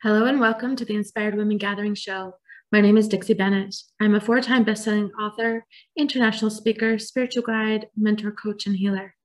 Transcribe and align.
Hello 0.00 0.26
and 0.26 0.38
welcome 0.38 0.76
to 0.76 0.84
the 0.84 0.94
Inspired 0.94 1.34
Women 1.34 1.58
Gathering 1.58 1.96
Show. 1.96 2.36
My 2.70 2.80
name 2.80 2.96
is 2.96 3.08
Dixie 3.08 3.34
Bennett. 3.34 3.74
I'm 4.00 4.14
a 4.14 4.20
four 4.20 4.40
time 4.40 4.64
bestselling 4.64 5.10
author, 5.20 5.66
international 5.96 6.52
speaker, 6.52 7.00
spiritual 7.00 7.42
guide, 7.42 7.88
mentor, 7.96 8.30
coach, 8.30 8.68
and 8.68 8.76
healer. 8.76 9.16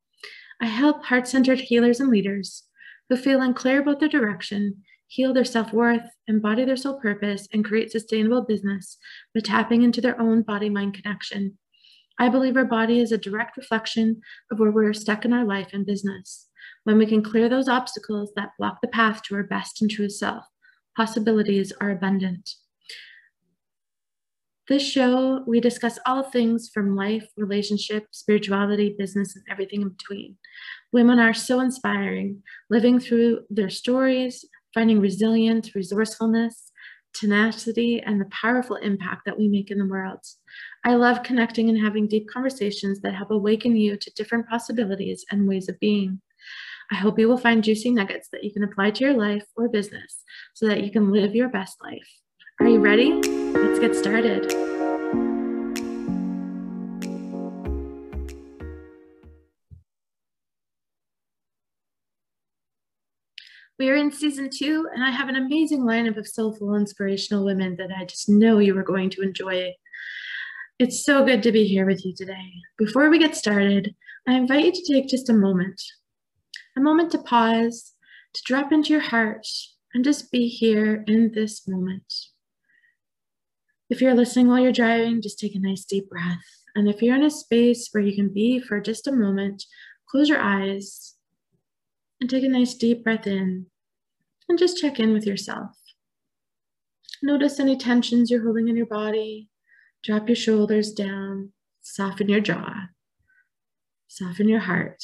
I 0.59 0.65
help 0.65 1.05
heart 1.05 1.27
centered 1.27 1.59
healers 1.59 1.99
and 1.99 2.09
leaders 2.09 2.63
who 3.07 3.17
feel 3.17 3.43
unclear 3.43 3.81
about 3.81 3.99
their 3.99 4.09
direction, 4.09 4.81
heal 5.05 5.31
their 5.31 5.45
self 5.45 5.71
worth, 5.71 6.09
embody 6.27 6.65
their 6.65 6.75
soul 6.75 6.99
purpose, 6.99 7.47
and 7.53 7.63
create 7.63 7.91
sustainable 7.91 8.41
business 8.41 8.97
by 9.35 9.41
tapping 9.41 9.83
into 9.83 10.01
their 10.01 10.19
own 10.19 10.41
body 10.41 10.69
mind 10.69 10.95
connection. 10.95 11.59
I 12.17 12.29
believe 12.29 12.57
our 12.57 12.65
body 12.65 12.99
is 12.99 13.11
a 13.11 13.19
direct 13.19 13.57
reflection 13.57 14.21
of 14.51 14.57
where 14.57 14.71
we're 14.71 14.93
stuck 14.93 15.23
in 15.23 15.33
our 15.33 15.45
life 15.45 15.69
and 15.71 15.85
business. 15.85 16.47
When 16.83 16.97
we 16.97 17.05
can 17.05 17.21
clear 17.21 17.47
those 17.47 17.69
obstacles 17.69 18.31
that 18.35 18.53
block 18.57 18.79
the 18.81 18.87
path 18.87 19.21
to 19.23 19.35
our 19.35 19.43
best 19.43 19.79
and 19.79 19.91
truest 19.91 20.17
self, 20.17 20.45
possibilities 20.95 21.73
are 21.81 21.91
abundant. 21.91 22.49
This 24.69 24.89
show, 24.89 25.43
we 25.45 25.59
discuss 25.59 25.99
all 26.05 26.23
things 26.23 26.69
from 26.73 26.95
life, 26.95 27.27
relationship, 27.35 28.07
spirituality, 28.11 28.95
business, 28.97 29.35
and 29.35 29.43
everything 29.49 29.81
in 29.81 29.89
between. 29.89 30.37
Women 30.93 31.19
are 31.19 31.33
so 31.33 31.59
inspiring, 31.59 32.43
living 32.69 32.99
through 32.99 33.41
their 33.49 33.69
stories, 33.69 34.45
finding 34.73 35.01
resilience, 35.01 35.75
resourcefulness, 35.75 36.71
tenacity, 37.13 38.01
and 38.01 38.21
the 38.21 38.29
powerful 38.31 38.77
impact 38.77 39.23
that 39.25 39.37
we 39.37 39.49
make 39.49 39.69
in 39.69 39.79
the 39.79 39.85
world. 39.85 40.19
I 40.85 40.95
love 40.95 41.23
connecting 41.23 41.69
and 41.69 41.77
having 41.77 42.07
deep 42.07 42.29
conversations 42.29 43.01
that 43.01 43.15
help 43.15 43.31
awaken 43.31 43.75
you 43.75 43.97
to 43.97 44.13
different 44.15 44.47
possibilities 44.47 45.25
and 45.29 45.47
ways 45.47 45.67
of 45.67 45.79
being. 45.79 46.21
I 46.93 46.97
hope 46.97 47.17
you 47.17 47.27
will 47.27 47.39
find 47.39 47.63
juicy 47.63 47.89
nuggets 47.89 48.29
that 48.31 48.43
you 48.43 48.51
can 48.53 48.63
apply 48.63 48.91
to 48.91 49.03
your 49.03 49.15
life 49.15 49.43
or 49.55 49.67
business 49.67 50.21
so 50.53 50.67
that 50.67 50.83
you 50.83 50.91
can 50.91 51.11
live 51.11 51.33
your 51.33 51.49
best 51.49 51.81
life. 51.81 52.07
Are 52.59 52.67
you 52.67 52.79
ready? 52.79 53.13
Let's 53.13 53.79
get 53.79 53.95
started. 53.95 54.45
We 63.79 63.89
are 63.89 63.95
in 63.95 64.11
season 64.11 64.51
two, 64.55 64.87
and 64.93 65.03
I 65.03 65.09
have 65.09 65.29
an 65.29 65.35
amazing 65.35 65.81
lineup 65.81 66.17
of 66.17 66.27
soulful, 66.27 66.75
inspirational 66.75 67.43
women 67.43 67.75
that 67.77 67.89
I 67.91 68.05
just 68.05 68.29
know 68.29 68.59
you 68.59 68.77
are 68.77 68.83
going 68.83 69.09
to 69.09 69.23
enjoy. 69.23 69.73
It's 70.77 71.03
so 71.03 71.25
good 71.25 71.41
to 71.41 71.51
be 71.51 71.65
here 71.65 71.87
with 71.87 72.05
you 72.05 72.13
today. 72.15 72.51
Before 72.77 73.09
we 73.09 73.17
get 73.17 73.35
started, 73.35 73.95
I 74.27 74.35
invite 74.35 74.65
you 74.65 74.71
to 74.73 74.93
take 74.93 75.07
just 75.07 75.29
a 75.29 75.33
moment 75.33 75.81
a 76.75 76.81
moment 76.81 77.11
to 77.11 77.17
pause, 77.17 77.93
to 78.33 78.41
drop 78.45 78.71
into 78.71 78.93
your 78.93 79.01
heart, 79.01 79.47
and 79.93 80.03
just 80.03 80.31
be 80.31 80.47
here 80.47 81.03
in 81.07 81.31
this 81.33 81.67
moment. 81.67 82.13
If 83.89 84.01
you're 84.01 84.15
listening 84.15 84.47
while 84.47 84.59
you're 84.59 84.71
driving, 84.71 85.21
just 85.21 85.37
take 85.37 85.55
a 85.55 85.59
nice 85.59 85.85
deep 85.85 86.09
breath. 86.09 86.43
And 86.75 86.89
if 86.89 87.01
you're 87.01 87.15
in 87.15 87.23
a 87.23 87.29
space 87.29 87.89
where 87.91 88.03
you 88.03 88.15
can 88.15 88.33
be 88.33 88.59
for 88.59 88.81
just 88.81 89.07
a 89.07 89.11
moment, 89.11 89.65
close 90.09 90.29
your 90.29 90.41
eyes 90.41 91.15
and 92.19 92.29
take 92.29 92.43
a 92.43 92.49
nice 92.49 92.73
deep 92.73 93.03
breath 93.03 93.27
in 93.27 93.67
and 94.49 94.57
just 94.57 94.79
check 94.79 94.99
in 94.99 95.13
with 95.13 95.27
yourself. 95.27 95.71
Notice 97.21 97.59
any 97.59 97.77
tensions 97.77 98.31
you're 98.31 98.43
holding 98.43 98.67
in 98.67 98.75
your 98.75 98.87
body. 98.87 99.49
Drop 100.03 100.27
your 100.27 100.35
shoulders 100.35 100.91
down, 100.91 101.53
soften 101.81 102.27
your 102.27 102.41
jaw, 102.41 102.87
soften 104.07 104.49
your 104.49 104.59
heart 104.59 105.03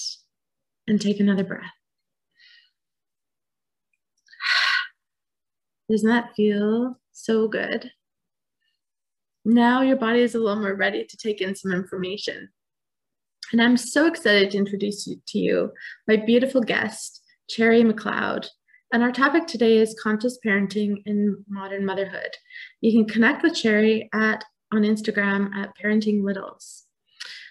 and 0.90 1.00
take 1.00 1.20
another 1.20 1.44
breath. 1.44 1.62
Doesn't 5.90 6.10
that 6.10 6.36
feel 6.36 7.00
so 7.12 7.48
good? 7.48 7.92
Now 9.46 9.82
your 9.82 9.98
body 9.98 10.22
is 10.22 10.36
a 10.36 10.40
little 10.40 10.62
more 10.62 10.76
ready 10.76 11.06
to 11.06 11.18
take 11.18 11.40
in 11.40 11.56
some 11.56 11.72
information. 11.72 12.50
And 13.52 13.62
I'm 13.62 13.78
so 13.78 14.06
excited 14.06 14.52
to 14.52 14.58
introduce 14.58 15.08
you 15.08 15.22
to 15.28 15.40
you 15.40 15.72
my 16.08 16.18
beautiful 16.18 16.62
guest, 16.62 17.22
Cherry 17.50 17.84
McLeod. 17.84 18.48
And 18.92 19.04
our 19.04 19.12
topic 19.12 19.46
today 19.46 19.78
is 19.78 20.00
conscious 20.02 20.40
parenting 20.46 21.04
in 21.06 21.44
modern 21.48 21.86
motherhood. 21.86 22.36
You 22.82 22.92
can 22.92 23.06
connect 23.06 23.44
with 23.44 23.56
Cherry 23.56 24.10
at 24.14 24.44
on 24.72 24.82
Instagram 24.82 25.56
at 25.56 25.74
Parenting 25.78 26.24
Littles. 26.24 26.86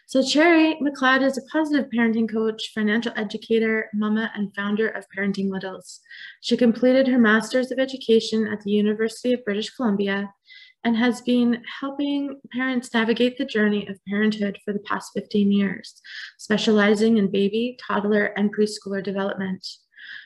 So 0.09 0.23
Cherry 0.23 0.75
McLeod 0.77 1.21
is 1.21 1.37
a 1.37 1.43
positive 1.53 1.91
parenting 1.95 2.33
coach, 2.33 2.71
financial 2.75 3.13
educator, 3.15 3.91
mama, 3.93 4.33
and 4.35 4.55
founder 4.57 4.89
of 4.89 5.05
Parenting 5.15 5.51
Littles. 5.51 6.01
She 6.41 6.57
completed 6.57 7.07
her 7.09 7.19
Master's 7.19 7.71
of 7.71 7.79
Education 7.79 8.49
at 8.51 8.63
the 8.63 8.71
University 8.71 9.35
of 9.35 9.45
British 9.45 9.69
Columbia 9.69 10.33
and 10.83 10.97
has 10.97 11.21
been 11.21 11.63
helping 11.81 12.41
parents 12.55 12.95
navigate 12.95 13.37
the 13.37 13.45
journey 13.45 13.87
of 13.87 14.03
parenthood 14.09 14.57
for 14.65 14.73
the 14.73 14.79
past 14.79 15.11
15 15.15 15.53
years, 15.53 16.01
specializing 16.39 17.19
in 17.19 17.31
baby, 17.31 17.79
toddler, 17.87 18.33
and 18.35 18.51
preschooler 18.57 19.05
development. 19.05 19.67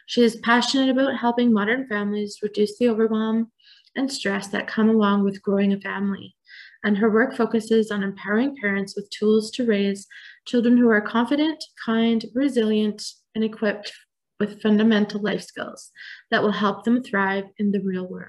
She 0.06 0.22
is 0.22 0.36
passionate 0.44 0.90
about 0.90 1.16
helping 1.16 1.52
modern 1.52 1.88
families 1.88 2.38
reduce 2.40 2.78
the 2.78 2.88
overwhelm 2.88 3.50
and 3.96 4.12
stress 4.12 4.46
that 4.46 4.68
come 4.68 4.88
along 4.88 5.24
with 5.24 5.42
growing 5.42 5.72
a 5.72 5.80
family 5.80 6.36
and 6.84 6.98
her 6.98 7.10
work 7.10 7.34
focuses 7.34 7.90
on 7.90 8.02
empowering 8.02 8.56
parents 8.60 8.94
with 8.96 9.10
tools 9.10 9.50
to 9.52 9.66
raise 9.66 10.06
children 10.46 10.76
who 10.76 10.88
are 10.88 11.00
confident, 11.00 11.62
kind, 11.84 12.24
resilient, 12.34 13.02
and 13.34 13.44
equipped 13.44 13.92
with 14.40 14.60
fundamental 14.60 15.20
life 15.20 15.42
skills 15.42 15.90
that 16.30 16.42
will 16.42 16.52
help 16.52 16.84
them 16.84 17.02
thrive 17.02 17.44
in 17.58 17.70
the 17.70 17.80
real 17.80 18.06
world. 18.06 18.28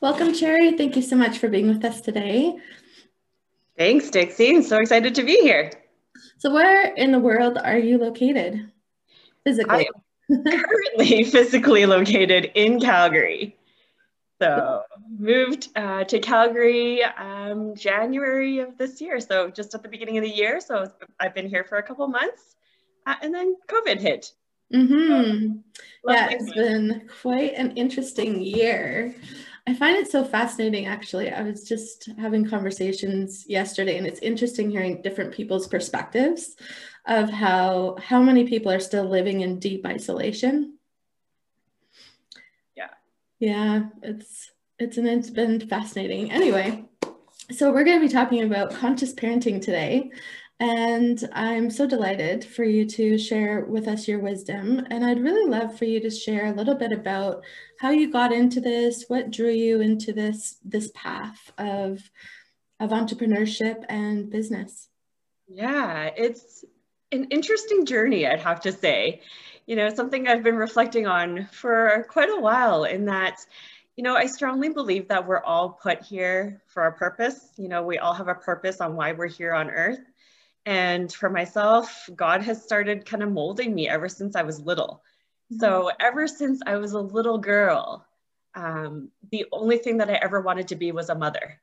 Welcome, 0.00 0.32
Cherry. 0.32 0.72
Thank 0.78 0.96
you 0.96 1.02
so 1.02 1.14
much 1.14 1.38
for 1.38 1.48
being 1.48 1.68
with 1.68 1.84
us 1.84 2.00
today. 2.00 2.56
Thanks, 3.76 4.10
Dixie. 4.10 4.56
I'm 4.56 4.62
so 4.62 4.78
excited 4.78 5.14
to 5.14 5.22
be 5.22 5.36
here. 5.42 5.70
So, 6.40 6.50
where 6.50 6.94
in 6.94 7.12
the 7.12 7.18
world 7.18 7.58
are 7.58 7.76
you 7.76 7.98
located 7.98 8.72
physically? 9.44 9.90
currently 10.30 11.24
physically 11.30 11.84
located 11.84 12.50
in 12.54 12.80
Calgary. 12.80 13.58
So, 14.40 14.80
moved 15.18 15.68
uh, 15.76 16.04
to 16.04 16.18
Calgary 16.18 17.04
um, 17.04 17.74
January 17.74 18.60
of 18.60 18.78
this 18.78 19.02
year. 19.02 19.20
So, 19.20 19.50
just 19.50 19.74
at 19.74 19.82
the 19.82 19.88
beginning 19.90 20.16
of 20.16 20.24
the 20.24 20.30
year. 20.30 20.62
So, 20.62 20.90
I've 21.20 21.34
been 21.34 21.46
here 21.46 21.62
for 21.62 21.76
a 21.76 21.82
couple 21.82 22.08
months 22.08 22.56
uh, 23.06 23.16
and 23.20 23.34
then 23.34 23.56
COVID 23.68 24.00
hit. 24.00 24.32
Mm-hmm. 24.72 25.56
So, 26.06 26.10
yeah, 26.10 26.28
it's 26.30 26.54
been 26.54 27.06
quite 27.20 27.52
an 27.52 27.72
interesting 27.72 28.40
year. 28.40 29.14
I 29.70 29.74
find 29.74 29.96
it 29.96 30.10
so 30.10 30.24
fascinating, 30.24 30.86
actually. 30.86 31.30
I 31.30 31.42
was 31.42 31.62
just 31.62 32.08
having 32.18 32.44
conversations 32.44 33.44
yesterday, 33.46 33.98
and 33.98 34.06
it's 34.06 34.18
interesting 34.18 34.68
hearing 34.68 35.00
different 35.00 35.32
people's 35.32 35.68
perspectives 35.68 36.56
of 37.06 37.30
how 37.30 37.96
how 38.02 38.20
many 38.20 38.48
people 38.48 38.72
are 38.72 38.80
still 38.80 39.08
living 39.08 39.42
in 39.42 39.60
deep 39.60 39.86
isolation. 39.86 40.76
Yeah. 42.76 42.88
Yeah, 43.38 43.82
it's 44.02 44.50
it's 44.80 44.96
and 44.96 45.06
it's 45.06 45.30
been 45.30 45.60
fascinating. 45.68 46.32
Anyway, 46.32 46.86
so 47.52 47.70
we're 47.70 47.84
going 47.84 48.00
to 48.00 48.06
be 48.08 48.12
talking 48.12 48.42
about 48.42 48.74
conscious 48.74 49.14
parenting 49.14 49.62
today. 49.62 50.10
And 50.60 51.26
I'm 51.32 51.70
so 51.70 51.86
delighted 51.86 52.44
for 52.44 52.64
you 52.64 52.84
to 52.84 53.16
share 53.16 53.64
with 53.64 53.88
us 53.88 54.06
your 54.06 54.18
wisdom. 54.18 54.86
And 54.90 55.02
I'd 55.02 55.22
really 55.22 55.50
love 55.50 55.78
for 55.78 55.86
you 55.86 56.00
to 56.00 56.10
share 56.10 56.46
a 56.46 56.52
little 56.52 56.74
bit 56.74 56.92
about 56.92 57.42
how 57.78 57.88
you 57.90 58.12
got 58.12 58.30
into 58.30 58.60
this, 58.60 59.06
what 59.08 59.30
drew 59.30 59.50
you 59.50 59.80
into 59.80 60.12
this, 60.12 60.58
this 60.62 60.90
path 60.94 61.50
of, 61.56 62.10
of 62.78 62.90
entrepreneurship 62.90 63.84
and 63.88 64.28
business. 64.28 64.88
Yeah, 65.48 66.10
it's 66.14 66.62
an 67.10 67.24
interesting 67.30 67.86
journey, 67.86 68.26
I'd 68.26 68.40
have 68.40 68.60
to 68.60 68.72
say. 68.72 69.22
You 69.64 69.76
know, 69.76 69.88
something 69.94 70.28
I've 70.28 70.42
been 70.42 70.56
reflecting 70.56 71.06
on 71.06 71.48
for 71.52 72.06
quite 72.10 72.28
a 72.28 72.38
while 72.38 72.84
in 72.84 73.06
that, 73.06 73.38
you 73.96 74.04
know, 74.04 74.14
I 74.14 74.26
strongly 74.26 74.68
believe 74.68 75.08
that 75.08 75.26
we're 75.26 75.42
all 75.42 75.70
put 75.70 76.02
here 76.02 76.60
for 76.66 76.84
a 76.84 76.92
purpose. 76.92 77.48
You 77.56 77.68
know, 77.68 77.82
we 77.82 77.96
all 77.96 78.12
have 78.12 78.28
a 78.28 78.34
purpose 78.34 78.82
on 78.82 78.94
why 78.94 79.12
we're 79.12 79.26
here 79.26 79.54
on 79.54 79.70
earth. 79.70 80.00
And 80.66 81.12
for 81.12 81.30
myself, 81.30 82.08
God 82.14 82.42
has 82.42 82.62
started 82.62 83.06
kind 83.06 83.22
of 83.22 83.32
molding 83.32 83.74
me 83.74 83.88
ever 83.88 84.08
since 84.08 84.36
I 84.36 84.42
was 84.42 84.60
little. 84.60 85.02
So 85.58 85.84
mm-hmm. 85.84 85.96
ever 86.00 86.28
since 86.28 86.60
I 86.66 86.76
was 86.76 86.92
a 86.92 87.00
little 87.00 87.38
girl, 87.38 88.06
um, 88.54 89.08
the 89.30 89.46
only 89.52 89.78
thing 89.78 89.98
that 89.98 90.10
I 90.10 90.14
ever 90.14 90.40
wanted 90.40 90.68
to 90.68 90.76
be 90.76 90.92
was 90.92 91.08
a 91.08 91.14
mother. 91.14 91.60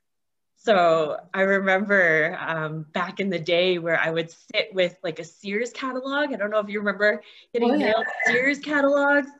So 0.56 1.18
I 1.32 1.42
remember 1.42 2.36
um, 2.40 2.86
back 2.92 3.20
in 3.20 3.30
the 3.30 3.38
day 3.38 3.78
where 3.78 3.98
I 3.98 4.10
would 4.10 4.30
sit 4.30 4.74
with 4.74 4.96
like 5.04 5.20
a 5.20 5.24
Sears 5.24 5.70
catalog. 5.72 6.32
I 6.32 6.36
don't 6.36 6.50
know 6.50 6.58
if 6.58 6.68
you 6.68 6.80
remember 6.80 7.22
getting 7.52 7.70
oh, 7.70 7.74
yeah. 7.74 7.92
Sears 8.26 8.58
catalogs. 8.58 9.30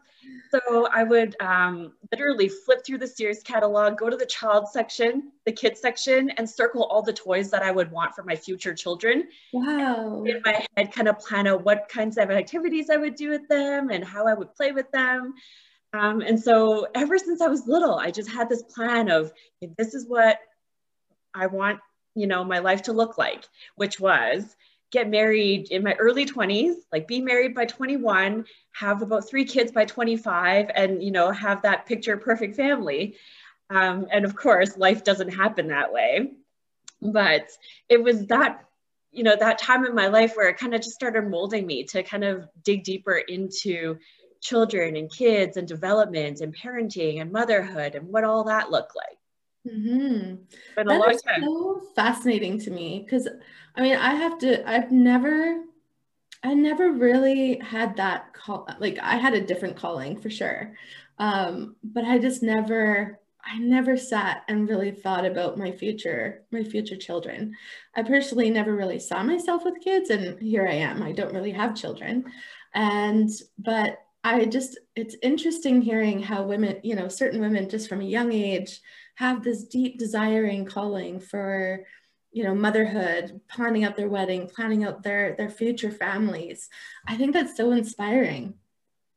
So 0.51 0.89
I 0.93 1.03
would 1.03 1.37
um, 1.41 1.93
literally 2.11 2.49
flip 2.49 2.85
through 2.85 2.99
the 2.99 3.07
Sears 3.07 3.43
catalog, 3.43 3.99
go 3.99 4.09
to 4.09 4.17
the 4.17 4.27
child 4.27 4.69
section, 4.69 5.33
the 5.45 5.53
kids 5.53 5.81
section, 5.81 6.31
and 6.31 6.49
circle 6.49 6.85
all 6.85 7.03
the 7.03 7.13
toys 7.13 7.51
that 7.51 7.63
I 7.63 7.71
would 7.71 7.91
want 7.91 8.15
for 8.15 8.23
my 8.23 8.35
future 8.35 8.75
children. 8.75 9.29
Wow. 9.53 10.25
In 10.25 10.41
my 10.45 10.65
head, 10.77 10.93
kind 10.93 11.09
of 11.09 11.19
plan 11.19 11.47
out 11.47 11.65
what 11.65 11.89
kinds 11.89 12.17
of 12.17 12.31
activities 12.31 12.91
I 12.91 12.97
would 12.97 13.15
do 13.15 13.31
with 13.31 13.47
them 13.49 13.91
and 13.91 14.05
how 14.05 14.27
I 14.27 14.35
would 14.35 14.55
play 14.55 14.73
with 14.73 14.91
them. 14.91 15.35
Um, 15.93 16.21
and 16.21 16.41
so 16.41 16.87
ever 16.95 17.19
since 17.19 17.41
I 17.41 17.49
was 17.49 17.67
little, 17.67 17.97
I 17.97 18.11
just 18.11 18.31
had 18.31 18.49
this 18.49 18.63
plan 18.63 19.11
of 19.11 19.33
this 19.77 19.95
is 19.95 20.07
what 20.07 20.39
I 21.35 21.47
want, 21.47 21.81
you 22.15 22.27
know, 22.27 22.45
my 22.45 22.59
life 22.59 22.83
to 22.83 22.93
look 22.93 23.17
like, 23.17 23.45
which 23.77 23.99
was 23.99 24.57
get 24.90 25.08
married 25.08 25.70
in 25.70 25.82
my 25.82 25.94
early 25.94 26.25
20s, 26.25 26.75
like 26.93 27.06
be 27.06 27.20
married 27.20 27.55
by 27.55 27.67
21, 27.67 28.44
have 28.73 29.02
about 29.02 29.29
three 29.29 29.44
kids 29.44 29.70
by 29.70 29.85
25, 29.85 30.70
and 30.75 31.02
you 31.02 31.11
know, 31.11 31.31
have 31.31 31.62
that 31.62 31.87
picture 31.87 32.17
perfect 32.17 32.56
family. 32.56 33.17
Um, 33.70 34.06
and 34.11 34.25
of 34.25 34.35
course, 34.35 34.79
life 34.79 35.05
doesn't 35.05 35.29
happen 35.29 35.69
that 35.69 35.93
way. 35.93 36.32
But 37.02 37.49
it 37.88 38.02
was 38.02 38.26
that, 38.26 38.64
you 39.12 39.23
know, 39.23 39.37
that 39.37 39.58
time 39.58 39.85
in 39.85 39.94
my 39.94 40.08
life 40.08 40.35
where 40.35 40.49
it 40.49 40.56
kind 40.56 40.75
of 40.75 40.81
just 40.81 40.94
started 40.94 41.29
molding 41.29 41.67
me 41.67 41.85
to 41.85 42.02
kind 42.02 42.25
of 42.25 42.49
dig 42.64 42.82
deeper 42.85 43.17
into 43.17 43.99
children 44.40 44.96
and 44.96 45.11
kids 45.11 45.56
and 45.56 45.69
development 45.69 46.40
and 46.40 46.56
parenting 46.56 47.20
and 47.20 47.31
motherhood 47.31 47.94
and 47.94 48.08
what 48.08 48.25
all 48.25 48.44
that 48.44 48.70
looked 48.70 48.96
like. 48.96 49.18
Mm-hmm. 49.67 50.35
Been 50.77 50.89
a 50.89 50.99
long 50.99 51.19
time. 51.27 51.43
so 51.43 51.83
fascinating 51.95 52.59
to 52.61 52.71
me 52.71 53.05
because 53.05 53.29
I 53.75 53.83
mean 53.83 53.97
I 53.97 54.15
have 54.15 54.39
to 54.39 54.69
I've 54.69 54.91
never 54.91 55.63
I 56.43 56.55
never 56.55 56.93
really 56.93 57.59
had 57.59 57.97
that 57.97 58.33
call 58.33 58.69
like 58.79 58.99
I 59.03 59.17
had 59.17 59.35
a 59.35 59.45
different 59.45 59.77
calling 59.77 60.21
for 60.21 60.31
sure. 60.31 60.75
Um, 61.19 61.77
but 61.83 62.05
I 62.05 62.19
just 62.19 62.43
never 62.43 63.19
I 63.45 63.59
never 63.59 63.97
sat 63.97 64.43
and 64.49 64.69
really 64.69 64.91
thought 64.91 65.25
about 65.25 65.59
my 65.59 65.73
future, 65.73 66.45
my 66.51 66.63
future 66.63 66.97
children. 66.97 67.55
I 67.95 68.03
personally 68.03 68.51
never 68.51 68.75
really 68.77 68.99
saw 68.99 69.23
myself 69.23 69.65
with 69.65 69.81
kids 69.83 70.11
and 70.11 70.41
here 70.41 70.67
I 70.67 70.75
am. 70.75 71.03
I 71.03 71.13
don't 71.13 71.35
really 71.35 71.53
have 71.53 71.75
children. 71.75 72.25
And 72.75 73.31
but 73.59 73.99
I 74.25 74.45
just 74.45 74.79
it's 74.95 75.17
interesting 75.23 75.81
hearing 75.81 76.23
how 76.23 76.43
women, 76.43 76.81
you 76.83 76.95
know, 76.95 77.09
certain 77.09 77.41
women 77.41 77.69
just 77.69 77.89
from 77.89 78.01
a 78.01 78.05
young 78.05 78.33
age 78.33 78.81
have 79.19 79.43
this 79.43 79.65
deep 79.65 79.99
desiring 79.99 80.65
calling 80.65 81.19
for 81.19 81.85
you 82.31 82.44
know 82.44 82.55
motherhood 82.55 83.41
planning 83.49 83.82
out 83.82 83.97
their 83.97 84.09
wedding 84.09 84.47
planning 84.47 84.85
out 84.85 85.03
their 85.03 85.35
their 85.37 85.50
future 85.50 85.91
families. 85.91 86.69
I 87.06 87.17
think 87.17 87.32
that's 87.32 87.56
so 87.56 87.73
inspiring. 87.73 88.55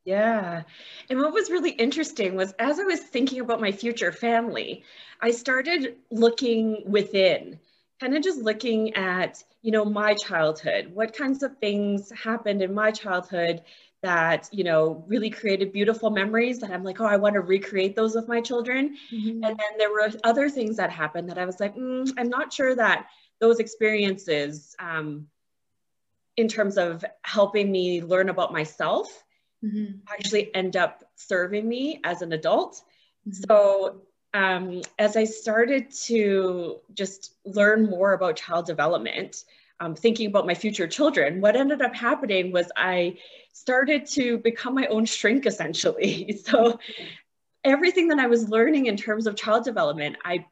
Yeah. 0.04 0.64
And 1.08 1.20
what 1.20 1.32
was 1.32 1.50
really 1.50 1.70
interesting 1.70 2.34
was 2.34 2.52
as 2.58 2.80
i 2.80 2.82
was 2.82 2.98
thinking 2.98 3.40
about 3.40 3.60
my 3.60 3.70
future 3.70 4.10
family 4.10 4.82
i 5.20 5.30
started 5.30 5.94
looking 6.10 6.82
within 6.86 7.60
kind 8.00 8.16
of 8.16 8.22
just 8.24 8.42
looking 8.42 8.92
at 8.94 9.44
you 9.62 9.70
know 9.70 9.84
my 9.84 10.14
childhood. 10.14 10.90
What 10.92 11.16
kinds 11.16 11.44
of 11.44 11.56
things 11.58 12.10
happened 12.10 12.60
in 12.60 12.74
my 12.74 12.90
childhood 12.90 13.62
that 14.02 14.48
you 14.52 14.64
know 14.64 15.04
really 15.06 15.30
created 15.30 15.72
beautiful 15.72 16.10
memories 16.10 16.58
that 16.58 16.70
i'm 16.70 16.82
like 16.82 17.00
oh 17.00 17.06
i 17.06 17.16
want 17.16 17.34
to 17.34 17.40
recreate 17.40 17.94
those 17.94 18.14
with 18.14 18.28
my 18.28 18.40
children 18.40 18.96
mm-hmm. 19.12 19.44
and 19.44 19.44
then 19.44 19.78
there 19.78 19.90
were 19.90 20.10
other 20.24 20.48
things 20.48 20.76
that 20.76 20.90
happened 20.90 21.28
that 21.28 21.38
i 21.38 21.44
was 21.44 21.60
like 21.60 21.74
mm, 21.76 22.10
i'm 22.18 22.28
not 22.28 22.52
sure 22.52 22.74
that 22.74 23.06
those 23.40 23.58
experiences 23.58 24.76
um, 24.78 25.26
in 26.36 26.48
terms 26.48 26.78
of 26.78 27.04
helping 27.22 27.70
me 27.70 28.02
learn 28.02 28.28
about 28.28 28.52
myself 28.52 29.22
mm-hmm. 29.64 29.98
actually 30.08 30.54
end 30.54 30.76
up 30.76 31.04
serving 31.14 31.68
me 31.68 32.00
as 32.04 32.22
an 32.22 32.32
adult 32.32 32.82
mm-hmm. 33.28 33.42
so 33.48 34.02
um, 34.34 34.82
as 34.98 35.16
i 35.16 35.22
started 35.22 35.92
to 35.92 36.80
just 36.92 37.34
learn 37.44 37.88
more 37.88 38.14
about 38.14 38.36
child 38.36 38.66
development 38.66 39.44
um, 39.80 39.94
thinking 39.94 40.26
about 40.26 40.46
my 40.46 40.54
future 40.54 40.86
children, 40.86 41.40
what 41.40 41.56
ended 41.56 41.82
up 41.82 41.94
happening 41.94 42.52
was 42.52 42.70
I 42.76 43.18
started 43.52 44.06
to 44.12 44.38
become 44.38 44.74
my 44.74 44.86
own 44.86 45.04
shrink 45.04 45.46
essentially. 45.46 46.40
So 46.44 46.78
everything 47.64 48.08
that 48.08 48.18
I 48.18 48.26
was 48.26 48.48
learning 48.48 48.86
in 48.86 48.96
terms 48.96 49.26
of 49.26 49.36
child 49.36 49.64
development, 49.64 50.16
I 50.24 50.46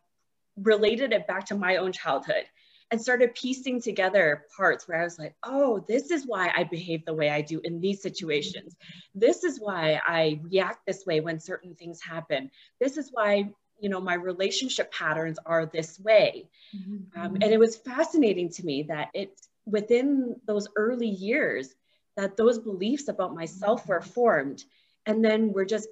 related 0.57 1.13
it 1.13 1.27
back 1.27 1.47
to 1.47 1.55
my 1.55 1.77
own 1.77 1.93
childhood 1.93 2.45
and 2.91 3.01
started 3.01 3.35
piecing 3.35 3.81
together 3.81 4.47
parts 4.57 4.89
where 4.89 5.01
I 5.01 5.05
was 5.05 5.19
like, 5.19 5.35
oh, 5.45 5.85
this 5.89 6.11
is 6.11 6.27
why 6.27 6.53
I 6.57 6.65
behave 6.65 7.05
the 7.05 7.15
way 7.15 7.31
I 7.31 7.41
do 7.41 7.61
in 7.63 7.81
these 7.81 8.03
situations. 8.03 8.75
This 9.15 9.45
is 9.45 9.61
why 9.61 10.01
I 10.05 10.41
react 10.43 10.87
this 10.87 11.07
way 11.07 11.21
when 11.21 11.39
certain 11.39 11.75
things 11.75 12.01
happen. 12.01 12.51
This 12.81 12.97
is 12.97 13.11
why 13.13 13.51
you 13.81 13.89
know 13.89 14.01
my 14.01 14.15
relationship 14.15 14.93
patterns 14.93 15.39
are 15.47 15.67
this 15.67 15.99
way. 16.01 16.49
Mm-hmm. 16.77 17.21
um, 17.21 17.35
and 17.35 17.45
it 17.45 17.59
was 17.59 17.77
fascinating 17.77 18.49
to 18.51 18.65
me 18.65 18.85
that 18.85 19.09
it 19.15 19.41
within 19.67 20.37
those 20.47 20.69
early 20.77 21.09
years 21.09 21.75
that 22.17 22.37
those 22.37 22.59
beliefs 22.59 23.09
about 23.09 23.35
myself 23.35 23.87
were 23.89 24.01
formed 24.01 24.65
and 25.07 25.25
then 25.25 25.53
were 25.53 25.65
just 25.65 25.89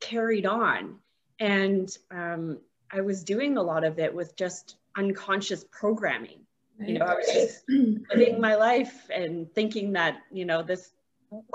carried 0.00 0.46
on. 0.46 0.96
And 1.40 1.96
um, 2.10 2.58
i 2.90 3.00
was 3.00 3.22
doing 3.22 3.58
a 3.58 3.62
lot 3.62 3.84
of 3.84 3.98
it 3.98 4.14
with 4.14 4.34
just 4.36 4.76
unconscious 4.96 5.64
programming. 5.70 6.40
Right. 6.80 6.90
you 6.90 6.98
know 6.98 7.06
i 7.06 7.14
was 7.14 7.26
just 7.26 7.64
living 8.14 8.40
my 8.40 8.54
life 8.54 9.10
and 9.12 9.52
thinking 9.52 9.92
that 9.94 10.18
you 10.30 10.44
know 10.44 10.62
this 10.62 10.92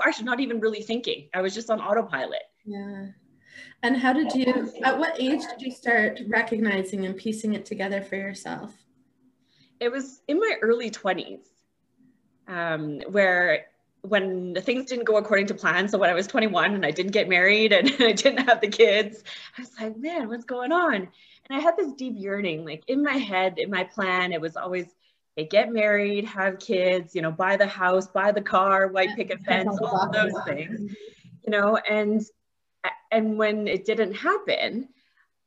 actually 0.04 0.26
not 0.26 0.40
even 0.40 0.60
really 0.60 0.82
thinking. 0.82 1.28
I 1.34 1.40
was 1.42 1.52
just 1.54 1.70
on 1.70 1.80
autopilot. 1.80 2.42
Yeah 2.64 3.08
and 3.82 3.96
how 3.96 4.12
did 4.12 4.32
you, 4.34 4.72
at 4.82 4.98
what 4.98 5.20
age 5.20 5.40
did 5.40 5.60
you 5.60 5.70
start 5.70 6.20
recognizing 6.28 7.06
and 7.06 7.16
piecing 7.16 7.54
it 7.54 7.64
together 7.66 8.02
for 8.02 8.16
yourself? 8.16 8.72
It 9.80 9.90
was 9.90 10.22
in 10.28 10.38
my 10.38 10.54
early 10.62 10.90
20s, 10.90 11.40
um, 12.48 13.00
where 13.10 13.66
when 14.02 14.54
things 14.54 14.84
didn't 14.84 15.04
go 15.04 15.16
according 15.16 15.46
to 15.46 15.54
plan, 15.54 15.88
so 15.88 15.96
when 15.96 16.10
I 16.10 16.14
was 16.14 16.26
21 16.26 16.74
and 16.74 16.84
I 16.84 16.90
didn't 16.90 17.12
get 17.12 17.28
married 17.28 17.72
and 17.72 17.90
I 18.00 18.12
didn't 18.12 18.46
have 18.46 18.60
the 18.60 18.68
kids, 18.68 19.24
I 19.56 19.62
was 19.62 19.70
like, 19.80 19.96
man, 19.96 20.28
what's 20.28 20.44
going 20.44 20.72
on? 20.72 20.94
And 20.94 21.58
I 21.58 21.58
had 21.58 21.76
this 21.76 21.92
deep 21.92 22.14
yearning, 22.16 22.64
like 22.64 22.84
in 22.86 23.02
my 23.02 23.16
head, 23.16 23.58
in 23.58 23.70
my 23.70 23.84
plan, 23.84 24.32
it 24.32 24.40
was 24.40 24.56
always, 24.56 24.86
hey, 25.36 25.46
get 25.46 25.72
married, 25.72 26.26
have 26.26 26.58
kids, 26.58 27.14
you 27.14 27.22
know, 27.22 27.32
buy 27.32 27.56
the 27.56 27.66
house, 27.66 28.06
buy 28.06 28.30
the 28.30 28.42
car, 28.42 28.88
white 28.88 29.16
picket 29.16 29.40
fence, 29.46 29.78
all 29.80 30.10
those 30.12 30.34
things, 30.46 30.94
you 31.46 31.50
know, 31.50 31.78
and 31.88 32.22
and 33.10 33.38
when 33.38 33.68
it 33.68 33.84
didn't 33.84 34.14
happen, 34.14 34.88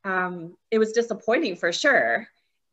um, 0.04 0.56
it 0.70 0.78
was 0.78 0.92
disappointing 0.92 1.56
for 1.56 1.72
sure. 1.72 2.28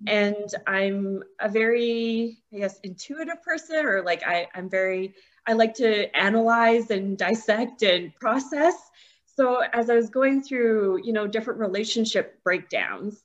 And 0.07 0.50
I'm 0.67 1.24
a 1.39 1.50
very, 1.50 2.38
I 2.53 2.57
guess, 2.57 2.79
intuitive 2.81 3.41
person, 3.41 3.86
or 3.86 4.03
like 4.03 4.24
I, 4.25 4.48
I'm 4.53 4.69
very, 4.69 5.15
I 5.48 5.53
like 5.53 5.74
to 5.75 6.15
analyze 6.15 6.91
and 6.91 7.17
dissect 7.17 7.81
and 7.81 8.13
process. 8.15 8.75
So 9.25 9.63
as 9.74 9.89
I 9.89 9.95
was 9.95 10.10
going 10.10 10.43
through, 10.43 11.01
you 11.03 11.13
know, 11.13 11.27
different 11.27 11.60
relationship 11.60 12.43
breakdowns, 12.43 13.24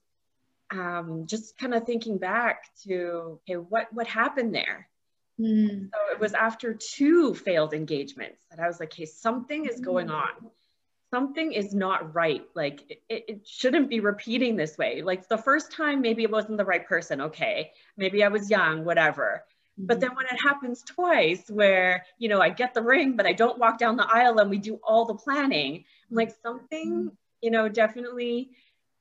um, 0.70 1.26
just 1.26 1.58
kind 1.58 1.74
of 1.74 1.84
thinking 1.84 2.18
back 2.18 2.64
to, 2.84 3.40
okay, 3.42 3.56
what 3.56 3.92
what 3.92 4.06
happened 4.06 4.54
there? 4.54 4.88
Mm. 5.40 5.90
So 5.90 6.12
it 6.12 6.20
was 6.20 6.34
after 6.34 6.74
two 6.74 7.34
failed 7.34 7.74
engagements 7.74 8.44
that 8.50 8.60
I 8.60 8.68
was 8.68 8.78
like, 8.78 8.92
hey, 8.92 9.06
something 9.06 9.66
is 9.66 9.80
going 9.80 10.08
hmm. 10.08 10.14
on 10.14 10.50
something 11.10 11.52
is 11.52 11.74
not 11.74 12.14
right. 12.14 12.42
Like 12.54 13.02
it, 13.08 13.24
it, 13.28 13.46
shouldn't 13.46 13.90
be 13.90 14.00
repeating 14.00 14.56
this 14.56 14.78
way. 14.78 15.02
Like 15.02 15.28
the 15.28 15.38
first 15.38 15.72
time, 15.72 16.00
maybe 16.00 16.22
it 16.22 16.30
wasn't 16.30 16.58
the 16.58 16.64
right 16.64 16.86
person. 16.86 17.20
Okay. 17.20 17.72
Maybe 17.96 18.22
I 18.22 18.28
was 18.28 18.50
young, 18.50 18.84
whatever. 18.84 19.44
Mm-hmm. 19.78 19.86
But 19.86 20.00
then 20.00 20.14
when 20.14 20.26
it 20.26 20.38
happens 20.40 20.82
twice, 20.82 21.48
where, 21.48 22.04
you 22.18 22.28
know, 22.28 22.40
I 22.40 22.50
get 22.50 22.74
the 22.74 22.82
ring, 22.82 23.16
but 23.16 23.26
I 23.26 23.32
don't 23.32 23.58
walk 23.58 23.78
down 23.78 23.96
the 23.96 24.06
aisle 24.10 24.38
and 24.38 24.50
we 24.50 24.58
do 24.58 24.80
all 24.84 25.04
the 25.04 25.14
planning, 25.14 25.84
like 26.10 26.34
something, 26.42 26.92
mm-hmm. 26.92 27.08
you 27.42 27.50
know, 27.50 27.68
definitely 27.68 28.50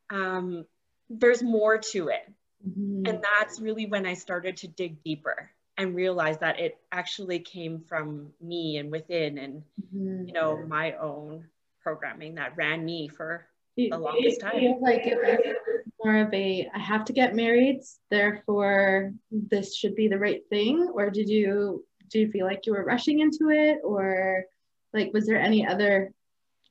um, 0.10 0.66
there's 1.10 1.44
more 1.44 1.78
to 1.78 2.10
it. 2.10 2.34
Mm-hmm. 2.68 3.04
And 3.06 3.24
that's 3.24 3.62
really 3.62 3.86
when 3.86 4.06
I 4.06 4.16
started 4.16 4.58
to 4.58 4.68
dig 4.68 5.04
deeper 5.04 5.52
and 5.78 5.96
realize 5.96 6.40
that 6.40 6.60
it 6.60 6.78
actually 6.92 7.40
came 7.40 7.80
from 7.88 8.34
me 8.42 8.78
and 8.78 8.92
within 8.92 9.38
and, 9.38 9.64
mm-hmm. 9.82 10.28
you 10.28 10.34
know, 10.34 10.58
my 10.68 10.94
own 10.94 11.46
programming 11.82 12.36
that 12.36 12.58
ran 12.58 12.84
me 12.86 13.08
for 13.08 13.46
the 13.76 13.98
longest 13.98 14.42
time. 14.42 14.60
Feel 14.60 14.82
like 14.82 15.06
it 15.06 15.18
was 15.18 15.88
more 16.04 16.18
of 16.18 16.34
a 16.34 16.70
I 16.74 16.80
have 16.80 17.06
to 17.06 17.14
get 17.14 17.36
married, 17.36 17.82
therefore 18.10 19.14
this 19.32 19.76
should 19.76 19.96
be 19.96 20.08
the 20.08 20.20
right 20.20 20.42
thing, 20.50 20.90
or 20.94 21.10
did 21.10 21.30
you 21.30 21.86
do 22.10 22.20
you 22.20 22.32
feel 22.32 22.46
like 22.46 22.66
you 22.66 22.74
were 22.74 22.84
rushing 22.84 23.20
into 23.20 23.50
it, 23.50 23.80
or 23.84 24.46
like 24.94 25.14
was 25.14 25.28
there 25.28 25.40
any 25.40 25.66
other 25.66 26.12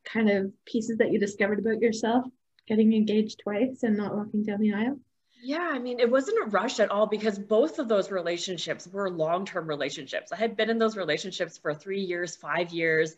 kind 0.04 0.30
of 0.30 0.52
pieces 0.64 0.98
that 0.98 1.12
you 1.12 1.18
discovered 1.18 1.58
about 1.58 1.80
yourself 1.80 2.24
getting 2.66 2.92
engaged 2.92 3.40
twice 3.42 3.82
and 3.82 3.96
not 3.96 4.14
walking 4.14 4.44
down 4.44 4.60
the 4.60 4.74
aisle? 4.74 4.98
Yeah, 5.40 5.70
I 5.72 5.78
mean, 5.78 6.00
it 6.00 6.10
wasn't 6.10 6.44
a 6.44 6.50
rush 6.50 6.80
at 6.80 6.90
all 6.90 7.06
because 7.06 7.38
both 7.38 7.78
of 7.78 7.88
those 7.88 8.10
relationships 8.10 8.88
were 8.88 9.08
long 9.08 9.44
term 9.46 9.68
relationships. 9.68 10.32
I 10.32 10.36
had 10.36 10.56
been 10.56 10.68
in 10.68 10.78
those 10.78 10.96
relationships 10.96 11.56
for 11.56 11.72
three 11.72 12.00
years, 12.00 12.34
five 12.34 12.70
years, 12.70 13.16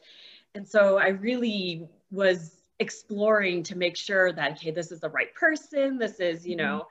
And 0.54 0.68
so 0.68 0.98
I 0.98 1.08
really 1.08 1.88
was 2.10 2.56
exploring 2.78 3.62
to 3.64 3.76
make 3.76 3.96
sure 3.96 4.32
that, 4.32 4.52
okay, 4.52 4.70
this 4.70 4.90
is 4.90 5.00
the 5.00 5.10
right 5.10 5.32
person. 5.34 5.98
This 5.98 6.18
is, 6.18 6.46
you 6.46 6.56
know, 6.56 6.86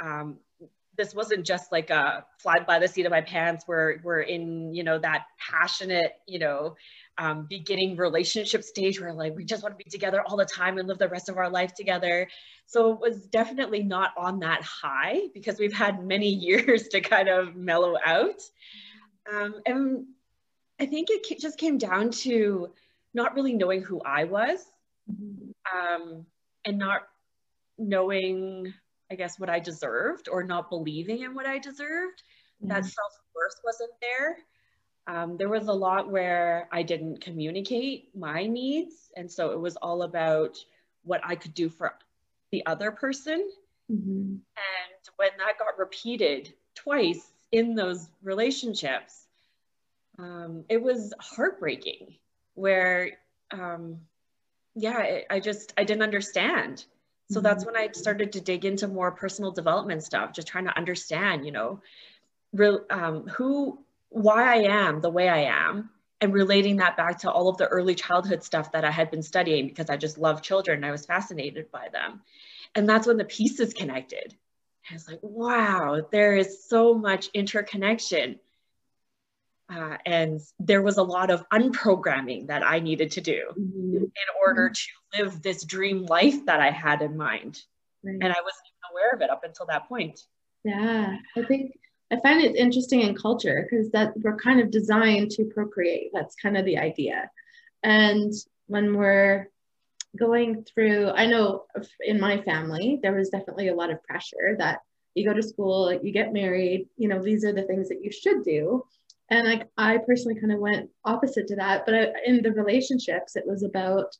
um, 0.00 0.38
this 0.96 1.14
wasn't 1.14 1.44
just 1.44 1.72
like 1.72 1.90
a 1.90 2.24
fly 2.38 2.60
by 2.60 2.78
the 2.78 2.88
seat 2.88 3.04
of 3.06 3.10
my 3.10 3.20
pants 3.20 3.64
where 3.66 4.00
we're 4.02 4.20
in, 4.20 4.72
you 4.72 4.84
know, 4.84 4.98
that 4.98 5.26
passionate, 5.38 6.14
you 6.26 6.38
know, 6.38 6.76
um, 7.18 7.46
beginning 7.48 7.96
relationship 7.96 8.62
stage 8.62 9.00
where 9.00 9.12
like 9.12 9.36
we 9.36 9.44
just 9.44 9.62
want 9.62 9.78
to 9.78 9.84
be 9.84 9.90
together 9.90 10.22
all 10.26 10.36
the 10.36 10.44
time 10.44 10.78
and 10.78 10.88
live 10.88 10.98
the 10.98 11.08
rest 11.08 11.28
of 11.28 11.36
our 11.36 11.50
life 11.50 11.74
together. 11.74 12.28
So 12.66 12.92
it 12.92 13.00
was 13.00 13.26
definitely 13.26 13.82
not 13.82 14.12
on 14.16 14.40
that 14.40 14.62
high 14.62 15.28
because 15.32 15.58
we've 15.58 15.72
had 15.72 16.04
many 16.04 16.28
years 16.34 16.88
to 16.88 17.00
kind 17.00 17.28
of 17.28 17.54
mellow 17.54 17.96
out. 18.04 18.40
Um, 19.32 19.60
and 19.66 20.06
I 20.80 20.86
think 20.86 21.08
it 21.10 21.40
just 21.40 21.58
came 21.58 21.78
down 21.78 22.10
to 22.10 22.70
not 23.14 23.34
really 23.34 23.54
knowing 23.54 23.82
who 23.82 24.00
I 24.04 24.24
was 24.24 24.60
um, 25.72 26.26
and 26.64 26.78
not 26.78 27.02
knowing, 27.78 28.72
I 29.10 29.14
guess, 29.14 29.38
what 29.38 29.48
I 29.48 29.60
deserved 29.60 30.28
or 30.28 30.42
not 30.42 30.68
believing 30.68 31.22
in 31.22 31.34
what 31.34 31.46
I 31.46 31.58
deserved. 31.58 32.22
Mm-hmm. 32.62 32.68
That 32.68 32.84
self 32.84 33.12
worth 33.34 33.54
wasn't 33.64 33.92
there. 34.00 34.38
Um, 35.06 35.36
there 35.36 35.48
was 35.48 35.68
a 35.68 35.72
lot 35.72 36.10
where 36.10 36.68
I 36.72 36.82
didn't 36.82 37.20
communicate 37.20 38.08
my 38.16 38.46
needs. 38.46 39.12
And 39.16 39.30
so 39.30 39.50
it 39.50 39.60
was 39.60 39.76
all 39.76 40.02
about 40.02 40.56
what 41.02 41.20
I 41.22 41.36
could 41.36 41.54
do 41.54 41.68
for 41.68 41.94
the 42.50 42.64
other 42.66 42.90
person. 42.90 43.50
Mm-hmm. 43.92 44.36
And 44.36 45.08
when 45.16 45.30
that 45.38 45.58
got 45.58 45.78
repeated 45.78 46.54
twice 46.74 47.32
in 47.52 47.74
those 47.74 48.08
relationships, 48.22 49.26
um, 50.18 50.64
it 50.70 50.80
was 50.80 51.12
heartbreaking 51.20 52.14
where, 52.54 53.18
um, 53.50 54.00
yeah, 54.74 55.02
it, 55.02 55.26
I 55.30 55.40
just, 55.40 55.72
I 55.76 55.84
didn't 55.84 56.02
understand. 56.02 56.86
So 57.30 57.38
mm-hmm. 57.38 57.44
that's 57.44 57.64
when 57.64 57.76
I 57.76 57.88
started 57.92 58.32
to 58.32 58.40
dig 58.40 58.64
into 58.64 58.88
more 58.88 59.12
personal 59.12 59.52
development 59.52 60.02
stuff, 60.02 60.32
just 60.32 60.48
trying 60.48 60.64
to 60.64 60.76
understand, 60.76 61.44
you 61.44 61.52
know, 61.52 61.80
real, 62.52 62.84
um, 62.90 63.26
who 63.28 63.78
why 64.10 64.54
I 64.54 64.62
am 64.62 65.00
the 65.00 65.10
way 65.10 65.28
I 65.28 65.44
am 65.44 65.90
and 66.20 66.32
relating 66.32 66.76
that 66.76 66.96
back 66.96 67.18
to 67.20 67.30
all 67.30 67.48
of 67.48 67.56
the 67.56 67.66
early 67.66 67.94
childhood 67.94 68.44
stuff 68.44 68.72
that 68.72 68.84
I 68.84 68.90
had 68.90 69.10
been 69.10 69.22
studying 69.22 69.68
because 69.68 69.90
I 69.90 69.96
just 69.96 70.18
love 70.18 70.40
children 70.40 70.76
and 70.76 70.86
I 70.86 70.92
was 70.92 71.04
fascinated 71.04 71.70
by 71.70 71.88
them. 71.92 72.22
And 72.74 72.88
that's 72.88 73.06
when 73.06 73.16
the 73.16 73.24
pieces 73.24 73.74
connected. 73.74 74.34
I 74.90 74.94
was 74.94 75.08
like, 75.08 75.20
wow, 75.22 76.02
there 76.12 76.36
is 76.36 76.64
so 76.64 76.94
much 76.94 77.28
interconnection. 77.34 78.38
Uh, 79.72 79.96
and 80.04 80.40
there 80.58 80.82
was 80.82 80.98
a 80.98 81.02
lot 81.02 81.30
of 81.30 81.44
unprogramming 81.52 82.48
that 82.48 82.62
I 82.62 82.80
needed 82.80 83.12
to 83.12 83.20
do 83.20 83.42
mm-hmm. 83.58 83.96
in 83.96 84.28
order 84.46 84.70
to 84.70 85.18
live 85.18 85.42
this 85.42 85.64
dream 85.64 86.04
life 86.04 86.44
that 86.46 86.60
I 86.60 86.70
had 86.70 87.00
in 87.00 87.16
mind. 87.16 87.60
Right. 88.04 88.14
And 88.14 88.24
I 88.24 88.28
wasn't 88.28 88.66
even 88.68 88.92
aware 88.92 89.10
of 89.14 89.22
it 89.22 89.30
up 89.30 89.42
until 89.44 89.66
that 89.66 89.88
point. 89.88 90.20
Yeah, 90.64 91.16
I 91.36 91.42
think 91.44 91.72
I 92.10 92.20
find 92.20 92.42
it 92.42 92.56
interesting 92.56 93.00
in 93.00 93.14
culture 93.14 93.66
because 93.68 93.90
that 93.92 94.12
we're 94.16 94.36
kind 94.36 94.60
of 94.60 94.70
designed 94.70 95.30
to 95.32 95.44
procreate. 95.44 96.10
That's 96.12 96.36
kind 96.36 96.56
of 96.56 96.64
the 96.64 96.78
idea. 96.78 97.30
And 97.82 98.32
when 98.66 98.96
we're 98.96 99.48
going 100.16 100.64
through, 100.64 101.10
I 101.10 101.26
know 101.26 101.64
in 102.00 102.20
my 102.20 102.40
family, 102.42 103.00
there 103.02 103.14
was 103.14 103.30
definitely 103.30 103.68
a 103.68 103.74
lot 103.74 103.90
of 103.90 104.02
pressure 104.04 104.56
that 104.58 104.80
you 105.14 105.24
go 105.24 105.34
to 105.34 105.42
school, 105.42 105.92
you 105.92 106.12
get 106.12 106.32
married, 106.32 106.88
you 106.96 107.08
know, 107.08 107.22
these 107.22 107.44
are 107.44 107.52
the 107.52 107.62
things 107.62 107.88
that 107.88 108.02
you 108.02 108.10
should 108.10 108.42
do. 108.44 108.84
And 109.30 109.48
like 109.48 109.68
I 109.76 109.98
personally 109.98 110.38
kind 110.38 110.52
of 110.52 110.60
went 110.60 110.90
opposite 111.04 111.46
to 111.48 111.56
that. 111.56 111.86
But 111.86 111.94
I, 111.94 112.06
in 112.26 112.42
the 112.42 112.52
relationships, 112.52 113.36
it 113.36 113.44
was 113.46 113.62
about 113.62 114.16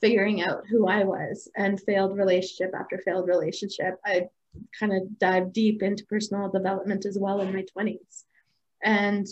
figuring 0.00 0.42
out 0.42 0.64
who 0.68 0.88
I 0.88 1.04
was 1.04 1.48
and 1.56 1.80
failed 1.80 2.16
relationship 2.16 2.72
after 2.78 2.98
failed 2.98 3.28
relationship. 3.28 4.00
I 4.04 4.28
kind 4.78 4.92
of 4.92 5.18
dive 5.18 5.52
deep 5.52 5.82
into 5.82 6.06
personal 6.06 6.50
development 6.50 7.06
as 7.06 7.18
well 7.18 7.40
in 7.40 7.52
my 7.52 7.64
20s. 7.76 8.24
And, 8.82 9.26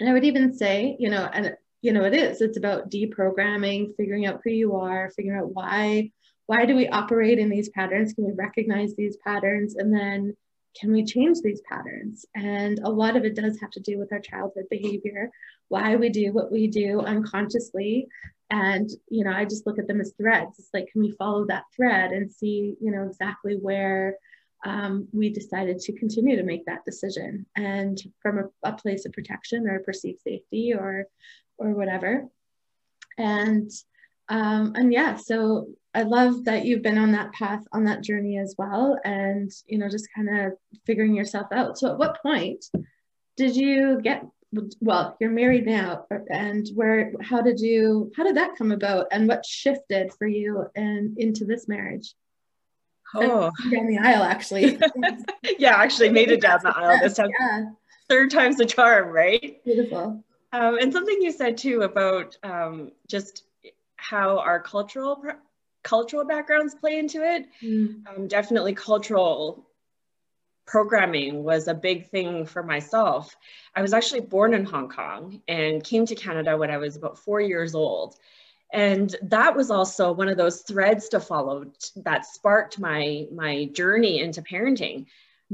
and 0.00 0.08
I 0.08 0.12
would 0.12 0.24
even 0.24 0.54
say, 0.54 0.96
you 0.98 1.10
know, 1.10 1.28
and 1.32 1.56
you 1.82 1.92
know, 1.92 2.04
it 2.04 2.14
is, 2.14 2.40
it's 2.40 2.56
about 2.56 2.90
deprogramming, 2.90 3.94
figuring 3.96 4.26
out 4.26 4.40
who 4.42 4.50
you 4.50 4.74
are, 4.76 5.10
figuring 5.14 5.38
out 5.38 5.54
why, 5.54 6.10
why 6.46 6.64
do 6.64 6.74
we 6.74 6.88
operate 6.88 7.38
in 7.38 7.50
these 7.50 7.68
patterns? 7.68 8.12
Can 8.12 8.24
we 8.24 8.32
recognize 8.32 8.94
these 8.96 9.16
patterns? 9.24 9.76
And 9.76 9.94
then 9.94 10.36
can 10.78 10.92
we 10.92 11.04
change 11.04 11.40
these 11.40 11.60
patterns? 11.62 12.26
And 12.34 12.78
a 12.80 12.90
lot 12.90 13.16
of 13.16 13.24
it 13.24 13.34
does 13.34 13.58
have 13.60 13.70
to 13.72 13.80
do 13.80 13.98
with 13.98 14.12
our 14.12 14.20
childhood 14.20 14.66
behavior, 14.70 15.30
why 15.68 15.96
we 15.96 16.08
do 16.08 16.32
what 16.32 16.52
we 16.52 16.68
do 16.68 17.00
unconsciously, 17.00 18.08
and 18.50 18.88
you 19.08 19.24
know 19.24 19.32
i 19.32 19.44
just 19.44 19.66
look 19.66 19.78
at 19.78 19.88
them 19.88 20.00
as 20.00 20.14
threads. 20.16 20.58
It's 20.58 20.70
like 20.72 20.88
can 20.92 21.02
we 21.02 21.10
follow 21.12 21.46
that 21.46 21.64
thread 21.74 22.12
and 22.12 22.30
see 22.30 22.76
you 22.80 22.92
know 22.92 23.04
exactly 23.04 23.56
where 23.56 24.16
um, 24.64 25.08
we 25.12 25.30
decided 25.30 25.78
to 25.80 25.92
continue 25.92 26.36
to 26.36 26.42
make 26.42 26.64
that 26.66 26.84
decision? 26.84 27.46
And 27.56 28.00
from 28.20 28.38
a, 28.38 28.70
a 28.70 28.72
place 28.72 29.04
of 29.06 29.12
protection 29.12 29.66
or 29.68 29.80
perceived 29.80 30.22
safety 30.22 30.74
or 30.74 31.06
or 31.58 31.70
whatever. 31.70 32.26
And 33.18 33.70
um, 34.28 34.72
and 34.76 34.92
yeah 34.92 35.16
so 35.16 35.68
i 35.94 36.02
love 36.02 36.44
that 36.44 36.64
you've 36.64 36.82
been 36.82 36.98
on 36.98 37.12
that 37.12 37.32
path 37.32 37.62
on 37.72 37.84
that 37.84 38.02
journey 38.02 38.38
as 38.38 38.54
well 38.58 38.98
and 39.04 39.50
you 39.66 39.78
know 39.78 39.88
just 39.88 40.08
kind 40.14 40.28
of 40.28 40.52
figuring 40.86 41.14
yourself 41.14 41.48
out. 41.52 41.78
So 41.78 41.90
at 41.90 41.98
what 41.98 42.22
point 42.22 42.64
did 43.36 43.54
you 43.56 44.00
get 44.02 44.24
well 44.80 45.16
you're 45.20 45.30
married 45.30 45.66
now 45.66 46.06
and 46.30 46.66
where 46.74 47.12
how 47.20 47.42
did 47.42 47.60
you 47.60 48.10
how 48.16 48.22
did 48.22 48.36
that 48.36 48.56
come 48.56 48.72
about 48.72 49.08
and 49.10 49.28
what 49.28 49.44
shifted 49.44 50.12
for 50.14 50.26
you 50.26 50.66
and 50.74 51.18
into 51.18 51.44
this 51.44 51.68
marriage? 51.68 52.14
Oh. 53.14 53.50
down 53.70 53.86
the 53.86 53.98
aisle 53.98 54.22
actually. 54.22 54.78
Yeah 55.58 55.76
actually 55.76 56.10
made 56.10 56.30
it 56.30 56.40
down 56.40 56.60
the 56.62 56.76
aisle 56.76 56.98
this 57.02 57.14
time. 57.16 57.30
Yeah. 57.38 57.70
third 58.08 58.30
time's 58.30 58.56
the 58.56 58.66
charm 58.66 59.08
right? 59.08 59.62
Beautiful. 59.64 60.22
Um, 60.52 60.78
and 60.78 60.92
something 60.92 61.20
you 61.20 61.32
said 61.32 61.58
too 61.58 61.82
about 61.82 62.36
um, 62.42 62.92
just 63.08 63.44
how 64.08 64.38
our 64.38 64.60
cultural 64.60 65.22
cultural 65.82 66.24
backgrounds 66.24 66.74
play 66.74 66.98
into 66.98 67.22
it 67.22 67.46
mm. 67.62 68.06
um, 68.08 68.26
definitely 68.26 68.74
cultural 68.74 69.66
programming 70.66 71.44
was 71.44 71.68
a 71.68 71.74
big 71.74 72.10
thing 72.10 72.44
for 72.44 72.62
myself. 72.62 73.34
I 73.74 73.82
was 73.82 73.92
actually 73.92 74.20
born 74.20 74.52
in 74.52 74.64
Hong 74.64 74.88
Kong 74.88 75.40
and 75.48 75.82
came 75.82 76.04
to 76.06 76.14
Canada 76.14 76.56
when 76.56 76.70
I 76.70 76.76
was 76.76 76.96
about 76.96 77.18
four 77.18 77.40
years 77.40 77.74
old. 77.74 78.16
And 78.72 79.14
that 79.22 79.54
was 79.54 79.70
also 79.70 80.10
one 80.10 80.28
of 80.28 80.36
those 80.36 80.62
threads 80.62 81.08
to 81.10 81.20
follow 81.20 81.66
that 81.96 82.26
sparked 82.26 82.80
my, 82.80 83.26
my 83.32 83.66
journey 83.66 84.18
into 84.20 84.42
parenting. 84.42 85.06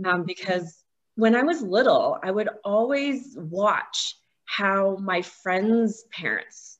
Um, 0.04 0.24
because 0.24 0.82
when 1.16 1.36
I 1.36 1.42
was 1.42 1.60
little, 1.60 2.18
I 2.22 2.30
would 2.30 2.48
always 2.64 3.36
watch 3.36 4.16
how 4.46 4.96
my 4.96 5.20
friends' 5.20 6.04
parents 6.10 6.71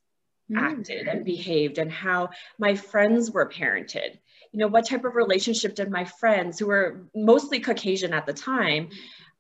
mm. 0.52 0.58
acted 0.58 1.08
and 1.08 1.24
behaved 1.24 1.78
and 1.78 1.90
how 1.90 2.30
my 2.58 2.74
friends 2.74 3.30
were 3.30 3.48
parented 3.48 4.18
you 4.52 4.58
know, 4.58 4.68
what 4.68 4.86
type 4.86 5.04
of 5.04 5.14
relationship 5.14 5.74
did 5.74 5.90
my 5.90 6.04
friends, 6.04 6.58
who 6.58 6.66
were 6.66 7.06
mostly 7.14 7.58
Caucasian 7.58 8.12
at 8.12 8.26
the 8.26 8.34
time, 8.34 8.90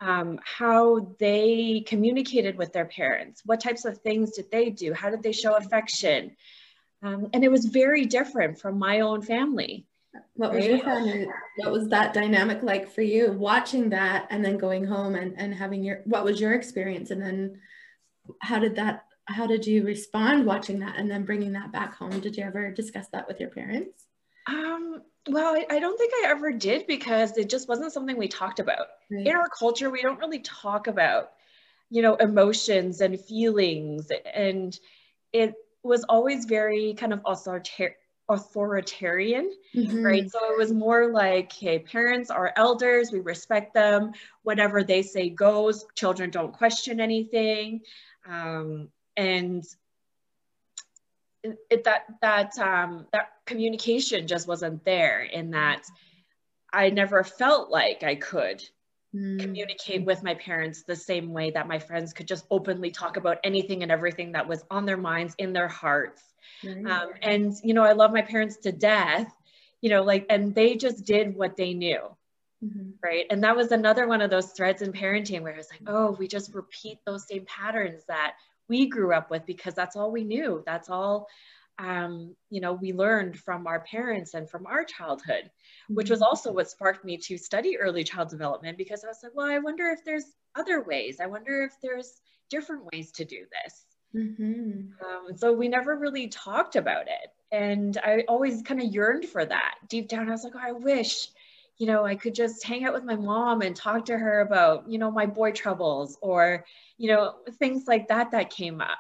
um, 0.00 0.40
how 0.42 1.14
they 1.20 1.84
communicated 1.86 2.56
with 2.56 2.72
their 2.72 2.86
parents? 2.86 3.42
What 3.44 3.60
types 3.60 3.84
of 3.84 3.98
things 3.98 4.32
did 4.32 4.50
they 4.50 4.70
do? 4.70 4.94
How 4.94 5.10
did 5.10 5.22
they 5.22 5.32
show 5.32 5.54
affection? 5.54 6.34
Um, 7.02 7.28
and 7.34 7.44
it 7.44 7.50
was 7.50 7.66
very 7.66 8.06
different 8.06 8.58
from 8.58 8.78
my 8.78 9.00
own 9.00 9.20
family. 9.22 9.86
What 10.34 10.54
was 10.54 10.66
your 10.66 10.78
family? 10.78 11.26
What 11.56 11.72
was 11.72 11.88
that 11.88 12.14
dynamic 12.14 12.62
like 12.62 12.90
for 12.90 13.02
you? 13.02 13.32
Watching 13.32 13.90
that 13.90 14.28
and 14.30 14.44
then 14.44 14.56
going 14.56 14.84
home 14.84 15.14
and, 15.14 15.34
and 15.38 15.54
having 15.54 15.82
your 15.82 16.02
what 16.04 16.24
was 16.24 16.40
your 16.40 16.52
experience? 16.52 17.10
And 17.10 17.20
then 17.20 17.60
how 18.40 18.58
did 18.58 18.76
that 18.76 19.06
how 19.26 19.46
did 19.46 19.66
you 19.66 19.84
respond 19.84 20.46
watching 20.46 20.80
that 20.80 20.96
and 20.96 21.10
then 21.10 21.24
bringing 21.24 21.52
that 21.52 21.72
back 21.72 21.94
home? 21.94 22.20
Did 22.20 22.36
you 22.36 22.44
ever 22.44 22.70
discuss 22.70 23.08
that 23.08 23.28
with 23.28 23.40
your 23.40 23.50
parents? 23.50 24.06
Um, 24.46 25.02
well, 25.28 25.54
I, 25.54 25.64
I, 25.70 25.78
don't 25.78 25.96
think 25.96 26.12
I 26.16 26.30
ever 26.30 26.52
did 26.52 26.86
because 26.86 27.38
it 27.38 27.48
just 27.48 27.68
wasn't 27.68 27.92
something 27.92 28.16
we 28.16 28.26
talked 28.26 28.58
about. 28.58 28.86
Right. 29.10 29.26
In 29.26 29.34
our 29.34 29.48
culture, 29.48 29.90
we 29.90 30.02
don't 30.02 30.18
really 30.18 30.40
talk 30.40 30.88
about, 30.88 31.30
you 31.90 32.02
know, 32.02 32.16
emotions 32.16 33.00
and 33.00 33.20
feelings. 33.20 34.08
And 34.34 34.76
it 35.32 35.54
was 35.84 36.02
always 36.04 36.44
very 36.46 36.94
kind 36.94 37.12
of 37.12 37.22
authoritar- 37.22 37.94
authoritarian, 38.28 39.52
mm-hmm. 39.74 40.02
right? 40.02 40.28
So 40.28 40.38
it 40.50 40.58
was 40.58 40.72
more 40.72 41.12
like, 41.12 41.52
hey, 41.52 41.78
parents 41.78 42.30
are 42.30 42.52
elders, 42.56 43.12
we 43.12 43.20
respect 43.20 43.74
them. 43.74 44.12
Whatever 44.42 44.82
they 44.82 45.02
say 45.02 45.30
goes. 45.30 45.86
Children 45.94 46.30
don't 46.30 46.52
question 46.52 47.00
anything. 47.00 47.82
Um, 48.28 48.88
and 49.16 49.64
it, 51.42 51.84
that 51.84 52.06
that 52.20 52.58
um, 52.58 53.06
that 53.12 53.30
communication 53.46 54.26
just 54.26 54.46
wasn't 54.46 54.84
there 54.84 55.22
in 55.22 55.50
that 55.50 55.82
I 56.72 56.90
never 56.90 57.22
felt 57.22 57.70
like 57.70 58.02
I 58.02 58.14
could 58.14 58.62
mm. 59.14 59.40
communicate 59.40 60.04
with 60.04 60.22
my 60.22 60.34
parents 60.34 60.84
the 60.84 60.96
same 60.96 61.32
way 61.32 61.50
that 61.50 61.68
my 61.68 61.78
friends 61.78 62.12
could 62.12 62.26
just 62.26 62.46
openly 62.50 62.90
talk 62.90 63.16
about 63.16 63.38
anything 63.44 63.82
and 63.82 63.92
everything 63.92 64.32
that 64.32 64.48
was 64.48 64.64
on 64.70 64.86
their 64.86 64.96
minds, 64.96 65.34
in 65.38 65.52
their 65.52 65.68
hearts. 65.68 66.22
Right. 66.64 66.86
Um, 66.86 67.10
and, 67.20 67.54
you 67.62 67.74
know, 67.74 67.82
I 67.82 67.92
love 67.92 68.12
my 68.12 68.22
parents 68.22 68.56
to 68.58 68.72
death, 68.72 69.32
you 69.80 69.90
know, 69.90 70.02
like, 70.02 70.26
and 70.30 70.54
they 70.54 70.76
just 70.76 71.04
did 71.04 71.36
what 71.36 71.56
they 71.56 71.74
knew. 71.74 72.00
Mm-hmm. 72.64 72.90
Right. 73.02 73.26
And 73.28 73.42
that 73.42 73.56
was 73.56 73.72
another 73.72 74.06
one 74.06 74.22
of 74.22 74.30
those 74.30 74.52
threads 74.52 74.82
in 74.82 74.92
parenting 74.92 75.42
where 75.42 75.52
it's 75.56 75.70
like, 75.70 75.82
oh, 75.88 76.12
we 76.12 76.28
just 76.28 76.54
repeat 76.54 76.98
those 77.04 77.26
same 77.26 77.44
patterns 77.44 78.04
that 78.06 78.36
we 78.68 78.88
grew 78.88 79.12
up 79.12 79.30
with 79.30 79.46
because 79.46 79.74
that's 79.74 79.96
all 79.96 80.10
we 80.10 80.24
knew. 80.24 80.62
That's 80.66 80.88
all, 80.88 81.26
um, 81.78 82.34
you 82.50 82.60
know, 82.60 82.72
we 82.72 82.92
learned 82.92 83.38
from 83.38 83.66
our 83.66 83.80
parents 83.80 84.34
and 84.34 84.48
from 84.48 84.66
our 84.66 84.84
childhood, 84.84 85.50
which 85.88 86.10
was 86.10 86.20
mm-hmm. 86.20 86.24
also 86.24 86.52
what 86.52 86.70
sparked 86.70 87.04
me 87.04 87.16
to 87.18 87.36
study 87.38 87.78
early 87.78 88.04
child 88.04 88.28
development 88.28 88.78
because 88.78 89.04
I 89.04 89.08
was 89.08 89.20
like, 89.22 89.32
well, 89.34 89.46
I 89.46 89.58
wonder 89.58 89.88
if 89.88 90.04
there's 90.04 90.26
other 90.54 90.82
ways. 90.82 91.18
I 91.20 91.26
wonder 91.26 91.64
if 91.64 91.72
there's 91.82 92.20
different 92.50 92.84
ways 92.92 93.10
to 93.12 93.24
do 93.24 93.44
this. 93.64 93.84
Mm-hmm. 94.14 95.04
Um, 95.04 95.36
so 95.36 95.52
we 95.52 95.68
never 95.68 95.96
really 95.96 96.28
talked 96.28 96.76
about 96.76 97.06
it. 97.06 97.30
And 97.50 97.98
I 97.98 98.24
always 98.28 98.62
kind 98.62 98.80
of 98.80 98.92
yearned 98.92 99.26
for 99.26 99.44
that. 99.44 99.74
Deep 99.88 100.08
down, 100.08 100.28
I 100.28 100.32
was 100.32 100.44
like, 100.44 100.54
oh, 100.54 100.60
I 100.62 100.72
wish, 100.72 101.28
you 101.78 101.86
know, 101.86 102.04
I 102.04 102.14
could 102.14 102.34
just 102.34 102.64
hang 102.64 102.84
out 102.84 102.94
with 102.94 103.04
my 103.04 103.16
mom 103.16 103.62
and 103.62 103.74
talk 103.74 104.04
to 104.06 104.16
her 104.16 104.40
about, 104.40 104.88
you 104.88 104.98
know, 104.98 105.10
my 105.10 105.26
boy 105.26 105.52
troubles 105.52 106.18
or, 106.20 106.64
you 106.98 107.08
know, 107.08 107.34
things 107.58 107.84
like 107.86 108.08
that 108.08 108.30
that 108.32 108.50
came 108.50 108.80
up. 108.80 108.98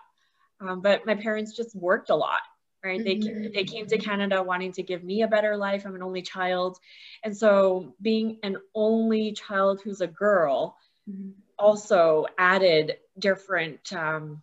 Um, 0.60 0.80
but 0.80 1.06
my 1.06 1.14
parents 1.14 1.56
just 1.56 1.74
worked 1.74 2.10
a 2.10 2.16
lot 2.16 2.40
right 2.84 3.00
mm-hmm. 3.00 3.42
they, 3.42 3.48
they 3.48 3.64
came 3.64 3.86
to 3.86 3.98
canada 3.98 4.42
wanting 4.42 4.72
to 4.72 4.82
give 4.82 5.02
me 5.02 5.22
a 5.22 5.28
better 5.28 5.56
life 5.56 5.84
i'm 5.86 5.94
an 5.94 6.02
only 6.02 6.22
child 6.22 6.78
and 7.22 7.36
so 7.36 7.94
being 8.00 8.38
an 8.42 8.56
only 8.74 9.32
child 9.32 9.80
who's 9.82 10.00
a 10.00 10.06
girl 10.06 10.76
mm-hmm. 11.08 11.30
also 11.58 12.26
added 12.38 12.96
different 13.18 13.92
um, 13.92 14.42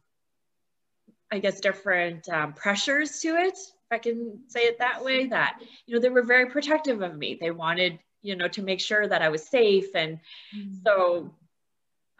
i 1.31 1.39
guess 1.39 1.59
different 1.59 2.27
um, 2.29 2.53
pressures 2.53 3.19
to 3.19 3.29
it 3.35 3.53
if 3.53 3.91
i 3.91 3.97
can 3.97 4.39
say 4.47 4.61
it 4.61 4.79
that 4.79 5.03
way 5.03 5.27
that 5.27 5.59
you 5.85 5.93
know 5.93 6.01
they 6.01 6.09
were 6.09 6.23
very 6.23 6.47
protective 6.47 7.01
of 7.01 7.17
me 7.17 7.37
they 7.39 7.51
wanted 7.51 7.99
you 8.21 8.35
know 8.35 8.47
to 8.47 8.61
make 8.61 8.79
sure 8.79 9.07
that 9.07 9.21
i 9.21 9.29
was 9.29 9.47
safe 9.47 9.95
and 9.95 10.19
mm-hmm. 10.55 10.73
so 10.85 11.33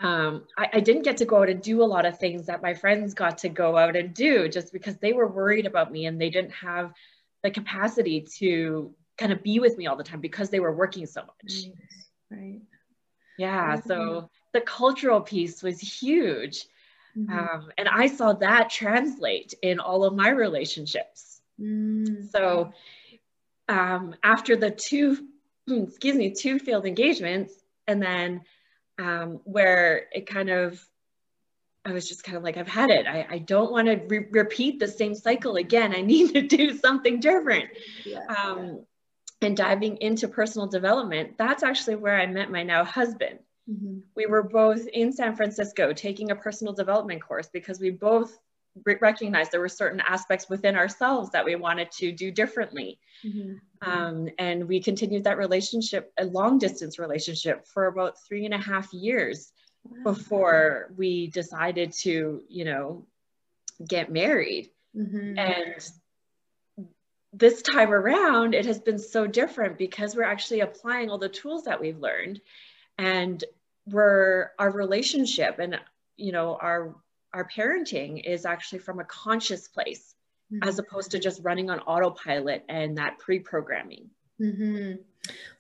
um, 0.02 0.46
I, 0.58 0.70
I, 0.76 0.80
didn't 0.80 1.02
get 1.02 1.18
to 1.18 1.26
go 1.26 1.42
out 1.42 1.50
and 1.50 1.62
do 1.62 1.84
a 1.84 1.84
lot 1.84 2.06
of 2.06 2.20
things 2.20 2.46
that 2.46 2.62
my 2.62 2.74
friends 2.74 3.14
got 3.14 3.40
to 3.40 3.50
go 3.50 3.76
out 3.76 3.98
and 3.98 4.14
do 4.14 4.48
just 4.48 4.72
because 4.72 4.96
they 4.96 5.12
were 5.12 5.28
worried 5.28 5.66
about 5.66 5.92
me 5.92 6.06
and 6.06 6.22
they 6.22 6.30
didn't 6.30 6.54
have 6.54 6.94
the 7.44 7.52
capacity 7.52 8.26
to 8.38 8.96
kind 9.18 9.34
of 9.34 9.44
be 9.44 9.60
with 9.60 9.78
me 9.78 9.88
all 9.88 9.98
the 9.98 10.04
time 10.06 10.22
because 10.22 10.50
they 10.50 10.62
were 10.62 10.72
working 10.72 11.06
so 11.06 11.22
much. 11.22 11.66
Right. 12.32 12.62
Yeah. 13.38 13.82
So 13.82 14.30
the 14.54 14.62
cultural 14.62 15.22
piece 15.22 15.62
was 15.62 15.80
huge. 15.80 16.66
Mm-hmm. 17.18 17.38
Um, 17.38 17.70
and 17.78 17.88
I 17.90 18.08
saw 18.08 18.34
that 18.34 18.70
translate 18.70 19.54
in 19.62 19.80
all 19.80 20.06
of 20.06 20.16
my 20.16 20.30
relationships. 20.30 21.42
Mm-hmm. 21.60 22.28
So 22.28 22.74
um, 23.68 24.16
after 24.24 24.56
the 24.56 24.72
two, 24.72 25.28
excuse 25.88 26.16
me, 26.16 26.32
two 26.32 26.60
failed 26.60 26.86
engagements, 26.86 27.54
and 27.88 28.02
then 28.02 28.42
um, 29.00 29.40
where 29.44 30.08
it 30.12 30.28
kind 30.28 30.50
of 30.50 30.84
I 31.86 31.94
was 31.94 32.08
just 32.08 32.24
kind 32.24 32.38
of 32.38 32.44
like, 32.44 32.58
I've 32.58 32.68
had 32.68 32.90
it. 32.90 33.08
I, 33.08 33.26
I 33.30 33.38
don't 33.40 33.72
want 33.72 33.88
to 33.88 33.96
re- 34.08 34.28
repeat 34.32 34.80
the 34.80 34.88
same 34.88 35.16
cycle 35.16 35.56
again. 35.56 35.96
I 35.96 36.02
need 36.02 36.34
to 36.34 36.42
do 36.58 36.78
something 36.78 37.20
different. 37.20 37.70
Yeah, 38.06 38.20
um, 38.28 38.66
yeah. 38.66 38.74
And 39.42 39.56
diving 39.56 39.98
into 39.98 40.28
personal 40.28 40.68
development, 40.68 41.38
that's 41.38 41.64
actually 41.64 41.96
where 41.96 42.20
I 42.20 42.26
met 42.26 42.52
my 42.52 42.62
now 42.64 42.84
husband. 42.84 43.40
Mm-hmm. 43.70 44.00
We 44.16 44.26
were 44.26 44.44
both 44.44 44.86
in 44.88 45.14
San 45.14 45.36
Francisco 45.38 45.94
taking 45.94 46.32
a 46.32 46.36
personal 46.36 46.74
development 46.74 47.22
course 47.22 47.48
because 47.48 47.80
we 47.80 47.92
both 47.92 48.38
recognized 49.02 49.52
there 49.52 49.60
were 49.60 49.70
certain 49.70 50.02
aspects 50.02 50.50
within 50.50 50.76
ourselves 50.76 51.32
that 51.32 51.46
we 51.46 51.56
wanted 51.56 51.92
to 51.92 52.12
do 52.12 52.32
differently. 52.32 53.00
Mm-hmm. 53.26 53.90
Um, 53.90 54.30
and 54.38 54.68
we 54.68 54.82
continued 54.82 55.24
that 55.24 55.38
relationship, 55.38 56.12
a 56.18 56.26
long 56.26 56.58
distance 56.58 57.00
relationship, 57.00 57.68
for 57.68 57.88
about 57.88 58.22
three 58.28 58.46
and 58.46 58.54
a 58.54 58.58
half 58.58 58.94
years 58.94 59.52
wow. 59.84 60.14
before 60.14 60.92
we 60.98 61.28
decided 61.28 61.92
to, 62.02 62.42
you 62.48 62.66
know, 62.66 63.06
get 63.88 64.12
married. 64.12 64.70
Mm-hmm. 64.96 65.38
And 65.38 65.90
this 67.34 67.62
time 67.62 67.92
around, 67.92 68.56
it 68.56 68.66
has 68.66 68.80
been 68.80 69.00
so 69.00 69.28
different 69.28 69.78
because 69.78 70.16
we're 70.16 70.24
actually 70.24 70.62
applying 70.62 71.10
all 71.10 71.18
the 71.18 71.30
tools 71.30 71.64
that 71.66 71.80
we've 71.80 72.00
learned 72.00 72.42
and 72.98 73.44
we're 73.86 74.52
our 74.60 74.72
relationship 74.72 75.60
and 75.60 75.80
you 76.18 76.32
know 76.32 76.58
our 76.62 76.96
our 77.34 77.48
parenting 77.48 78.24
is 78.26 78.46
actually 78.46 78.80
from 78.80 79.00
a 79.00 79.06
conscious 79.06 79.68
place 79.68 80.16
mm-hmm. 80.52 80.68
as 80.68 80.80
opposed 80.80 81.12
to 81.12 81.20
just 81.20 81.44
running 81.44 81.70
on 81.70 81.80
autopilot 81.82 82.64
and 82.70 82.98
that 82.98 83.18
pre-programming 83.20 84.10
mm-hmm. 84.42 84.94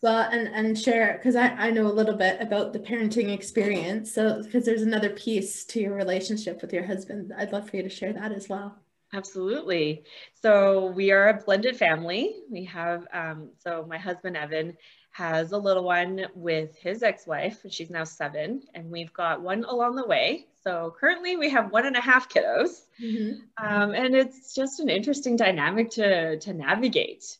well 0.01 0.29
and 0.31 0.47
and 0.49 0.77
share 0.77 1.17
because 1.17 1.35
I, 1.35 1.47
I 1.47 1.71
know 1.71 1.87
a 1.87 1.93
little 1.93 2.15
bit 2.15 2.41
about 2.41 2.73
the 2.73 2.79
parenting 2.79 3.33
experience 3.33 4.13
so 4.13 4.43
because 4.43 4.65
there's 4.65 4.81
another 4.81 5.09
piece 5.09 5.65
to 5.65 5.79
your 5.79 5.93
relationship 5.95 6.61
with 6.61 6.73
your 6.73 6.85
husband 6.85 7.33
i'd 7.37 7.51
love 7.51 7.69
for 7.69 7.77
you 7.77 7.83
to 7.83 7.89
share 7.89 8.13
that 8.13 8.31
as 8.31 8.49
well 8.49 8.77
Absolutely. 9.13 10.03
So 10.41 10.87
we 10.91 11.11
are 11.11 11.29
a 11.29 11.33
blended 11.43 11.77
family. 11.77 12.35
We 12.49 12.65
have, 12.65 13.07
um, 13.11 13.49
so 13.57 13.85
my 13.89 13.97
husband, 13.97 14.37
Evan, 14.37 14.77
has 15.11 15.51
a 15.51 15.57
little 15.57 15.83
one 15.83 16.27
with 16.35 16.77
his 16.77 17.03
ex-wife, 17.03 17.63
and 17.63 17.73
she's 17.73 17.89
now 17.89 18.03
seven, 18.03 18.63
and 18.73 18.89
we've 18.89 19.13
got 19.13 19.41
one 19.41 19.63
along 19.63 19.95
the 19.95 20.05
way. 20.05 20.47
So 20.63 20.95
currently 20.99 21.35
we 21.35 21.49
have 21.49 21.71
one 21.71 21.85
and 21.85 21.95
a 21.95 22.01
half 22.01 22.29
kiddos, 22.29 22.85
mm-hmm. 23.01 23.39
um, 23.63 23.93
and 23.93 24.15
it's 24.15 24.53
just 24.53 24.79
an 24.79 24.89
interesting 24.89 25.35
dynamic 25.35 25.89
to 25.91 26.37
to 26.39 26.53
navigate. 26.53 27.37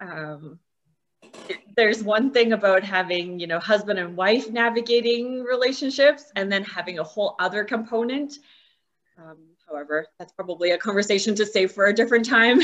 Um, 0.00 0.58
there's 1.76 2.02
one 2.02 2.30
thing 2.32 2.52
about 2.52 2.82
having 2.82 3.38
you 3.38 3.46
know 3.46 3.58
husband 3.58 3.98
and 3.98 4.16
wife 4.16 4.50
navigating 4.50 5.42
relationships, 5.42 6.32
and 6.36 6.50
then 6.50 6.64
having 6.64 6.98
a 6.98 7.04
whole 7.04 7.36
other 7.38 7.64
component. 7.64 8.38
Um, 9.18 9.38
however, 9.70 10.06
that's 10.18 10.32
probably 10.32 10.70
a 10.72 10.78
conversation 10.78 11.34
to 11.36 11.46
save 11.46 11.72
for 11.72 11.86
a 11.86 11.94
different 11.94 12.24
time. 12.24 12.60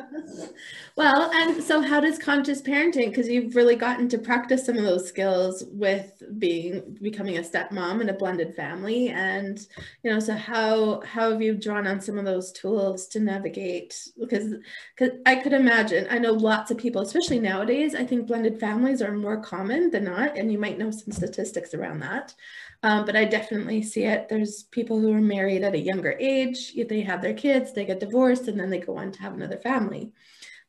well, 0.96 1.30
and 1.32 1.62
so 1.62 1.80
how 1.80 2.00
does 2.00 2.18
conscious 2.18 2.62
parenting, 2.62 3.08
because 3.08 3.28
you've 3.28 3.54
really 3.54 3.76
gotten 3.76 4.08
to 4.08 4.18
practice 4.18 4.64
some 4.64 4.76
of 4.76 4.84
those 4.84 5.06
skills 5.06 5.64
with 5.70 6.22
being 6.38 6.98
becoming 7.02 7.38
a 7.38 7.42
stepmom 7.42 8.00
in 8.00 8.08
a 8.08 8.14
blended 8.14 8.54
family. 8.54 9.08
And, 9.08 9.64
you 10.02 10.10
know, 10.10 10.20
so 10.20 10.34
how 10.34 11.02
how 11.02 11.30
have 11.30 11.42
you 11.42 11.54
drawn 11.54 11.86
on 11.86 12.00
some 12.00 12.18
of 12.18 12.24
those 12.24 12.52
tools 12.52 13.06
to 13.08 13.20
navigate? 13.20 14.08
Because 14.18 14.54
because 14.96 15.18
I 15.26 15.36
could 15.36 15.52
imagine, 15.52 16.06
I 16.10 16.18
know 16.18 16.32
lots 16.32 16.70
of 16.70 16.78
people, 16.78 17.02
especially 17.02 17.40
nowadays, 17.40 17.94
I 17.94 18.04
think 18.04 18.26
blended 18.26 18.58
families 18.58 19.02
are 19.02 19.12
more 19.12 19.40
common 19.40 19.90
than 19.90 20.04
not. 20.04 20.36
And 20.36 20.50
you 20.50 20.58
might 20.58 20.78
know 20.78 20.90
some 20.90 21.12
statistics 21.12 21.74
around 21.74 22.00
that. 22.00 22.34
Um, 22.82 23.04
but 23.04 23.14
I 23.14 23.26
definitely 23.26 23.82
see 23.82 24.04
it. 24.04 24.28
There's 24.28 24.62
people 24.64 24.98
who 25.00 25.12
are 25.12 25.20
married 25.20 25.62
at 25.62 25.74
a 25.74 25.78
younger 25.78 26.16
age, 26.18 26.74
they 26.74 27.02
have 27.02 27.20
their 27.20 27.34
kids, 27.34 27.72
they 27.72 27.84
get 27.84 28.00
divorced, 28.00 28.48
and 28.48 28.58
then 28.58 28.70
they 28.70 28.78
go 28.78 28.96
on 28.96 29.12
to 29.12 29.20
have 29.20 29.34
another 29.34 29.58
family. 29.58 30.12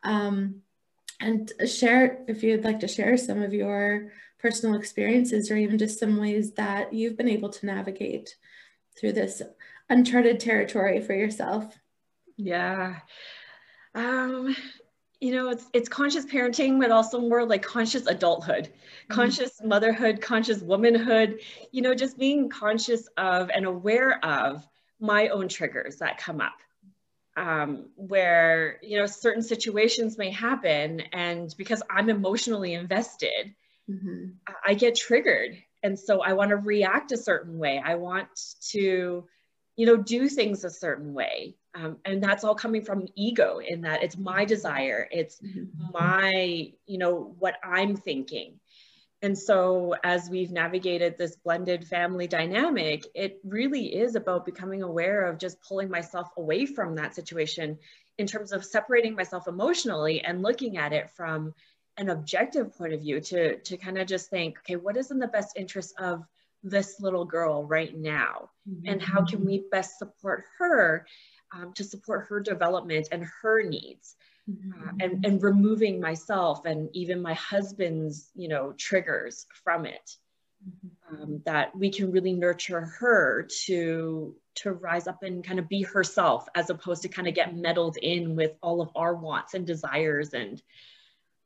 Um, 0.03 0.61
and 1.21 1.51
share, 1.67 2.25
if 2.27 2.43
you'd 2.43 2.65
like 2.65 2.81
to 2.81 2.87
share 2.87 3.15
some 3.15 3.41
of 3.41 3.53
your 3.53 4.11
personal 4.39 4.75
experiences 4.75 5.51
or 5.51 5.55
even 5.55 5.77
just 5.77 5.99
some 5.99 6.17
ways 6.17 6.53
that 6.53 6.93
you've 6.93 7.15
been 7.15 7.29
able 7.29 7.49
to 7.49 7.65
navigate 7.65 8.35
through 8.99 9.13
this 9.13 9.41
uncharted 9.89 10.39
territory 10.39 10.99
for 10.99 11.13
yourself. 11.13 11.77
Yeah. 12.37 12.99
Um, 13.93 14.55
you 15.21 15.31
know 15.31 15.49
it's 15.49 15.67
it's 15.71 15.87
conscious 15.87 16.25
parenting 16.25 16.79
but 16.79 16.91
also 16.91 17.21
more 17.21 17.45
like 17.45 17.61
conscious 17.61 18.07
adulthood 18.07 18.65
mm-hmm. 18.65 19.13
conscious 19.13 19.61
motherhood 19.63 20.19
conscious 20.19 20.61
womanhood 20.61 21.39
you 21.71 21.81
know 21.81 21.93
just 21.93 22.17
being 22.17 22.49
conscious 22.49 23.07
of 23.17 23.49
and 23.51 23.65
aware 23.65 24.23
of 24.25 24.67
my 24.99 25.29
own 25.29 25.47
triggers 25.47 25.97
that 25.97 26.17
come 26.17 26.41
up 26.41 26.57
um, 27.37 27.85
where 27.95 28.77
you 28.81 28.97
know 28.97 29.05
certain 29.05 29.41
situations 29.41 30.17
may 30.17 30.31
happen 30.31 31.01
and 31.13 31.53
because 31.57 31.81
i'm 31.89 32.09
emotionally 32.09 32.73
invested 32.73 33.55
mm-hmm. 33.89 34.31
i 34.65 34.73
get 34.73 34.95
triggered 34.95 35.55
and 35.83 35.97
so 35.97 36.21
i 36.21 36.33
want 36.33 36.49
to 36.49 36.57
react 36.57 37.11
a 37.11 37.17
certain 37.17 37.57
way 37.57 37.81
i 37.83 37.95
want 37.95 38.27
to 38.59 39.25
you 39.75 39.85
know 39.85 39.95
do 39.95 40.27
things 40.27 40.63
a 40.63 40.69
certain 40.69 41.13
way 41.13 41.55
um, 41.73 41.97
and 42.05 42.21
that's 42.21 42.43
all 42.43 42.55
coming 42.55 42.81
from 42.81 43.07
ego 43.15 43.59
in 43.59 43.81
that 43.81 44.03
it's 44.03 44.17
my 44.17 44.45
desire 44.45 45.07
it's 45.11 45.39
mm-hmm. 45.41 45.65
my 45.93 46.71
you 46.85 46.97
know 46.97 47.35
what 47.39 47.55
i'm 47.63 47.95
thinking 47.95 48.59
and 49.23 49.37
so 49.37 49.95
as 50.03 50.29
we've 50.29 50.51
navigated 50.51 51.17
this 51.17 51.35
blended 51.35 51.87
family 51.87 52.27
dynamic 52.27 53.05
it 53.15 53.39
really 53.43 53.95
is 53.95 54.15
about 54.15 54.45
becoming 54.45 54.83
aware 54.83 55.25
of 55.27 55.37
just 55.37 55.61
pulling 55.61 55.89
myself 55.89 56.29
away 56.37 56.65
from 56.65 56.95
that 56.95 57.15
situation 57.15 57.77
in 58.17 58.27
terms 58.27 58.51
of 58.51 58.65
separating 58.65 59.15
myself 59.15 59.47
emotionally 59.47 60.21
and 60.21 60.41
looking 60.41 60.77
at 60.77 60.93
it 60.93 61.09
from 61.09 61.53
an 61.97 62.09
objective 62.09 62.75
point 62.77 62.93
of 62.93 63.01
view 63.01 63.19
to 63.19 63.57
to 63.59 63.77
kind 63.77 63.97
of 63.97 64.07
just 64.07 64.29
think 64.29 64.57
okay 64.59 64.75
what 64.75 64.97
is 64.97 65.11
in 65.11 65.19
the 65.19 65.27
best 65.27 65.57
interest 65.57 65.93
of 65.99 66.23
this 66.63 66.99
little 66.99 67.25
girl 67.25 67.65
right 67.65 67.97
now 67.97 68.49
mm-hmm. 68.69 68.87
and 68.87 69.01
how 69.01 69.25
can 69.25 69.43
we 69.45 69.65
best 69.71 69.97
support 69.97 70.43
her 70.57 71.05
um, 71.53 71.73
to 71.73 71.83
support 71.83 72.27
her 72.29 72.39
development 72.39 73.07
and 73.11 73.25
her 73.41 73.63
needs 73.63 74.15
mm-hmm. 74.49 74.71
uh, 74.71 74.91
and 74.99 75.25
and 75.25 75.43
removing 75.43 75.99
myself 75.99 76.65
and 76.65 76.89
even 76.93 77.21
my 77.21 77.33
husband's 77.33 78.29
you 78.35 78.47
know 78.47 78.73
triggers 78.77 79.45
from 79.63 79.85
it 79.85 80.15
mm-hmm. 80.67 81.23
um, 81.23 81.41
that 81.45 81.75
we 81.75 81.89
can 81.89 82.11
really 82.11 82.33
nurture 82.33 82.81
her 82.81 83.47
to 83.65 84.35
to 84.53 84.71
rise 84.71 85.07
up 85.07 85.23
and 85.23 85.43
kind 85.43 85.59
of 85.59 85.69
be 85.69 85.81
herself 85.81 86.47
as 86.55 86.69
opposed 86.69 87.01
to 87.01 87.09
kind 87.09 87.27
of 87.27 87.33
get 87.33 87.55
meddled 87.55 87.97
in 87.97 88.35
with 88.35 88.51
all 88.61 88.81
of 88.81 88.89
our 88.95 89.15
wants 89.15 89.53
and 89.53 89.65
desires 89.65 90.33
and 90.33 90.61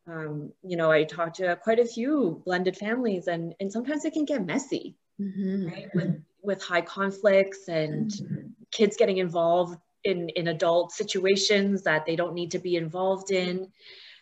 um, 0.08 0.52
you 0.64 0.78
know 0.78 0.92
i 0.92 1.04
talked 1.04 1.38
to 1.38 1.56
quite 1.58 1.80
a 1.80 1.86
few 1.86 2.42
blended 2.46 2.78
families 2.78 3.28
and 3.28 3.54
and 3.60 3.72
sometimes 3.72 4.06
it 4.06 4.14
can 4.14 4.26
get 4.26 4.46
messy 4.46 4.96
mm-hmm. 5.20 5.68
right 5.68 5.90
with 5.94 6.22
with 6.42 6.64
high 6.64 6.82
conflicts 6.82 7.68
and 7.68 8.12
mm-hmm. 8.12 8.48
kids 8.72 8.98
getting 8.98 9.18
involved 9.18 9.80
in 10.06 10.30
in 10.30 10.48
adult 10.48 10.92
situations 10.92 11.84
that 11.84 12.06
they 12.06 12.16
don't 12.16 12.34
need 12.34 12.52
to 12.52 12.60
be 12.60 12.76
involved 12.76 13.32
in. 13.32 13.72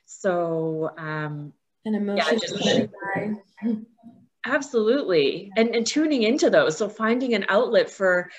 So 0.05 0.91
um 0.97 1.53
and 1.85 1.95
emotions 1.95 2.43
yeah, 2.59 2.85
absolutely. 4.45 5.51
And 5.55 5.75
and 5.75 5.85
tuning 5.85 6.23
into 6.23 6.49
those. 6.49 6.77
So 6.77 6.89
finding 6.89 7.33
an 7.35 7.45
outlet 7.49 7.89
for 7.89 8.29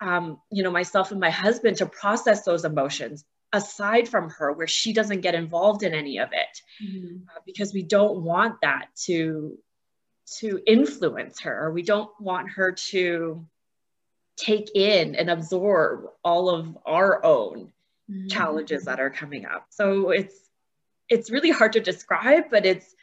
um, 0.00 0.40
you 0.50 0.62
know 0.62 0.70
myself 0.70 1.10
and 1.10 1.20
my 1.20 1.30
husband 1.30 1.76
to 1.78 1.86
process 1.86 2.44
those 2.44 2.64
emotions 2.64 3.24
aside 3.52 4.08
from 4.08 4.30
her 4.30 4.52
where 4.52 4.66
she 4.66 4.92
doesn't 4.92 5.20
get 5.20 5.34
involved 5.34 5.82
in 5.82 5.94
any 5.94 6.18
of 6.18 6.30
it 6.32 6.60
mm-hmm. 6.82 7.18
uh, 7.28 7.40
because 7.44 7.72
we 7.72 7.82
don't 7.82 8.22
want 8.22 8.56
that 8.62 8.86
to 9.04 9.58
to 10.38 10.60
influence 10.66 11.40
her 11.40 11.66
or 11.66 11.70
we 11.72 11.82
don't 11.82 12.10
want 12.18 12.50
her 12.50 12.72
to 12.72 13.46
take 14.42 14.70
in 14.74 15.14
and 15.14 15.30
absorb 15.30 16.10
all 16.24 16.50
of 16.50 16.76
our 16.84 17.24
own 17.24 17.72
mm-hmm. 18.10 18.26
challenges 18.26 18.84
that 18.84 19.00
are 19.00 19.10
coming 19.10 19.46
up 19.46 19.66
so 19.70 20.10
it's 20.10 20.34
it's 21.08 21.30
really 21.30 21.50
hard 21.50 21.72
to 21.72 21.80
describe 21.80 22.44
but 22.50 22.66
it's 22.66 22.94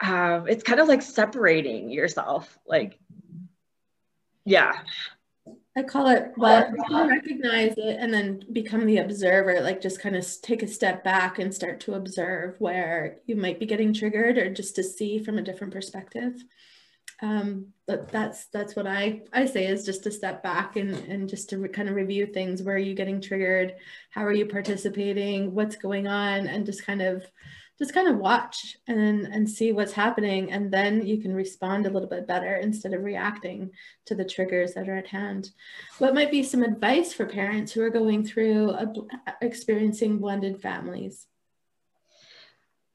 um, 0.00 0.46
it's 0.46 0.62
kind 0.62 0.78
of 0.78 0.86
like 0.86 1.02
separating 1.02 1.90
yourself 1.90 2.58
like 2.66 2.98
yeah 4.44 4.78
I 5.78 5.84
call 5.84 6.08
it 6.08 6.32
well, 6.36 6.72
recognize 7.06 7.74
it 7.76 7.98
and 8.00 8.12
then 8.12 8.42
become 8.52 8.84
the 8.84 8.98
observer, 8.98 9.60
like 9.60 9.80
just 9.80 10.00
kind 10.00 10.16
of 10.16 10.26
take 10.42 10.64
a 10.64 10.66
step 10.66 11.04
back 11.04 11.38
and 11.38 11.54
start 11.54 11.78
to 11.80 11.94
observe 11.94 12.56
where 12.58 13.18
you 13.26 13.36
might 13.36 13.60
be 13.60 13.66
getting 13.66 13.94
triggered 13.94 14.38
or 14.38 14.52
just 14.52 14.74
to 14.74 14.82
see 14.82 15.20
from 15.20 15.38
a 15.38 15.42
different 15.42 15.72
perspective. 15.72 16.42
Um, 17.20 17.72
but 17.86 18.08
that's 18.10 18.46
that's 18.46 18.76
what 18.76 18.86
I 18.86 19.22
I 19.32 19.46
say 19.46 19.66
is 19.66 19.84
just 19.84 20.04
to 20.04 20.10
step 20.10 20.42
back 20.42 20.76
and 20.76 20.94
and 20.94 21.28
just 21.28 21.50
to 21.50 21.58
re- 21.58 21.68
kind 21.68 21.88
of 21.88 21.94
review 21.94 22.26
things. 22.26 22.62
Where 22.62 22.76
are 22.76 22.78
you 22.78 22.94
getting 22.94 23.20
triggered? 23.20 23.74
How 24.10 24.24
are 24.24 24.32
you 24.32 24.46
participating? 24.46 25.54
What's 25.54 25.76
going 25.76 26.06
on? 26.06 26.46
And 26.46 26.64
just 26.64 26.86
kind 26.86 27.02
of 27.02 27.24
just 27.78 27.94
kind 27.94 28.08
of 28.08 28.18
watch 28.18 28.76
and 28.86 29.26
and 29.26 29.48
see 29.48 29.72
what's 29.72 29.92
happening 29.92 30.52
and 30.52 30.72
then 30.72 31.06
you 31.06 31.18
can 31.18 31.32
respond 31.32 31.86
a 31.86 31.90
little 31.90 32.08
bit 32.08 32.26
better 32.26 32.56
instead 32.56 32.92
of 32.92 33.04
reacting 33.04 33.70
to 34.04 34.14
the 34.14 34.24
triggers 34.24 34.74
that 34.74 34.88
are 34.88 34.96
at 34.96 35.06
hand 35.06 35.50
what 35.98 36.14
might 36.14 36.30
be 36.30 36.42
some 36.42 36.62
advice 36.62 37.12
for 37.12 37.24
parents 37.24 37.72
who 37.72 37.82
are 37.82 37.90
going 37.90 38.24
through 38.24 38.70
a, 38.70 38.92
experiencing 39.40 40.18
blended 40.18 40.60
families 40.60 41.26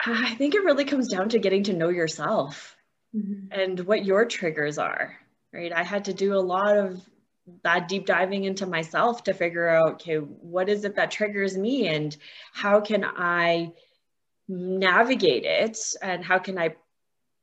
i 0.06 0.36
think 0.36 0.54
it 0.54 0.66
really 0.66 0.86
comes 0.86 1.08
down 1.08 1.30
to 1.30 1.40
getting 1.40 1.64
to 1.64 1.74
know 1.74 1.90
yourself 1.90 2.73
mm-hmm. 3.15 3.52
and 3.52 3.80
what 3.82 4.06
your 4.06 4.26
triggers 4.26 4.78
are 4.78 5.17
right 5.54 5.73
i 5.73 5.84
had 5.84 6.06
to 6.06 6.13
do 6.13 6.34
a 6.34 6.39
lot 6.39 6.78
of 6.78 7.02
that 7.63 7.89
deep 7.89 8.06
diving 8.06 8.45
into 8.45 8.65
myself 8.65 9.23
to 9.23 9.34
figure 9.34 9.67
out 9.67 9.93
okay 9.93 10.17
what 10.17 10.69
is 10.69 10.86
it 10.86 10.95
that 10.95 11.12
triggers 11.12 11.58
me 11.58 11.88
and 11.88 12.17
how 12.54 12.80
can 12.80 13.04
i 13.04 13.71
navigate 14.47 15.45
it 15.45 15.78
and 16.02 16.23
how 16.23 16.39
can 16.39 16.58
I, 16.58 16.76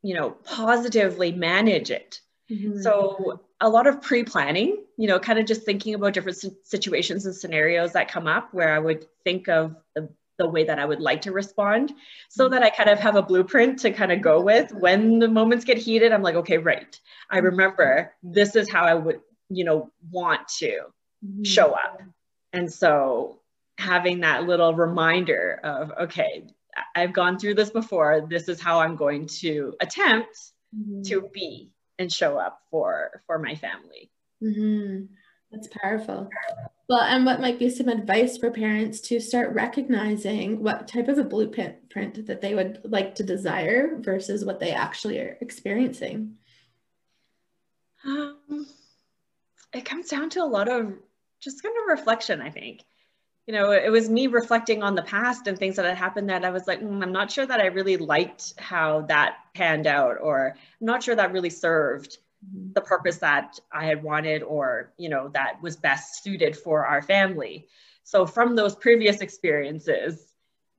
you 0.02 0.14
know, 0.14 0.30
positively 0.30 1.32
manage 1.32 1.90
it. 1.90 2.20
Mm-hmm. 2.50 2.80
So 2.80 3.40
a 3.60 3.68
lot 3.68 3.86
of 3.86 4.02
pre-planning, 4.02 4.84
you 4.96 5.08
know, 5.08 5.18
kind 5.18 5.38
of 5.38 5.46
just 5.46 5.62
thinking 5.62 5.94
about 5.94 6.14
different 6.14 6.42
situations 6.64 7.26
and 7.26 7.34
scenarios 7.34 7.92
that 7.92 8.10
come 8.10 8.26
up 8.26 8.52
where 8.52 8.74
I 8.74 8.78
would 8.78 9.06
think 9.24 9.48
of 9.48 9.76
the, 9.94 10.08
the 10.40 10.48
way 10.48 10.64
that 10.64 10.78
I 10.78 10.86
would 10.86 11.00
like 11.00 11.20
to 11.22 11.32
respond 11.32 11.92
so 12.30 12.48
that 12.48 12.62
I 12.62 12.70
kind 12.70 12.88
of 12.88 12.98
have 12.98 13.14
a 13.14 13.22
blueprint 13.22 13.78
to 13.80 13.92
kind 13.92 14.10
of 14.10 14.22
go 14.22 14.40
with 14.40 14.72
when 14.72 15.18
the 15.18 15.28
moments 15.28 15.66
get 15.66 15.76
heated. 15.76 16.12
I'm 16.12 16.22
like, 16.22 16.34
okay, 16.36 16.56
right. 16.56 16.98
I 17.30 17.38
remember 17.38 18.14
this 18.22 18.56
is 18.56 18.70
how 18.70 18.84
I 18.84 18.94
would, 18.94 19.20
you 19.50 19.64
know, 19.64 19.90
want 20.10 20.48
to 20.60 20.80
mm-hmm. 21.24 21.42
show 21.42 21.72
up. 21.72 22.00
And 22.54 22.72
so 22.72 23.40
having 23.78 24.20
that 24.20 24.44
little 24.44 24.74
reminder 24.74 25.60
of, 25.62 25.92
okay, 26.04 26.46
I've 26.96 27.12
gone 27.12 27.38
through 27.38 27.54
this 27.54 27.70
before. 27.70 28.26
This 28.28 28.48
is 28.48 28.60
how 28.60 28.80
I'm 28.80 28.96
going 28.96 29.26
to 29.40 29.74
attempt 29.80 30.36
mm-hmm. 30.74 31.02
to 31.02 31.28
be 31.34 31.70
and 31.98 32.10
show 32.10 32.38
up 32.38 32.62
for 32.70 33.22
for 33.26 33.38
my 33.38 33.54
family. 33.56 34.10
Mm-hmm. 34.42 35.04
That's 35.50 35.68
powerful. 35.82 36.28
Well, 36.88 37.00
and 37.00 37.24
what 37.24 37.40
might 37.40 37.58
be 37.58 37.70
some 37.70 37.88
advice 37.88 38.38
for 38.38 38.50
parents 38.50 39.00
to 39.02 39.20
start 39.20 39.54
recognizing 39.54 40.62
what 40.62 40.88
type 40.88 41.08
of 41.08 41.18
a 41.18 41.24
blueprint 41.24 42.26
that 42.26 42.40
they 42.40 42.54
would 42.54 42.80
like 42.84 43.14
to 43.16 43.22
desire 43.22 43.96
versus 43.98 44.44
what 44.44 44.60
they 44.60 44.72
actually 44.72 45.18
are 45.18 45.36
experiencing? 45.40 46.36
Um, 48.04 48.66
it 49.72 49.84
comes 49.84 50.08
down 50.08 50.30
to 50.30 50.42
a 50.42 50.46
lot 50.46 50.68
of 50.68 50.92
just 51.40 51.62
kind 51.62 51.74
of 51.80 51.98
reflection, 51.98 52.40
I 52.40 52.50
think 52.50 52.84
you 53.50 53.56
know, 53.56 53.72
it 53.72 53.90
was 53.90 54.08
me 54.08 54.28
reflecting 54.28 54.80
on 54.80 54.94
the 54.94 55.02
past 55.02 55.48
and 55.48 55.58
things 55.58 55.74
that 55.74 55.84
had 55.84 55.96
happened 55.96 56.30
that 56.30 56.44
I 56.44 56.50
was 56.50 56.68
like, 56.68 56.80
mm, 56.80 57.02
I'm 57.02 57.10
not 57.10 57.32
sure 57.32 57.46
that 57.46 57.58
I 57.58 57.66
really 57.66 57.96
liked 57.96 58.54
how 58.58 59.00
that 59.08 59.38
panned 59.54 59.88
out, 59.88 60.18
or 60.20 60.54
I'm 60.80 60.86
not 60.86 61.02
sure 61.02 61.16
that 61.16 61.32
really 61.32 61.50
served. 61.50 62.18
The 62.72 62.80
purpose 62.80 63.18
that 63.18 63.60
I 63.72 63.84
had 63.84 64.02
wanted, 64.02 64.42
or, 64.42 64.92
you 64.96 65.08
know, 65.08 65.28
that 65.34 65.60
was 65.62 65.76
best 65.76 66.22
suited 66.22 66.56
for 66.56 66.86
our 66.86 67.02
family. 67.02 67.66
So 68.04 68.26
from 68.26 68.56
those 68.56 68.74
previous 68.74 69.20
experiences, 69.20 70.26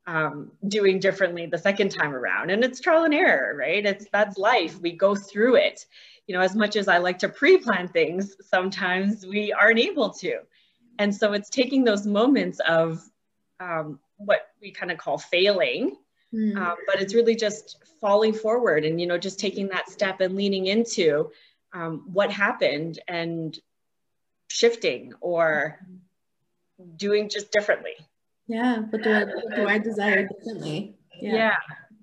um, 0.08 0.52
doing 0.68 1.00
differently 1.00 1.46
the 1.46 1.58
second 1.58 1.90
time 1.90 2.16
around, 2.16 2.50
and 2.50 2.64
it's 2.64 2.80
trial 2.80 3.04
and 3.04 3.14
error, 3.14 3.56
right? 3.56 3.86
It's 3.86 4.08
that's 4.12 4.38
life. 4.38 4.80
We 4.82 4.94
go 4.94 5.16
through 5.16 5.56
it. 5.58 5.86
You 6.28 6.36
know, 6.36 6.42
as 6.42 6.56
much 6.56 6.76
as 6.76 6.88
I 6.88 6.98
like 6.98 7.20
to 7.20 7.30
pre-plan 7.30 7.88
things, 7.88 8.36
sometimes 8.42 9.26
we 9.26 9.54
aren't 9.54 9.80
able 9.80 10.10
to. 10.10 10.40
And 10.98 11.16
so 11.16 11.34
it's 11.34 11.50
taking 11.50 11.84
those 11.84 12.06
moments 12.08 12.60
of 12.68 13.04
um, 13.60 14.00
what 14.18 14.50
we 14.62 14.72
kind 14.72 14.92
of 14.92 14.98
call 14.98 15.18
failing, 15.18 15.98
mm. 16.34 16.58
um, 16.58 16.76
but 16.88 17.02
it's 17.02 17.14
really 17.14 17.36
just 17.36 17.78
falling 18.00 18.34
forward 18.34 18.86
and, 18.86 19.00
you 19.00 19.08
know, 19.08 19.18
just 19.18 19.40
taking 19.40 19.68
that 19.70 19.90
step 19.90 20.22
and 20.22 20.36
leaning 20.36 20.68
into 20.68 21.32
um, 21.74 22.04
what 22.12 22.32
happened 22.32 23.00
and 23.08 23.58
shifting 24.50 25.14
or 25.22 25.80
doing 26.96 27.30
just 27.30 27.52
differently. 27.52 27.94
Yeah, 28.48 28.84
but 28.90 29.04
do 29.04 29.14
I, 29.14 29.56
do 29.56 29.68
I 29.68 29.78
desire 29.78 30.28
differently? 30.28 30.96
Yeah. 31.20 31.34
yeah. 31.36 31.56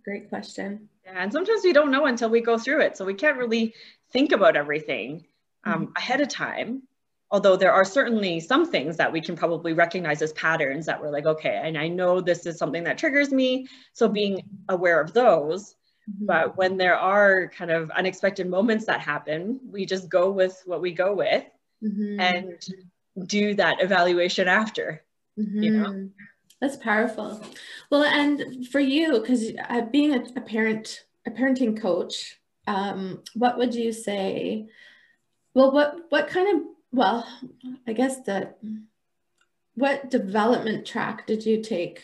Great 0.05 0.29
question. 0.29 0.89
Yeah, 1.05 1.15
and 1.17 1.33
sometimes 1.33 1.63
we 1.65 1.73
don't 1.73 1.91
know 1.91 2.07
until 2.07 2.31
we 2.31 2.41
go 2.41 2.57
through 2.57 2.83
it. 2.83 2.97
So 2.97 3.05
we 3.05 3.15
can't 3.15 3.37
really 3.37 3.75
think 4.13 4.33
about 4.33 4.57
everything 4.57 5.27
um, 5.65 5.89
mm 5.89 5.93
ahead 5.97 6.21
of 6.21 6.29
time 6.29 6.83
although 7.31 7.57
there 7.57 7.73
are 7.73 7.85
certainly 7.85 8.41
some 8.41 8.71
things 8.71 8.97
that 8.97 9.13
we 9.13 9.21
can 9.21 9.37
probably 9.37 9.73
recognize 9.73 10.23
as 10.23 10.33
patterns 10.33 10.87
that 10.87 11.01
we're 11.01 11.11
like, 11.11 11.27
okay, 11.27 11.61
and 11.63 11.77
I 11.77 11.89
know 11.89 12.21
this 12.21 12.47
is 12.47 12.59
something 12.59 12.85
that 12.85 12.99
triggers 12.99 13.33
me. 13.33 13.67
So 13.93 14.09
being 14.09 14.43
aware 14.69 15.01
of 15.01 15.13
those. 15.13 15.75
Mm-hmm. 16.09 16.27
But 16.27 16.57
when 16.57 16.77
there 16.77 16.97
are 16.97 17.49
kind 17.49 17.71
of 17.71 17.91
unexpected 17.91 18.49
moments 18.49 18.87
that 18.87 19.01
happen, 19.01 19.61
we 19.71 19.87
just 19.87 20.09
go 20.09 20.31
with 20.31 20.63
what 20.65 20.81
we 20.81 20.93
go 20.93 21.15
with 21.15 21.45
mm-hmm. 21.83 22.21
and 22.21 22.63
do 23.27 23.55
that 23.55 23.83
evaluation 23.83 24.49
after. 24.49 25.03
Mm-hmm. 25.39 25.63
You 25.63 25.71
know? 25.71 26.09
That's 26.61 26.77
powerful. 26.77 27.41
Well, 27.91 28.05
and 28.05 28.67
for 28.69 28.81
you, 28.81 29.21
because 29.21 29.53
uh, 29.69 29.83
being 29.83 30.15
a, 30.15 30.25
a, 30.37 30.41
parent, 30.41 31.05
a 31.27 31.31
parenting 31.31 31.81
coach, 31.81 32.39
um, 32.67 33.23
what 33.35 33.59
would 33.59 33.75
you 33.75 33.93
say? 33.93 34.69
Well, 35.55 35.73
what 35.73 35.97
what 36.11 36.29
kind 36.29 36.57
of 36.57 36.67
well, 36.93 37.27
I 37.87 37.93
guess 37.93 38.23
that 38.23 38.59
what 39.75 40.11
development 40.11 40.87
track 40.87 41.27
did 41.27 41.47
you 41.47 41.63
take 41.63 42.03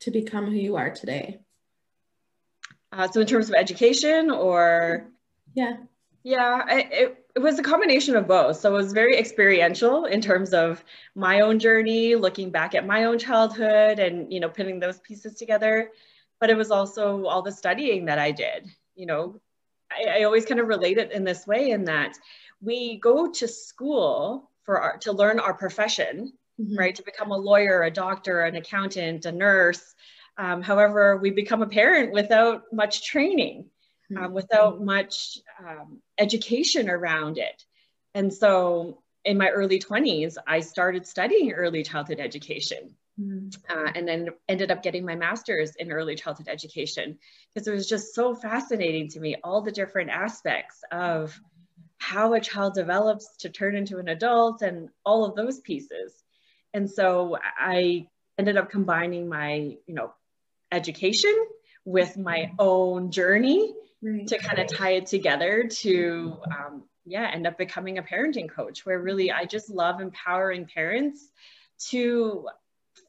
to 0.00 0.10
become 0.10 0.46
who 0.46 0.56
you 0.56 0.76
are 0.76 0.90
today? 0.90 1.40
Uh, 2.92 3.08
so 3.08 3.20
in 3.20 3.26
terms 3.26 3.48
of 3.48 3.54
education 3.54 4.30
or? 4.30 5.06
Yeah. 5.54 5.76
Yeah, 6.22 6.62
I, 6.66 6.80
it, 6.90 7.24
it 7.34 7.38
was 7.38 7.58
a 7.58 7.62
combination 7.62 8.14
of 8.16 8.28
both. 8.28 8.58
So 8.58 8.74
it 8.74 8.76
was 8.76 8.92
very 8.92 9.16
experiential 9.16 10.04
in 10.04 10.20
terms 10.20 10.52
of 10.52 10.84
my 11.14 11.40
own 11.40 11.58
journey, 11.58 12.14
looking 12.14 12.50
back 12.50 12.74
at 12.74 12.86
my 12.86 13.04
own 13.04 13.18
childhood 13.18 13.98
and, 13.98 14.32
you 14.32 14.40
know, 14.40 14.48
putting 14.48 14.80
those 14.80 14.98
pieces 14.98 15.34
together. 15.34 15.90
but 16.40 16.50
it 16.50 16.56
was 16.56 16.70
also 16.70 17.26
all 17.26 17.42
the 17.42 17.52
studying 17.52 18.06
that 18.06 18.18
I 18.18 18.32
did. 18.32 18.68
You 18.96 19.06
know, 19.06 19.40
I, 19.90 20.20
I 20.20 20.22
always 20.24 20.46
kind 20.46 20.58
of 20.58 20.66
relate 20.66 20.98
it 20.98 21.12
in 21.12 21.22
this 21.22 21.46
way 21.46 21.70
in 21.70 21.84
that 21.84 22.18
we 22.60 22.98
go 22.98 23.30
to 23.30 23.46
school 23.46 24.50
for 24.64 24.80
our, 24.80 24.96
to 24.98 25.12
learn 25.12 25.38
our 25.38 25.54
profession, 25.54 26.32
mm-hmm. 26.60 26.76
right? 26.76 26.94
To 26.94 27.02
become 27.02 27.30
a 27.30 27.36
lawyer, 27.36 27.82
a 27.82 27.90
doctor, 27.90 28.40
an 28.40 28.56
accountant, 28.56 29.26
a 29.26 29.32
nurse. 29.32 29.94
Um, 30.38 30.62
however, 30.62 31.16
we 31.16 31.30
become 31.30 31.62
a 31.62 31.66
parent 31.66 32.12
without 32.12 32.64
much 32.72 33.04
training, 33.04 33.66
um, 34.16 34.32
without 34.32 34.80
much 34.80 35.38
um, 35.58 36.00
education 36.18 36.88
around 36.88 37.38
it. 37.38 37.64
And 38.14 38.32
so 38.32 39.02
in 39.24 39.38
my 39.38 39.50
early 39.50 39.78
20s, 39.78 40.36
I 40.46 40.60
started 40.60 41.06
studying 41.06 41.52
early 41.52 41.82
childhood 41.82 42.20
education. 42.20 42.96
Mm. 43.20 43.54
Uh, 43.68 43.90
and 43.94 44.08
then 44.08 44.28
ended 44.48 44.70
up 44.70 44.82
getting 44.82 45.04
my 45.04 45.14
master's 45.14 45.76
in 45.76 45.92
early 45.92 46.14
childhood 46.14 46.48
education 46.48 47.18
because 47.52 47.68
it 47.68 47.72
was 47.72 47.88
just 47.88 48.14
so 48.14 48.34
fascinating 48.34 49.08
to 49.08 49.20
me 49.20 49.36
all 49.44 49.60
the 49.60 49.72
different 49.72 50.10
aspects 50.10 50.82
of 50.90 51.38
how 51.98 52.32
a 52.32 52.40
child 52.40 52.74
develops 52.74 53.36
to 53.36 53.50
turn 53.50 53.76
into 53.76 53.98
an 53.98 54.08
adult 54.08 54.62
and 54.62 54.88
all 55.04 55.24
of 55.24 55.36
those 55.36 55.60
pieces 55.60 56.24
and 56.72 56.90
so 56.90 57.36
i 57.58 58.06
ended 58.38 58.56
up 58.56 58.70
combining 58.70 59.28
my 59.28 59.76
you 59.86 59.94
know 59.94 60.12
education 60.72 61.34
with 61.84 62.16
my 62.16 62.52
own 62.58 63.10
journey 63.10 63.74
right. 64.02 64.26
to 64.26 64.38
kind 64.38 64.58
of 64.58 64.66
tie 64.68 64.92
it 64.92 65.06
together 65.06 65.66
to 65.68 66.36
um, 66.46 66.82
yeah 67.06 67.30
end 67.32 67.46
up 67.46 67.56
becoming 67.58 67.98
a 67.98 68.02
parenting 68.02 68.48
coach 68.48 68.84
where 68.84 68.98
really 68.98 69.32
i 69.32 69.44
just 69.44 69.70
love 69.70 70.00
empowering 70.00 70.66
parents 70.66 71.30
to 71.78 72.46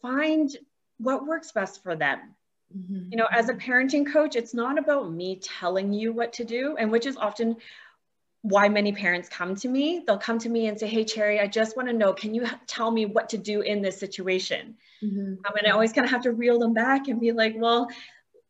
find 0.02 0.56
what 0.97 1.26
works 1.26 1.52
best 1.52 1.84
for 1.84 1.95
them 1.95 2.19
mm-hmm. 2.76 3.12
you 3.12 3.17
know 3.17 3.28
as 3.32 3.50
a 3.50 3.54
parenting 3.54 4.12
coach 4.12 4.36
it's 4.36 4.54
not 4.54 4.80
about 4.80 5.12
me 5.12 5.38
telling 5.38 5.91
you 5.91 6.13
what 6.13 6.34
to 6.34 6.45
do 6.45 6.76
and 6.78 6.91
which 6.91 7.06
is 7.06 7.17
often 7.17 7.56
why 8.43 8.67
many 8.67 8.91
parents 8.91 9.30
come 9.30 9.56
to 9.56 9.67
me 9.67 10.04
they'll 10.06 10.17
come 10.17 10.39
to 10.39 10.49
me 10.49 10.67
and 10.67 10.80
say 10.80 10.88
hey 10.88 11.04
cherry 11.04 11.39
i 11.39 11.47
just 11.47 11.75
want 11.75 11.88
to 11.88 11.93
know 11.93 12.13
can 12.13 12.34
you 12.34 12.45
tell 12.67 12.89
me 12.89 13.06
what 13.06 13.30
to 13.30 13.38
do 13.38 13.62
in 13.62 13.82
this 13.82 13.99
situation 13.99 14.75
mm-hmm. 15.04 15.34
um, 15.45 15.56
and 15.58 15.67
i 15.67 15.71
always 15.71 15.93
kind 15.93 16.06
of 16.06 16.12
have 16.12 16.23
to 16.23 16.32
reel 16.32 16.60
them 16.60 16.73
back 16.73 17.08
and 17.08 17.19
be 17.19 17.32
like 17.32 17.54
well 17.58 17.88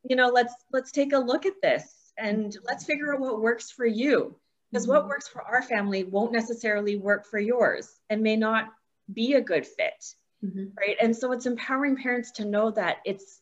you 0.07 0.15
know 0.15 0.29
let's 0.29 0.53
let's 0.71 0.91
take 0.91 1.13
a 1.13 1.17
look 1.17 1.45
at 1.45 1.61
this 1.61 2.13
and 2.17 2.57
let's 2.63 2.85
figure 2.85 3.13
out 3.13 3.19
what 3.19 3.41
works 3.41 3.69
for 3.69 3.85
you 3.85 4.35
because 4.71 4.85
mm-hmm. 4.85 4.93
what 4.93 5.07
works 5.07 5.27
for 5.27 5.41
our 5.41 5.61
family 5.61 6.03
won't 6.03 6.31
necessarily 6.31 6.95
work 6.95 7.25
for 7.25 7.39
yours 7.39 7.99
and 8.09 8.21
may 8.21 8.37
not 8.37 8.69
be 9.13 9.33
a 9.33 9.41
good 9.41 9.65
fit 9.65 10.05
mm-hmm. 10.43 10.65
right 10.77 10.95
and 11.01 11.15
so 11.15 11.33
it's 11.33 11.45
empowering 11.45 11.97
parents 11.97 12.31
to 12.31 12.45
know 12.45 12.71
that 12.71 12.97
it's 13.03 13.41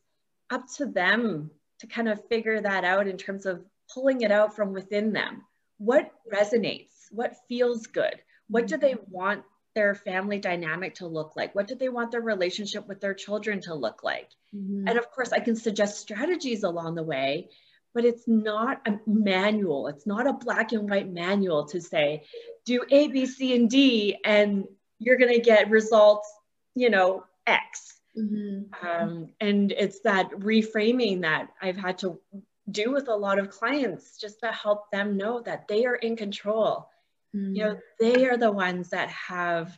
up 0.49 0.65
to 0.77 0.87
them 0.87 1.51
to 1.79 1.85
kind 1.85 2.09
of 2.09 2.27
figure 2.27 2.59
that 2.59 2.83
out 2.83 3.07
in 3.07 3.17
terms 3.17 3.45
of 3.45 3.63
pulling 3.93 4.21
it 4.21 4.31
out 4.31 4.55
from 4.55 4.73
within 4.73 5.13
them 5.13 5.43
what 5.79 6.11
resonates, 6.31 7.07
what 7.09 7.35
feels 7.47 7.87
good, 7.87 8.21
what 8.49 8.67
do 8.67 8.77
they 8.77 8.95
want 9.09 9.43
their 9.75 9.95
family 9.95 10.39
dynamic 10.39 10.95
to 10.95 11.07
look 11.07 11.35
like? 11.35 11.55
What 11.55 11.67
do 11.67 11.75
they 11.75 11.89
want 11.89 12.11
their 12.11 12.21
relationship 12.21 12.87
with 12.87 12.99
their 13.01 13.13
children 13.13 13.61
to 13.61 13.73
look 13.73 14.03
like? 14.03 14.29
Mm-hmm. 14.55 14.87
And 14.87 14.97
of 14.97 15.09
course, 15.11 15.31
I 15.31 15.39
can 15.39 15.55
suggest 15.55 15.99
strategies 15.99 16.63
along 16.63 16.95
the 16.95 17.03
way, 17.03 17.49
but 17.93 18.05
it's 18.05 18.27
not 18.27 18.81
a 18.87 18.99
manual. 19.07 19.87
It's 19.87 20.05
not 20.05 20.27
a 20.27 20.33
black 20.33 20.73
and 20.73 20.89
white 20.89 21.09
manual 21.09 21.65
to 21.67 21.81
say, 21.81 22.23
do 22.65 22.81
A, 22.91 23.07
B, 23.07 23.25
C, 23.25 23.55
and 23.55 23.69
D, 23.69 24.17
and 24.23 24.65
you're 24.99 25.17
going 25.17 25.33
to 25.33 25.39
get 25.39 25.69
results, 25.69 26.31
you 26.75 26.89
know, 26.89 27.23
X. 27.47 27.99
Mm-hmm. 28.17 28.85
Um, 28.85 29.29
and 29.39 29.71
it's 29.71 30.01
that 30.01 30.31
reframing 30.31 31.21
that 31.21 31.49
I've 31.61 31.77
had 31.77 31.99
to 31.99 32.19
do 32.71 32.91
with 32.91 33.07
a 33.07 33.15
lot 33.15 33.39
of 33.39 33.49
clients 33.49 34.17
just 34.17 34.39
to 34.41 34.51
help 34.51 34.91
them 34.91 35.17
know 35.17 35.41
that 35.41 35.67
they 35.67 35.85
are 35.85 35.95
in 35.95 36.15
control. 36.15 36.89
Mm-hmm. 37.35 37.55
You 37.55 37.63
know, 37.63 37.75
mm. 37.75 37.79
they 37.99 38.27
are 38.27 38.37
the 38.37 38.51
ones 38.51 38.89
that 38.89 39.09
have 39.09 39.77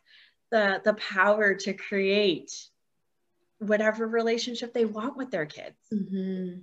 the 0.51 0.81
the 0.83 0.93
power 0.93 1.55
to 1.55 1.73
create 1.73 2.51
whatever 3.59 4.07
relationship 4.07 4.73
they 4.73 4.85
want 4.85 5.17
with 5.17 5.31
their 5.31 5.45
kids. 5.45 5.77
Mm-hmm. 5.93 6.61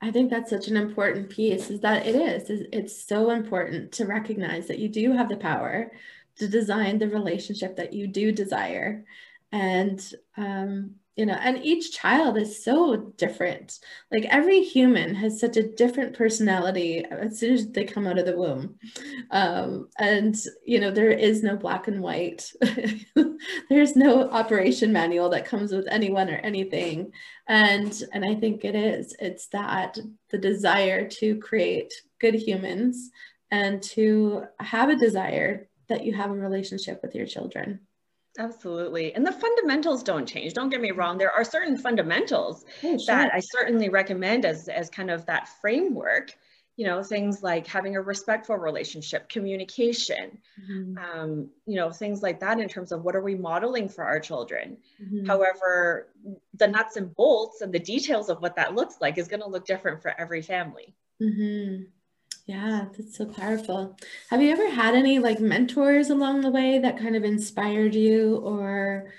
I 0.00 0.10
think 0.10 0.30
that's 0.30 0.50
such 0.50 0.68
an 0.68 0.76
important 0.76 1.30
piece 1.30 1.70
is 1.70 1.80
that 1.80 2.06
it 2.06 2.14
is 2.14 2.50
it's 2.72 2.96
so 2.96 3.30
important 3.30 3.92
to 3.92 4.06
recognize 4.06 4.68
that 4.68 4.78
you 4.78 4.88
do 4.88 5.12
have 5.12 5.28
the 5.28 5.36
power 5.36 5.90
to 6.36 6.48
design 6.48 6.98
the 6.98 7.08
relationship 7.08 7.76
that 7.76 7.92
you 7.92 8.06
do 8.06 8.32
desire 8.32 9.04
and 9.52 10.12
um, 10.36 10.96
you 11.16 11.26
know 11.26 11.34
and 11.34 11.64
each 11.64 11.92
child 11.92 12.36
is 12.36 12.64
so 12.64 13.12
different. 13.16 13.78
Like 14.10 14.24
every 14.24 14.62
human 14.62 15.14
has 15.14 15.38
such 15.38 15.56
a 15.56 15.68
different 15.68 16.16
personality 16.16 17.04
as 17.04 17.38
soon 17.38 17.54
as 17.54 17.70
they 17.70 17.84
come 17.84 18.06
out 18.06 18.18
of 18.18 18.26
the 18.26 18.36
womb. 18.36 18.76
Um, 19.30 19.88
and 19.98 20.36
you 20.64 20.80
know 20.80 20.90
there 20.90 21.10
is 21.10 21.42
no 21.42 21.56
black 21.56 21.88
and 21.88 22.00
white. 22.00 22.50
There's 23.68 23.94
no 23.94 24.28
operation 24.30 24.92
manual 24.92 25.28
that 25.30 25.46
comes 25.46 25.72
with 25.72 25.86
anyone 25.88 26.28
or 26.30 26.36
anything. 26.36 27.12
And 27.46 28.02
and 28.12 28.24
i 28.24 28.34
think 28.34 28.64
it 28.64 28.74
is. 28.74 29.14
It's 29.20 29.46
that 29.48 29.98
the 30.30 30.38
desire 30.38 31.08
to 31.08 31.38
create 31.38 31.92
good 32.20 32.34
humans 32.34 33.10
and 33.50 33.82
to 33.82 34.44
have 34.58 34.88
a 34.88 34.96
desire 34.96 35.68
that 35.88 36.04
you 36.04 36.14
have 36.14 36.30
a 36.30 36.34
relationship 36.34 37.00
with 37.02 37.14
your 37.14 37.26
children 37.26 37.80
Absolutely. 38.38 39.14
And 39.14 39.26
the 39.26 39.32
fundamentals 39.32 40.02
don't 40.02 40.26
change. 40.26 40.54
Don't 40.54 40.68
get 40.68 40.80
me 40.80 40.90
wrong. 40.90 41.18
There 41.18 41.30
are 41.30 41.44
certain 41.44 41.76
fundamentals 41.76 42.64
oh, 42.82 42.98
sure. 42.98 43.06
that 43.06 43.32
I 43.32 43.40
certainly 43.40 43.88
recommend 43.88 44.44
as, 44.44 44.68
as 44.68 44.90
kind 44.90 45.10
of 45.10 45.24
that 45.26 45.48
framework. 45.60 46.34
You 46.76 46.86
know, 46.86 47.04
things 47.04 47.40
like 47.40 47.68
having 47.68 47.94
a 47.94 48.00
respectful 48.00 48.56
relationship, 48.56 49.28
communication, 49.28 50.38
mm-hmm. 50.60 50.98
um, 50.98 51.48
you 51.66 51.76
know, 51.76 51.92
things 51.92 52.20
like 52.20 52.40
that 52.40 52.58
in 52.58 52.68
terms 52.68 52.90
of 52.90 53.04
what 53.04 53.14
are 53.14 53.22
we 53.22 53.36
modeling 53.36 53.88
for 53.88 54.02
our 54.02 54.18
children. 54.18 54.78
Mm-hmm. 55.00 55.24
However, 55.24 56.08
the 56.54 56.66
nuts 56.66 56.96
and 56.96 57.14
bolts 57.14 57.60
and 57.60 57.72
the 57.72 57.78
details 57.78 58.28
of 58.28 58.42
what 58.42 58.56
that 58.56 58.74
looks 58.74 58.96
like 59.00 59.18
is 59.18 59.28
going 59.28 59.42
to 59.42 59.48
look 59.48 59.66
different 59.66 60.02
for 60.02 60.12
every 60.18 60.42
family. 60.42 60.96
Mm-hmm. 61.22 61.84
Yeah, 62.46 62.86
that's 62.96 63.16
so 63.16 63.24
powerful. 63.24 63.96
Have 64.28 64.42
you 64.42 64.50
ever 64.50 64.68
had 64.68 64.94
any 64.94 65.18
like 65.18 65.40
mentors 65.40 66.10
along 66.10 66.42
the 66.42 66.50
way 66.50 66.78
that 66.78 66.98
kind 66.98 67.16
of 67.16 67.24
inspired 67.24 67.94
you 67.94 68.36
or 68.36 69.12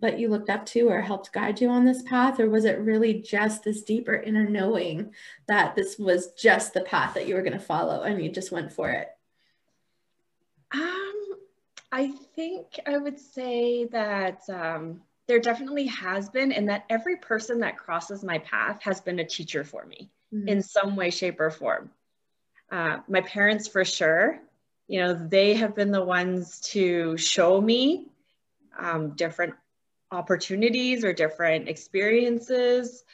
that 0.00 0.18
you 0.18 0.28
looked 0.28 0.50
up 0.50 0.66
to 0.66 0.88
or 0.88 1.00
helped 1.00 1.32
guide 1.32 1.60
you 1.60 1.68
on 1.70 1.84
this 1.84 2.02
path? 2.02 2.40
Or 2.40 2.50
was 2.50 2.64
it 2.64 2.80
really 2.80 3.14
just 3.14 3.62
this 3.62 3.82
deeper 3.82 4.14
inner 4.14 4.48
knowing 4.48 5.14
that 5.46 5.76
this 5.76 5.98
was 5.98 6.32
just 6.32 6.74
the 6.74 6.82
path 6.82 7.14
that 7.14 7.28
you 7.28 7.36
were 7.36 7.42
going 7.42 7.52
to 7.52 7.58
follow 7.58 8.02
and 8.02 8.22
you 8.22 8.28
just 8.28 8.50
went 8.50 8.72
for 8.72 8.90
it? 8.90 9.08
Um, 10.72 11.36
I 11.92 12.12
think 12.34 12.80
I 12.86 12.98
would 12.98 13.20
say 13.20 13.84
that 13.86 14.42
um, 14.48 15.00
there 15.28 15.38
definitely 15.38 15.86
has 15.86 16.28
been, 16.28 16.50
and 16.50 16.68
that 16.68 16.84
every 16.90 17.16
person 17.16 17.60
that 17.60 17.78
crosses 17.78 18.24
my 18.24 18.38
path 18.38 18.82
has 18.82 19.00
been 19.00 19.20
a 19.20 19.24
teacher 19.24 19.62
for 19.62 19.86
me 19.86 20.10
mm-hmm. 20.34 20.48
in 20.48 20.60
some 20.60 20.96
way, 20.96 21.10
shape, 21.10 21.38
or 21.38 21.50
form. 21.50 21.90
Uh, 22.74 22.98
my 23.06 23.20
parents, 23.20 23.68
for 23.68 23.84
sure, 23.84 24.40
you 24.88 24.98
know, 24.98 25.14
they 25.14 25.54
have 25.54 25.76
been 25.76 25.92
the 25.92 26.04
ones 26.04 26.58
to 26.58 27.16
show 27.16 27.60
me 27.60 28.08
um, 28.76 29.10
different 29.10 29.54
opportunities 30.10 31.04
or 31.04 31.12
different 31.12 31.68
experiences, 31.68 33.04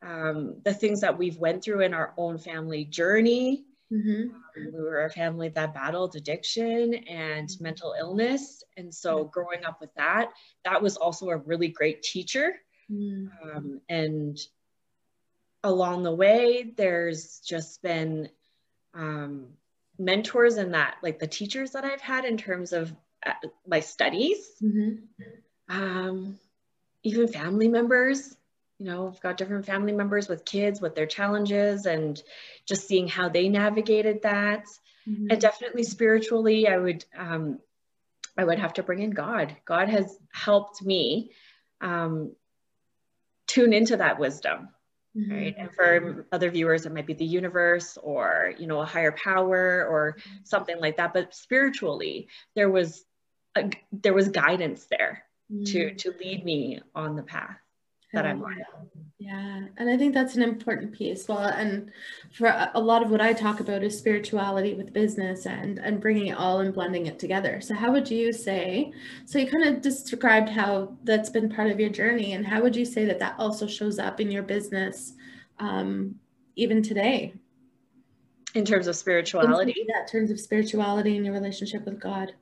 um, 0.00 0.56
the 0.64 0.72
things 0.72 1.02
that 1.02 1.18
we've 1.18 1.36
went 1.36 1.62
through 1.62 1.82
in 1.82 1.92
our 1.92 2.14
own 2.16 2.38
family 2.38 2.86
journey. 2.86 3.66
Mm-hmm. 3.92 4.34
Um, 4.34 4.72
we 4.72 4.80
were 4.80 5.04
a 5.04 5.10
family 5.10 5.50
that 5.50 5.74
battled 5.74 6.16
addiction 6.16 6.94
and 6.94 7.50
mental 7.60 7.94
illness. 8.00 8.64
And 8.78 8.94
so 8.94 9.24
growing 9.24 9.66
up 9.66 9.78
with 9.78 9.92
that, 9.96 10.30
that 10.64 10.80
was 10.80 10.96
also 10.96 11.28
a 11.28 11.36
really 11.36 11.68
great 11.68 12.02
teacher. 12.02 12.54
Mm-hmm. 12.90 13.56
Um, 13.56 13.80
and 13.90 14.38
along 15.62 16.02
the 16.02 16.14
way, 16.14 16.72
there's 16.74 17.40
just 17.40 17.82
been 17.82 18.30
um, 18.94 19.46
mentors 19.98 20.56
and 20.56 20.74
that, 20.74 20.96
like 21.02 21.18
the 21.18 21.26
teachers 21.26 21.72
that 21.72 21.84
I've 21.84 22.00
had 22.00 22.24
in 22.24 22.36
terms 22.36 22.72
of 22.72 22.92
uh, 23.24 23.32
my 23.66 23.80
studies, 23.80 24.38
mm-hmm. 24.62 24.96
um, 25.68 26.38
even 27.02 27.28
family 27.28 27.68
members. 27.68 28.36
You 28.78 28.86
know, 28.86 29.08
I've 29.08 29.20
got 29.20 29.36
different 29.36 29.66
family 29.66 29.92
members 29.92 30.28
with 30.28 30.44
kids 30.44 30.80
with 30.80 30.96
their 30.96 31.06
challenges 31.06 31.86
and 31.86 32.20
just 32.66 32.88
seeing 32.88 33.06
how 33.06 33.28
they 33.28 33.48
navigated 33.48 34.22
that. 34.22 34.64
Mm-hmm. 35.08 35.28
And 35.30 35.40
definitely 35.40 35.84
spiritually, 35.84 36.66
I 36.66 36.78
would 36.78 37.04
um, 37.16 37.60
I 38.36 38.44
would 38.44 38.58
have 38.58 38.74
to 38.74 38.82
bring 38.82 39.00
in 39.00 39.10
God. 39.10 39.56
God 39.64 39.88
has 39.88 40.18
helped 40.32 40.82
me 40.82 41.30
um, 41.80 42.34
tune 43.46 43.72
into 43.72 43.98
that 43.98 44.18
wisdom 44.18 44.68
Mm-hmm. 45.16 45.32
right 45.32 45.54
and 45.58 45.70
for 45.72 46.26
other 46.32 46.50
viewers 46.50 46.86
it 46.86 46.94
might 46.94 47.06
be 47.06 47.12
the 47.12 47.24
universe 47.24 47.98
or 48.02 48.54
you 48.58 48.66
know 48.66 48.80
a 48.80 48.86
higher 48.86 49.12
power 49.12 49.86
or 49.86 50.16
something 50.42 50.80
like 50.80 50.96
that 50.96 51.12
but 51.12 51.34
spiritually 51.34 52.28
there 52.56 52.70
was 52.70 53.04
a, 53.54 53.70
there 53.92 54.14
was 54.14 54.28
guidance 54.28 54.86
there 54.90 55.24
mm-hmm. 55.52 55.64
to 55.64 55.94
to 55.96 56.14
lead 56.18 56.46
me 56.46 56.80
on 56.94 57.14
the 57.14 57.22
path 57.22 57.58
that 58.12 58.26
I'm 58.26 58.42
on. 58.42 58.62
Yeah, 59.18 59.66
and 59.76 59.88
I 59.88 59.96
think 59.96 60.14
that's 60.14 60.34
an 60.34 60.42
important 60.42 60.92
piece. 60.92 61.28
Well, 61.28 61.38
and 61.38 61.92
for 62.32 62.70
a 62.74 62.80
lot 62.80 63.02
of 63.02 63.10
what 63.10 63.20
I 63.20 63.32
talk 63.32 63.60
about 63.60 63.84
is 63.84 63.96
spirituality 63.96 64.74
with 64.74 64.92
business 64.92 65.46
and 65.46 65.78
and 65.78 66.00
bringing 66.00 66.26
it 66.26 66.36
all 66.36 66.58
and 66.58 66.74
blending 66.74 67.06
it 67.06 67.20
together. 67.20 67.60
So, 67.60 67.74
how 67.74 67.92
would 67.92 68.10
you 68.10 68.32
say? 68.32 68.92
So, 69.24 69.38
you 69.38 69.46
kind 69.46 69.64
of 69.64 69.80
described 69.80 70.48
how 70.48 70.96
that's 71.04 71.30
been 71.30 71.48
part 71.48 71.70
of 71.70 71.78
your 71.78 71.90
journey, 71.90 72.32
and 72.32 72.44
how 72.44 72.62
would 72.62 72.74
you 72.74 72.84
say 72.84 73.04
that 73.04 73.20
that 73.20 73.36
also 73.38 73.66
shows 73.66 74.00
up 74.00 74.20
in 74.20 74.30
your 74.30 74.42
business, 74.42 75.12
um, 75.60 76.16
even 76.56 76.82
today? 76.82 77.32
In 78.54 78.64
terms 78.64 78.88
of 78.88 78.96
spirituality, 78.96 79.74
in, 79.78 79.86
yeah, 79.88 80.02
in 80.02 80.08
terms 80.08 80.30
of 80.32 80.40
spirituality 80.40 81.16
and 81.16 81.24
your 81.24 81.34
relationship 81.34 81.84
with 81.84 82.00
God. 82.00 82.32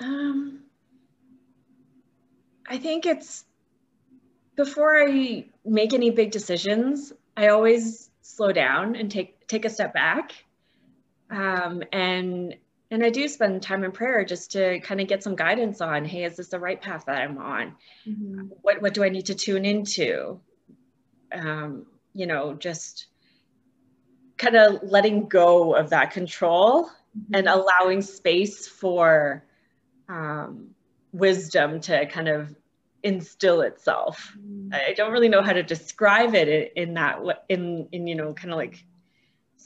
Um, 0.00 0.60
I 2.68 2.78
think 2.78 3.06
it's 3.06 3.44
before 4.64 5.02
I 5.02 5.46
make 5.64 5.92
any 5.92 6.10
big 6.10 6.30
decisions, 6.30 7.12
I 7.36 7.48
always 7.48 8.10
slow 8.20 8.52
down 8.52 8.94
and 8.94 9.10
take 9.10 9.46
take 9.48 9.64
a 9.64 9.70
step 9.70 9.92
back. 9.92 10.32
Um, 11.30 11.82
and 11.92 12.54
and 12.90 13.04
I 13.04 13.10
do 13.10 13.26
spend 13.26 13.62
time 13.62 13.82
in 13.84 13.90
prayer 13.90 14.24
just 14.24 14.52
to 14.52 14.78
kind 14.80 15.00
of 15.00 15.08
get 15.08 15.22
some 15.22 15.34
guidance 15.34 15.80
on, 15.80 16.04
hey, 16.04 16.24
is 16.24 16.36
this 16.36 16.48
the 16.48 16.60
right 16.60 16.80
path 16.80 17.04
that 17.06 17.16
I'm 17.16 17.38
on? 17.38 17.74
Mm-hmm. 18.06 18.48
What 18.62 18.80
what 18.82 18.94
do 18.94 19.02
I 19.02 19.08
need 19.08 19.26
to 19.26 19.34
tune 19.34 19.64
into? 19.64 20.40
Um, 21.32 21.86
you 22.14 22.26
know, 22.26 22.54
just 22.54 23.06
kind 24.36 24.56
of 24.56 24.80
letting 24.82 25.28
go 25.28 25.74
of 25.74 25.90
that 25.90 26.12
control 26.12 26.84
mm-hmm. 26.84 27.34
and 27.34 27.48
allowing 27.48 28.02
space 28.02 28.68
for 28.68 29.44
um, 30.08 30.74
wisdom 31.12 31.80
to 31.80 32.06
kind 32.06 32.28
of 32.28 32.54
instill 33.02 33.62
itself. 33.62 34.32
Mm. 34.38 34.74
I 34.74 34.94
don't 34.94 35.12
really 35.12 35.28
know 35.28 35.42
how 35.42 35.52
to 35.52 35.62
describe 35.62 36.34
it 36.34 36.72
in, 36.76 36.94
that 36.94 37.20
in 37.48 37.88
in 37.92 38.06
you 38.06 38.14
know 38.14 38.32
kind 38.32 38.50
of 38.50 38.56
like 38.56 38.84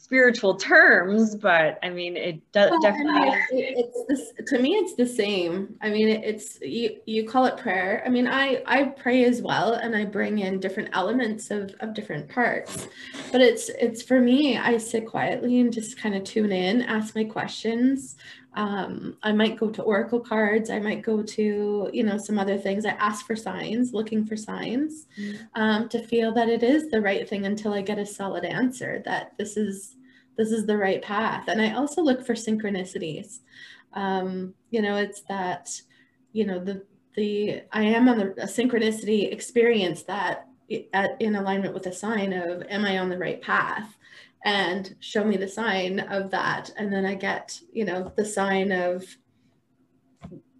spiritual 0.06 0.54
terms, 0.54 1.34
but 1.34 1.80
I 1.82 1.90
mean 1.90 2.16
it 2.16 2.40
does 2.52 2.70
well, 2.70 2.80
definitely. 2.80 3.28
It's 3.50 4.04
this, 4.08 4.32
to 4.50 4.58
me, 4.60 4.74
it's 4.74 4.94
the 4.94 5.06
same. 5.06 5.76
I 5.82 5.90
mean, 5.90 6.08
it's 6.08 6.60
you 6.60 6.98
you 7.06 7.26
call 7.26 7.46
it 7.46 7.56
prayer. 7.56 8.04
I 8.06 8.08
mean, 8.08 8.28
I 8.28 8.62
I 8.66 8.84
pray 8.84 9.24
as 9.24 9.42
well, 9.42 9.74
and 9.74 9.96
I 9.96 10.04
bring 10.04 10.38
in 10.38 10.60
different 10.60 10.90
elements 10.92 11.50
of 11.50 11.74
of 11.80 11.92
different 11.92 12.28
parts. 12.28 12.86
But 13.32 13.40
it's 13.40 13.68
it's 13.68 14.02
for 14.02 14.20
me. 14.20 14.56
I 14.56 14.78
sit 14.78 15.06
quietly 15.06 15.58
and 15.58 15.72
just 15.72 15.98
kind 15.98 16.14
of 16.14 16.22
tune 16.22 16.52
in, 16.52 16.82
ask 16.82 17.16
my 17.16 17.24
questions. 17.24 18.16
Um, 18.56 19.18
I 19.22 19.32
might 19.32 19.58
go 19.58 19.68
to 19.70 19.82
oracle 19.82 20.18
cards. 20.18 20.70
I 20.70 20.80
might 20.80 21.02
go 21.02 21.22
to, 21.22 21.90
you 21.92 22.02
know, 22.02 22.16
some 22.16 22.38
other 22.38 22.56
things. 22.56 22.86
I 22.86 22.90
ask 22.90 23.26
for 23.26 23.36
signs, 23.36 23.92
looking 23.92 24.24
for 24.24 24.36
signs 24.36 25.06
mm-hmm. 25.18 25.44
um, 25.54 25.88
to 25.90 25.98
feel 26.02 26.32
that 26.32 26.48
it 26.48 26.62
is 26.62 26.90
the 26.90 27.02
right 27.02 27.28
thing 27.28 27.44
until 27.44 27.74
I 27.74 27.82
get 27.82 27.98
a 27.98 28.06
solid 28.06 28.44
answer 28.44 29.02
that 29.04 29.32
this 29.38 29.56
is 29.56 29.96
this 30.36 30.50
is 30.50 30.66
the 30.66 30.76
right 30.76 31.02
path. 31.02 31.48
And 31.48 31.60
I 31.60 31.74
also 31.74 32.02
look 32.02 32.24
for 32.24 32.34
synchronicities. 32.34 33.40
Um, 33.92 34.54
you 34.70 34.82
know, 34.82 34.96
it's 34.96 35.22
that, 35.22 35.70
you 36.32 36.46
know, 36.46 36.58
the 36.58 36.82
the 37.14 37.62
I 37.72 37.82
am 37.82 38.08
on 38.08 38.18
the, 38.18 38.30
a 38.42 38.46
synchronicity 38.46 39.32
experience 39.32 40.02
that 40.04 40.48
at, 40.92 41.20
in 41.20 41.36
alignment 41.36 41.74
with 41.74 41.86
a 41.86 41.92
sign 41.92 42.32
of 42.32 42.62
am 42.68 42.84
I 42.84 42.98
on 42.98 43.08
the 43.08 43.18
right 43.18 43.40
path? 43.40 43.96
And 44.46 44.94
show 45.00 45.24
me 45.24 45.36
the 45.36 45.48
sign 45.48 45.98
of 45.98 46.30
that. 46.30 46.70
And 46.78 46.90
then 46.90 47.04
i 47.04 47.14
get 47.14 47.60
you 47.72 47.84
know 47.84 48.10
the 48.16 48.24
sign 48.24 48.72
of 48.72 49.04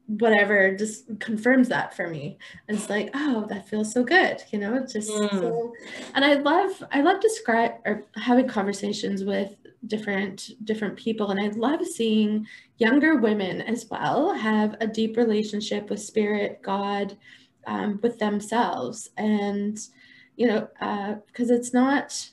whatever 0.09 0.77
just 0.77 1.19
confirms 1.19 1.69
that 1.69 1.95
for 1.95 2.09
me. 2.09 2.37
And 2.69 2.77
it's 2.77 2.91
like 2.91 3.11
oh 3.15 3.47
that 3.49 3.69
feels 3.69 3.93
so 3.93 4.05
good 4.05 4.43
you 4.51 4.59
know 4.59 4.75
it's 4.75 4.93
just 4.93 5.11
mm. 5.11 5.31
so 5.31 5.73
and 6.15 6.25
i 6.25 6.35
love 6.35 6.83
i 6.93 7.01
love 7.01 7.21
describe 7.21 7.73
or 7.85 8.05
having 8.17 8.47
conversations 8.47 9.25
with 9.25 9.57
different 9.87 10.51
different 10.65 10.97
people. 10.97 11.31
And 11.31 11.41
i 11.41 11.49
love 11.49 11.87
seeing 11.87 12.47
younger 12.79 13.17
women 13.17 13.63
as 13.63 13.87
well 13.89 14.35
have 14.35 14.77
a 14.81 14.87
deep 14.87 15.17
relationship 15.17 15.89
with 15.89 16.03
spirit 16.03 16.61
god 16.63 17.17
um, 17.69 18.01
with 18.03 18.19
themselves. 18.19 19.11
And 19.17 19.79
you 20.37 20.49
know 20.49 20.69
because 21.29 21.51
uh, 21.51 21.55
it's 21.55 21.73
not 21.73 22.31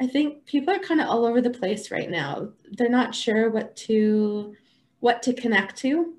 I 0.00 0.06
think 0.06 0.46
people 0.46 0.74
are 0.74 0.78
kind 0.78 1.00
of 1.00 1.08
all 1.08 1.26
over 1.26 1.40
the 1.40 1.50
place 1.50 1.90
right 1.90 2.10
now. 2.10 2.48
They're 2.72 2.88
not 2.88 3.14
sure 3.14 3.50
what 3.50 3.76
to 3.76 4.54
what 5.00 5.22
to 5.24 5.34
connect 5.34 5.76
to. 5.78 6.14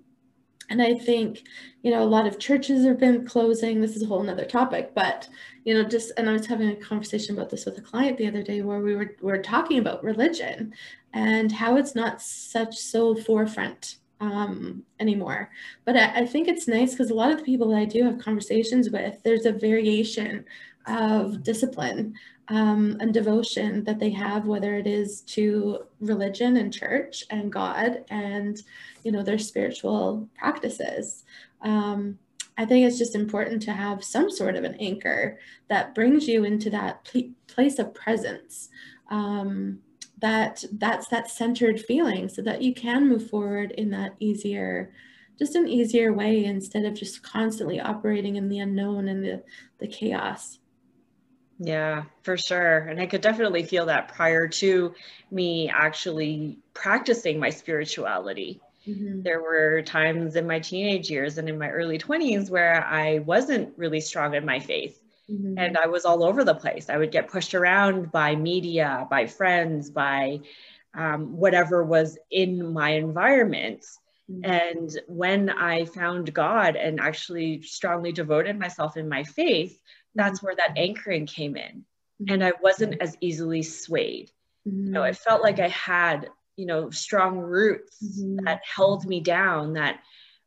And 0.70 0.82
I 0.82 0.94
think, 0.94 1.44
you 1.82 1.92
know, 1.92 2.02
a 2.02 2.06
lot 2.06 2.26
of 2.26 2.40
churches 2.40 2.86
have 2.86 3.00
been 3.00 3.26
closing. 3.26 3.82
This 3.82 3.96
is 3.96 4.04
a 4.04 4.06
whole 4.06 4.24
nother 4.24 4.46
topic, 4.46 4.94
but 4.96 5.28
you 5.66 5.74
know, 5.74 5.84
just 5.84 6.12
and 6.18 6.30
I 6.30 6.34
was 6.34 6.46
having 6.46 6.70
a 6.70 6.76
conversation 6.76 7.36
about 7.36 7.50
this 7.50 7.66
with 7.66 7.78
a 7.78 7.82
client 7.82 8.18
the 8.18 8.28
other 8.28 8.44
day 8.44 8.62
where 8.62 8.80
we 8.80 8.96
were 8.96 9.16
we 9.22 9.32
were 9.32 9.42
talking 9.42 9.80
about 9.80 10.04
religion 10.04 10.74
and 11.14 11.52
how 11.52 11.76
it's 11.76 11.96
not 11.96 12.22
such 12.22 12.78
so 12.78 13.16
forefront 13.16 13.98
um, 14.22 14.84
anymore. 15.00 15.50
But 15.86 15.98
I, 15.98 16.22
I 16.22 16.26
think 16.26 16.48
it's 16.48 16.68
nice 16.68 16.92
because 16.92 17.10
a 17.10 17.16
lot 17.16 17.32
of 17.32 17.40
the 17.40 17.44
people 17.44 17.70
that 17.70 17.78
I 17.78 17.86
do 17.86 18.04
have 18.04 18.20
conversations 18.20 18.90
with, 18.92 19.22
there's 19.24 19.46
a 19.46 19.52
variation 19.52 20.46
of 20.88 21.44
discipline 21.44 22.14
um, 22.52 22.98
and 23.00 23.14
devotion 23.14 23.86
that 23.86 23.98
they 23.98 24.10
have, 24.10 24.46
whether 24.46 24.76
it 24.76 24.86
is 24.86 25.22
to 25.22 25.86
religion 26.02 26.58
and 26.58 26.74
church 26.74 27.24
and 27.30 27.50
God 27.50 28.04
and, 28.10 28.62
you 29.06 29.12
know, 29.14 29.24
their 29.24 29.40
spiritual 29.40 30.28
practices. 30.38 31.24
Um, 31.62 32.20
I 32.58 32.66
think 32.66 32.86
it's 32.86 32.98
just 32.98 33.16
important 33.16 33.62
to 33.64 33.72
have 33.72 34.04
some 34.04 34.30
sort 34.30 34.58
of 34.58 34.66
an 34.66 34.76
anchor 34.82 35.40
that 35.70 35.96
brings 35.96 36.28
you 36.28 36.44
into 36.44 36.70
that 36.72 37.06
pl- 37.06 37.32
place 37.48 37.80
of 37.80 37.94
presence. 37.94 38.68
Um, 39.10 39.80
that 40.18 40.64
that's 40.74 41.08
that 41.08 41.32
centered 41.32 41.80
feeling 41.80 42.30
so 42.30 42.42
that 42.44 42.62
you 42.62 42.76
can 42.76 43.08
move 43.08 43.28
forward 43.30 43.72
in 43.72 43.90
that 43.90 44.14
easier 44.20 44.92
just 45.40 45.56
an 45.56 45.68
easier 45.68 46.14
way 46.14 46.46
instead 46.46 46.86
of 46.86 46.94
just 46.94 47.24
constantly 47.24 47.80
operating 47.80 48.36
in 48.36 48.48
the 48.48 48.60
unknown 48.60 49.08
and 49.08 49.24
the 49.24 49.42
the 49.80 49.88
chaos 49.88 50.60
yeah, 51.64 52.06
for 52.24 52.38
sure. 52.38 52.80
And 52.80 53.00
I 53.00 53.06
could 53.06 53.22
definitely 53.22 53.64
feel 53.64 53.86
that 53.86 54.08
prior 54.16 54.48
to 54.48 54.96
me 55.30 55.70
actually 55.70 56.58
practicing 56.74 57.40
my 57.40 57.52
spirituality. 57.52 58.60
Mm-hmm. 58.88 59.22
There 59.22 59.40
were 59.40 59.84
times 59.84 60.36
in 60.36 60.48
my 60.48 60.60
teenage 60.60 61.12
years 61.12 61.38
and 61.38 61.48
in 61.48 61.60
my 61.60 61.70
early 61.70 62.00
20s 62.00 62.50
where 62.50 62.84
I 62.84 63.20
wasn't 63.20 63.78
really 63.78 64.02
strong 64.02 64.34
in 64.34 64.44
my 64.44 64.60
faith. 64.60 65.00
Mm-hmm. 65.30 65.60
And 65.60 65.78
I 65.78 65.86
was 65.86 66.04
all 66.04 66.24
over 66.24 66.44
the 66.44 66.56
place. 66.56 66.90
I 66.90 66.98
would 66.98 67.12
get 67.12 67.30
pushed 67.30 67.54
around 67.54 68.12
by 68.12 68.36
media, 68.36 69.06
by 69.08 69.28
friends, 69.28 69.92
by 69.92 70.40
um, 70.96 71.38
whatever 71.38 71.84
was 71.84 72.18
in 72.32 72.74
my 72.74 72.94
environment. 72.94 73.86
Mm-hmm. 74.32 74.52
And 74.52 75.00
when 75.08 75.52
I 75.52 75.86
found 75.86 76.34
God 76.34 76.76
and 76.76 77.00
actually 77.00 77.62
strongly 77.62 78.14
devoted 78.14 78.58
myself 78.58 78.98
in 78.98 79.08
my 79.08 79.24
faith, 79.26 79.80
that's 80.16 80.40
mm-hmm. 80.40 80.48
where 80.48 80.56
that 80.56 80.78
anchoring 80.78 81.26
came 81.26 81.56
in 81.56 81.86
mm-hmm. 82.22 82.34
and 82.34 82.44
i 82.44 82.52
wasn't 82.62 83.02
as 83.02 83.18
easily 83.22 83.62
swayed 83.62 84.32
mm-hmm. 84.68 84.86
you 84.86 84.92
know 84.92 85.04
it 85.04 85.18
felt 85.18 85.42
like 85.42 85.60
i 85.60 85.70
had 85.70 86.30
you 86.58 86.66
know 86.66 86.90
strong 86.90 87.40
roots 87.40 87.98
mm-hmm. 88.04 88.46
that 88.46 88.62
held 88.64 89.06
me 89.06 89.20
down 89.20 89.74
that 89.74 90.00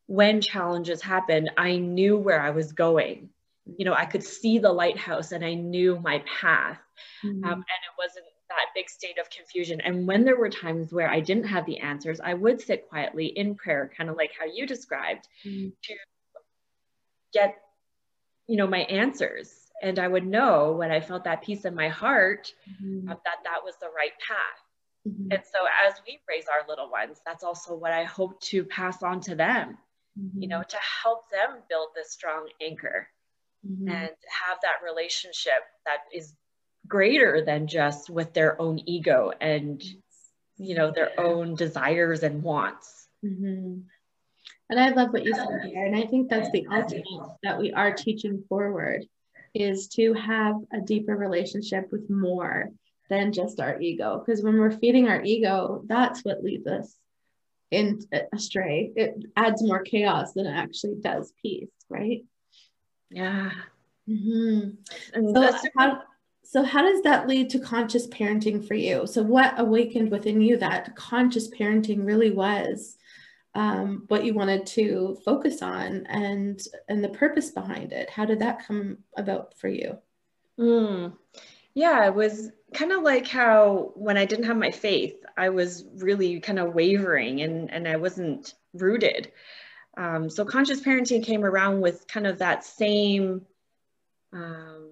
when 0.06 0.40
challenges 0.40 1.00
happened 1.00 1.50
i 1.56 1.76
knew 1.76 2.16
where 2.16 2.40
i 2.40 2.50
was 2.50 2.72
going 2.72 3.28
you 3.76 3.84
know 3.84 3.94
i 3.94 4.04
could 4.04 4.22
see 4.22 4.58
the 4.58 4.72
lighthouse 4.72 5.32
and 5.32 5.44
i 5.44 5.54
knew 5.54 5.98
my 6.00 6.22
path 6.40 6.78
mm-hmm. 7.24 7.44
um, 7.44 7.52
and 7.52 7.62
it 7.62 7.94
wasn't 7.98 8.24
that 8.50 8.66
big 8.74 8.88
state 8.88 9.18
of 9.18 9.28
confusion 9.30 9.80
and 9.80 10.06
when 10.06 10.24
there 10.24 10.36
were 10.36 10.50
times 10.50 10.92
where 10.92 11.10
i 11.10 11.18
didn't 11.18 11.44
have 11.44 11.64
the 11.66 11.78
answers 11.78 12.20
i 12.20 12.34
would 12.34 12.60
sit 12.60 12.88
quietly 12.88 13.26
in 13.26 13.54
prayer 13.54 13.90
kind 13.96 14.10
of 14.10 14.16
like 14.16 14.30
how 14.38 14.44
you 14.44 14.66
described 14.66 15.26
mm-hmm. 15.44 15.70
to 15.82 15.94
get 17.32 17.56
you 18.46 18.56
know, 18.56 18.66
my 18.66 18.80
answers. 18.80 19.52
And 19.82 19.98
I 19.98 20.08
would 20.08 20.26
know 20.26 20.72
when 20.72 20.90
I 20.90 21.00
felt 21.00 21.24
that 21.24 21.42
peace 21.42 21.64
in 21.64 21.74
my 21.74 21.88
heart 21.88 22.52
mm-hmm. 22.68 23.06
that 23.06 23.18
that 23.24 23.64
was 23.64 23.74
the 23.80 23.88
right 23.94 24.12
path. 24.26 24.64
Mm-hmm. 25.06 25.32
And 25.32 25.42
so 25.44 25.58
as 25.86 25.94
we 26.06 26.20
raise 26.28 26.44
our 26.46 26.66
little 26.68 26.90
ones, 26.90 27.20
that's 27.26 27.44
also 27.44 27.74
what 27.74 27.92
I 27.92 28.04
hope 28.04 28.40
to 28.42 28.64
pass 28.64 29.02
on 29.02 29.20
to 29.22 29.34
them, 29.34 29.76
mm-hmm. 30.18 30.42
you 30.42 30.48
know, 30.48 30.62
to 30.62 30.76
help 31.02 31.30
them 31.30 31.60
build 31.68 31.88
this 31.94 32.12
strong 32.12 32.48
anchor 32.62 33.08
mm-hmm. 33.66 33.88
and 33.88 34.08
have 34.08 34.58
that 34.62 34.76
relationship 34.84 35.62
that 35.84 35.98
is 36.12 36.34
greater 36.86 37.44
than 37.44 37.66
just 37.66 38.08
with 38.08 38.32
their 38.32 38.60
own 38.60 38.80
ego 38.86 39.32
and, 39.40 39.82
you 40.56 40.74
know, 40.74 40.90
their 40.90 41.18
own 41.18 41.54
desires 41.54 42.22
and 42.22 42.42
wants. 42.42 43.08
And 44.70 44.80
I 44.80 44.90
love 44.90 45.12
what 45.12 45.24
you 45.24 45.34
said 45.34 45.60
there. 45.62 45.84
And 45.86 45.94
I 45.94 46.06
think 46.06 46.30
that's 46.30 46.50
the 46.50 46.66
ultimate 46.70 47.04
that 47.42 47.58
we 47.58 47.72
are 47.72 47.92
teaching 47.92 48.44
forward 48.48 49.04
is 49.54 49.88
to 49.88 50.14
have 50.14 50.56
a 50.72 50.80
deeper 50.80 51.16
relationship 51.16 51.92
with 51.92 52.08
more 52.10 52.70
than 53.10 53.32
just 53.32 53.60
our 53.60 53.80
ego. 53.80 54.22
Because 54.24 54.42
when 54.42 54.58
we're 54.58 54.70
feeding 54.70 55.08
our 55.08 55.22
ego, 55.22 55.82
that's 55.86 56.24
what 56.24 56.42
leads 56.42 56.66
us 56.66 56.96
in 57.70 58.00
astray. 58.32 58.90
It 58.96 59.26
adds 59.36 59.62
more 59.62 59.82
chaos 59.82 60.32
than 60.32 60.46
it 60.46 60.56
actually 60.56 60.96
does 61.00 61.32
peace, 61.42 61.68
right? 61.88 62.24
Yeah. 63.10 63.50
Mm-hmm. 64.08 65.32
So 65.34 65.52
how, 65.76 66.02
so 66.42 66.62
how 66.62 66.82
does 66.82 67.02
that 67.02 67.28
lead 67.28 67.50
to 67.50 67.58
conscious 67.58 68.06
parenting 68.06 68.66
for 68.66 68.74
you? 68.74 69.06
So 69.06 69.22
what 69.22 69.58
awakened 69.58 70.10
within 70.10 70.40
you 70.40 70.56
that 70.58 70.96
conscious 70.96 71.48
parenting 71.48 72.04
really 72.04 72.30
was 72.30 72.96
um, 73.54 74.04
what 74.08 74.24
you 74.24 74.34
wanted 74.34 74.66
to 74.66 75.16
focus 75.24 75.62
on 75.62 76.06
and 76.06 76.60
and 76.88 77.02
the 77.02 77.08
purpose 77.08 77.50
behind 77.50 77.92
it? 77.92 78.10
How 78.10 78.24
did 78.24 78.40
that 78.40 78.66
come 78.66 78.98
about 79.16 79.54
for 79.58 79.68
you? 79.68 79.98
Mm. 80.58 81.14
Yeah, 81.74 82.06
it 82.06 82.14
was 82.14 82.50
kind 82.72 82.92
of 82.92 83.02
like 83.02 83.26
how 83.26 83.92
when 83.94 84.16
I 84.16 84.24
didn't 84.24 84.46
have 84.46 84.56
my 84.56 84.70
faith, 84.70 85.16
I 85.36 85.48
was 85.48 85.84
really 85.96 86.40
kind 86.40 86.58
of 86.58 86.74
wavering 86.74 87.40
and, 87.42 87.70
and 87.70 87.88
I 87.88 87.96
wasn't 87.96 88.54
rooted. 88.72 89.32
Um, 89.96 90.30
so 90.30 90.44
conscious 90.44 90.80
parenting 90.80 91.24
came 91.24 91.44
around 91.44 91.80
with 91.80 92.06
kind 92.06 92.26
of 92.26 92.38
that 92.38 92.64
same, 92.64 93.42
um, 94.32 94.90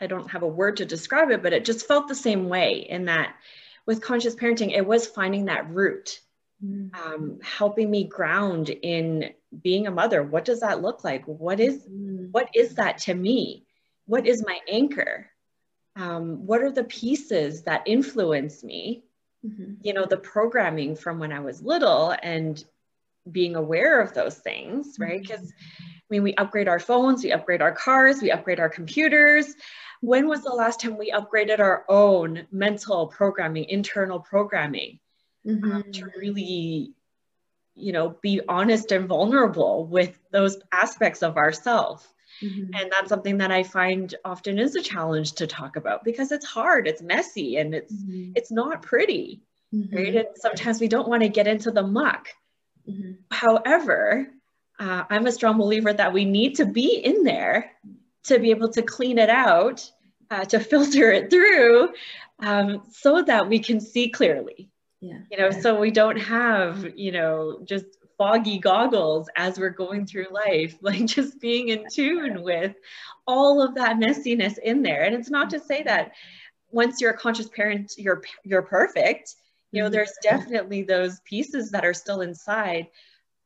I 0.00 0.06
don't 0.06 0.30
have 0.30 0.42
a 0.42 0.48
word 0.48 0.78
to 0.78 0.86
describe 0.86 1.30
it, 1.30 1.42
but 1.42 1.52
it 1.52 1.64
just 1.64 1.86
felt 1.86 2.08
the 2.08 2.14
same 2.14 2.48
way 2.48 2.86
in 2.88 3.06
that 3.06 3.34
with 3.86 4.02
conscious 4.02 4.34
parenting, 4.34 4.74
it 4.74 4.86
was 4.86 5.06
finding 5.06 5.46
that 5.46 5.70
root. 5.70 6.20
Um, 6.62 7.38
helping 7.42 7.90
me 7.90 8.04
ground 8.04 8.68
in 8.68 9.30
being 9.62 9.86
a 9.86 9.92
mother. 9.92 10.22
What 10.22 10.44
does 10.44 10.60
that 10.60 10.82
look 10.82 11.04
like? 11.04 11.24
What 11.26 11.60
is, 11.60 11.84
mm. 11.88 12.30
what 12.30 12.50
is 12.54 12.74
that 12.74 12.98
to 12.98 13.14
me? 13.14 13.64
What 14.06 14.26
is 14.26 14.44
my 14.44 14.58
anchor? 14.68 15.30
Um, 15.96 16.46
what 16.46 16.62
are 16.62 16.70
the 16.70 16.84
pieces 16.84 17.62
that 17.62 17.82
influence 17.86 18.62
me? 18.62 19.04
Mm-hmm. 19.46 19.74
You 19.82 19.92
know, 19.92 20.06
the 20.06 20.16
programming 20.16 20.96
from 20.96 21.18
when 21.18 21.32
I 21.32 21.40
was 21.40 21.62
little 21.62 22.14
and 22.22 22.62
being 23.30 23.56
aware 23.56 24.00
of 24.00 24.14
those 24.14 24.36
things, 24.36 24.96
right? 24.98 25.20
Because 25.20 25.40
mm-hmm. 25.40 25.84
I 25.84 26.06
mean, 26.10 26.22
we 26.22 26.34
upgrade 26.34 26.68
our 26.68 26.80
phones, 26.80 27.22
we 27.22 27.32
upgrade 27.32 27.60
our 27.60 27.72
cars, 27.72 28.22
we 28.22 28.30
upgrade 28.30 28.60
our 28.60 28.70
computers. 28.70 29.54
When 30.00 30.26
was 30.26 30.42
the 30.42 30.50
last 30.50 30.80
time 30.80 30.96
we 30.96 31.12
upgraded 31.12 31.58
our 31.58 31.84
own 31.88 32.46
mental 32.50 33.08
programming, 33.08 33.64
internal 33.68 34.20
programming, 34.20 35.00
mm-hmm. 35.48 35.72
um, 35.72 35.92
to 35.92 36.06
really, 36.16 36.92
you 37.74 37.92
know, 37.92 38.16
be 38.22 38.40
honest 38.48 38.92
and 38.92 39.08
vulnerable 39.08 39.86
with 39.86 40.18
those 40.30 40.58
aspects 40.72 41.22
of 41.22 41.36
ourselves? 41.36 42.06
Mm-hmm. 42.42 42.74
And 42.74 42.92
that's 42.92 43.08
something 43.08 43.38
that 43.38 43.50
I 43.50 43.62
find 43.62 44.14
often 44.24 44.58
is 44.58 44.76
a 44.76 44.82
challenge 44.82 45.32
to 45.34 45.46
talk 45.46 45.76
about 45.76 46.04
because 46.04 46.30
it's 46.30 46.46
hard, 46.46 46.86
it's 46.86 47.02
messy, 47.02 47.56
and 47.56 47.74
it's 47.74 47.92
mm-hmm. 47.92 48.32
it's 48.36 48.52
not 48.52 48.82
pretty, 48.82 49.40
mm-hmm. 49.74 49.96
right? 49.96 50.14
And 50.14 50.26
sometimes 50.36 50.80
we 50.80 50.88
don't 50.88 51.08
want 51.08 51.22
to 51.22 51.28
get 51.28 51.48
into 51.48 51.70
the 51.70 51.82
muck. 51.82 52.28
Mm-hmm. 52.88 53.12
However, 53.30 54.28
uh, 54.78 55.04
I'm 55.10 55.26
a 55.26 55.32
strong 55.32 55.58
believer 55.58 55.92
that 55.92 56.12
we 56.12 56.24
need 56.24 56.56
to 56.56 56.66
be 56.66 56.96
in 56.96 57.24
there 57.24 57.72
to 58.24 58.38
be 58.38 58.50
able 58.50 58.68
to 58.70 58.82
clean 58.82 59.18
it 59.18 59.30
out, 59.30 59.90
uh, 60.30 60.44
to 60.44 60.60
filter 60.70 61.10
it 61.10 61.30
through, 61.30 61.90
um, 62.40 62.82
so 62.92 63.22
that 63.22 63.48
we 63.48 63.58
can 63.58 63.80
see 63.80 64.10
clearly. 64.10 64.70
Yeah. 65.00 65.18
You 65.30 65.38
know, 65.38 65.50
so 65.50 65.78
we 65.78 65.90
don't 65.90 66.18
have, 66.18 66.92
you 66.96 67.12
know, 67.12 67.60
just 67.64 67.86
foggy 68.16 68.58
goggles 68.58 69.28
as 69.36 69.58
we're 69.58 69.70
going 69.70 70.06
through 70.06 70.26
life, 70.30 70.76
like 70.82 71.06
just 71.06 71.40
being 71.40 71.68
in 71.68 71.84
tune 71.90 72.42
with 72.42 72.74
all 73.26 73.62
of 73.62 73.74
that 73.76 73.96
messiness 73.98 74.58
in 74.58 74.82
there. 74.82 75.02
And 75.02 75.14
it's 75.14 75.30
not 75.30 75.50
to 75.50 75.60
say 75.60 75.82
that 75.84 76.12
once 76.70 77.00
you're 77.00 77.12
a 77.12 77.16
conscious 77.16 77.48
parent, 77.48 77.94
you're 77.96 78.22
you're 78.44 78.62
perfect. 78.62 79.36
You 79.70 79.82
know, 79.82 79.86
mm-hmm. 79.86 79.94
there's 79.94 80.12
definitely 80.22 80.82
those 80.82 81.20
pieces 81.20 81.70
that 81.70 81.84
are 81.84 81.94
still 81.94 82.20
inside. 82.20 82.88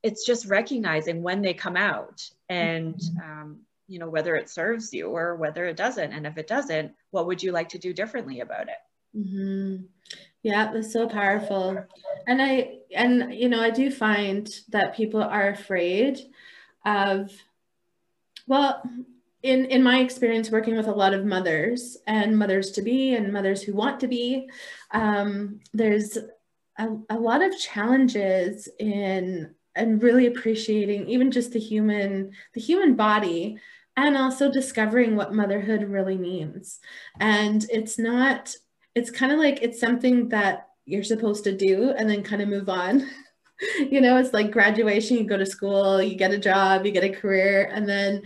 It's 0.02 0.26
just 0.26 0.46
recognizing 0.46 1.22
when 1.22 1.42
they 1.42 1.54
come 1.54 1.76
out 1.76 2.28
and 2.48 2.94
mm-hmm. 2.94 3.30
um, 3.30 3.60
you 3.92 3.98
know 3.98 4.08
whether 4.08 4.34
it 4.36 4.48
serves 4.48 4.92
you 4.92 5.08
or 5.08 5.36
whether 5.36 5.66
it 5.66 5.76
doesn't 5.76 6.12
and 6.12 6.26
if 6.26 6.38
it 6.38 6.46
doesn't 6.46 6.92
what 7.10 7.26
would 7.26 7.42
you 7.42 7.52
like 7.52 7.68
to 7.68 7.78
do 7.78 7.92
differently 7.92 8.40
about 8.40 8.68
it 8.68 9.16
mm-hmm. 9.16 9.84
Yeah, 10.42 10.72
that's 10.72 10.92
so 10.92 11.08
powerful. 11.08 11.84
And 12.26 12.42
I 12.42 12.78
and 12.94 13.32
you 13.34 13.48
know, 13.48 13.60
I 13.60 13.70
do 13.70 13.90
find 13.90 14.48
that 14.70 14.96
people 14.96 15.22
are 15.22 15.48
afraid 15.48 16.18
of 16.84 17.30
well, 18.46 18.82
in 19.42 19.64
in 19.66 19.82
my 19.82 19.98
experience 20.00 20.50
working 20.50 20.76
with 20.76 20.86
a 20.86 20.92
lot 20.92 21.14
of 21.14 21.24
mothers 21.24 21.96
and 22.06 22.38
mothers 22.38 22.70
to 22.72 22.82
be 22.82 23.14
and 23.14 23.32
mothers 23.32 23.62
who 23.62 23.74
want 23.74 24.00
to 24.00 24.08
be, 24.08 24.48
um, 24.92 25.60
there's 25.72 26.16
a, 26.78 26.88
a 27.10 27.18
lot 27.18 27.42
of 27.42 27.56
challenges 27.58 28.68
in 28.78 29.54
and 29.74 30.02
really 30.02 30.26
appreciating 30.26 31.08
even 31.08 31.30
just 31.30 31.52
the 31.52 31.58
human 31.58 32.30
the 32.54 32.60
human 32.60 32.94
body 32.94 33.58
and 33.96 34.16
also 34.16 34.50
discovering 34.50 35.16
what 35.16 35.34
motherhood 35.34 35.82
really 35.82 36.16
means. 36.16 36.78
And 37.20 37.64
it's 37.70 37.98
not 37.98 38.54
it's 38.94 39.10
kind 39.10 39.32
of 39.32 39.38
like 39.38 39.62
it's 39.62 39.80
something 39.80 40.28
that 40.28 40.68
you're 40.84 41.04
supposed 41.04 41.44
to 41.44 41.56
do 41.56 41.90
and 41.96 42.08
then 42.08 42.22
kind 42.22 42.42
of 42.42 42.48
move 42.48 42.68
on. 42.68 43.08
you 43.90 44.00
know, 44.00 44.18
it's 44.18 44.32
like 44.32 44.50
graduation, 44.50 45.16
you 45.16 45.24
go 45.24 45.36
to 45.36 45.46
school, 45.46 46.02
you 46.02 46.16
get 46.16 46.32
a 46.32 46.38
job, 46.38 46.84
you 46.84 46.92
get 46.92 47.04
a 47.04 47.08
career. 47.08 47.70
And 47.72 47.88
then 47.88 48.22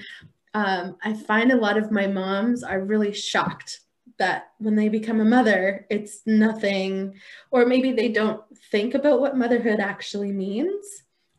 um, 0.55 0.97
I 1.03 1.12
find 1.12 1.53
a 1.53 1.57
lot 1.57 1.77
of 1.77 1.93
my 1.93 2.07
moms 2.07 2.62
are 2.62 2.81
really 2.81 3.12
shocked 3.12 3.81
that 4.19 4.53
when 4.59 4.75
they 4.75 4.89
become 4.89 5.21
a 5.21 5.25
mother, 5.25 5.87
it's 5.91 6.23
nothing, 6.25 7.14
or 7.51 7.67
maybe 7.67 7.93
they 7.93 8.09
don't 8.09 8.41
think 8.73 8.95
about 8.95 9.21
what 9.21 9.37
motherhood 9.37 9.79
actually 9.79 10.33
means. 10.33 10.87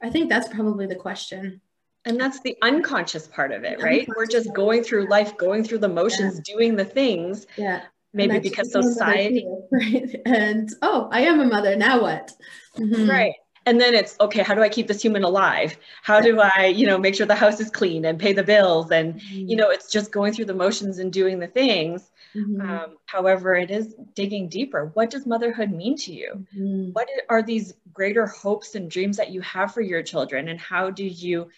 I 0.02 0.12
think 0.12 0.30
that's 0.30 0.48
probably 0.48 0.86
the 0.86 0.96
question. 0.96 1.60
And 2.06 2.20
that's 2.20 2.40
the 2.42 2.56
unconscious 2.62 3.28
part 3.28 3.52
of 3.52 3.64
it, 3.64 3.82
right? 3.82 4.08
We're 4.16 4.28
just 4.28 4.54
going 4.54 4.84
through 4.84 5.10
life, 5.10 5.36
going 5.36 5.64
through 5.64 5.80
the 5.80 5.90
motions, 5.90 6.36
yeah. 6.36 6.54
doing 6.56 6.76
the 6.76 6.86
things. 6.86 7.48
Yeah 7.58 7.82
maybe 8.14 8.40
because 8.40 8.72
society 8.72 9.46
right? 9.72 10.16
And 10.26 10.70
oh 10.82 11.10
i 11.12 11.22
am 11.22 11.40
a 11.40 11.46
mother 11.46 11.76
now 11.76 12.02
what? 12.02 12.32
Mm-hmm. 12.78 13.10
right. 13.10 13.34
And 13.66 13.82
then 13.82 13.96
it's 13.96 14.16
okay 14.22 14.44
how 14.44 14.56
do 14.56 14.62
i 14.62 14.70
keep 14.70 14.88
this 14.88 15.02
human 15.02 15.24
alive? 15.24 15.78
How 16.04 16.22
do 16.22 16.40
i 16.40 16.74
you 16.74 16.88
know 16.88 16.98
make 16.98 17.16
sure 17.16 17.26
the 17.26 17.36
house 17.36 17.60
is 17.60 17.70
clean 17.70 18.06
and 18.06 18.20
pay 18.20 18.34
the 18.34 18.44
bills? 18.44 18.92
And 18.92 19.16
mm-hmm. 19.16 19.48
you 19.50 19.56
know 19.56 19.70
it's 19.70 19.92
just 19.92 20.12
going 20.12 20.34
through 20.34 20.46
the 20.46 20.54
motions 20.54 21.00
and 21.00 21.12
doing 21.12 21.40
the 21.40 21.48
things. 21.48 22.10
Mm-hmm. 22.36 22.70
um, 22.70 22.98
however 23.06 23.56
it 23.56 23.72
is 23.72 23.96
digging 24.14 24.48
deeper. 24.50 24.92
What 24.94 25.10
does 25.10 25.26
motherhood 25.26 25.72
mean 25.72 25.96
to 25.98 26.14
you? 26.14 26.46
Mm-hmm. 26.56 26.92
what 26.92 27.08
are 27.30 27.42
these 27.42 27.74
greater 27.94 28.28
hopes 28.28 28.76
and 28.76 28.92
dreams 28.92 29.18
that 29.18 29.32
you 29.32 29.42
have 29.42 29.74
for 29.74 29.82
your 29.82 30.04
children? 30.04 30.50
And 30.50 30.60
how 30.60 30.92
do 30.92 31.06
you 31.06 31.50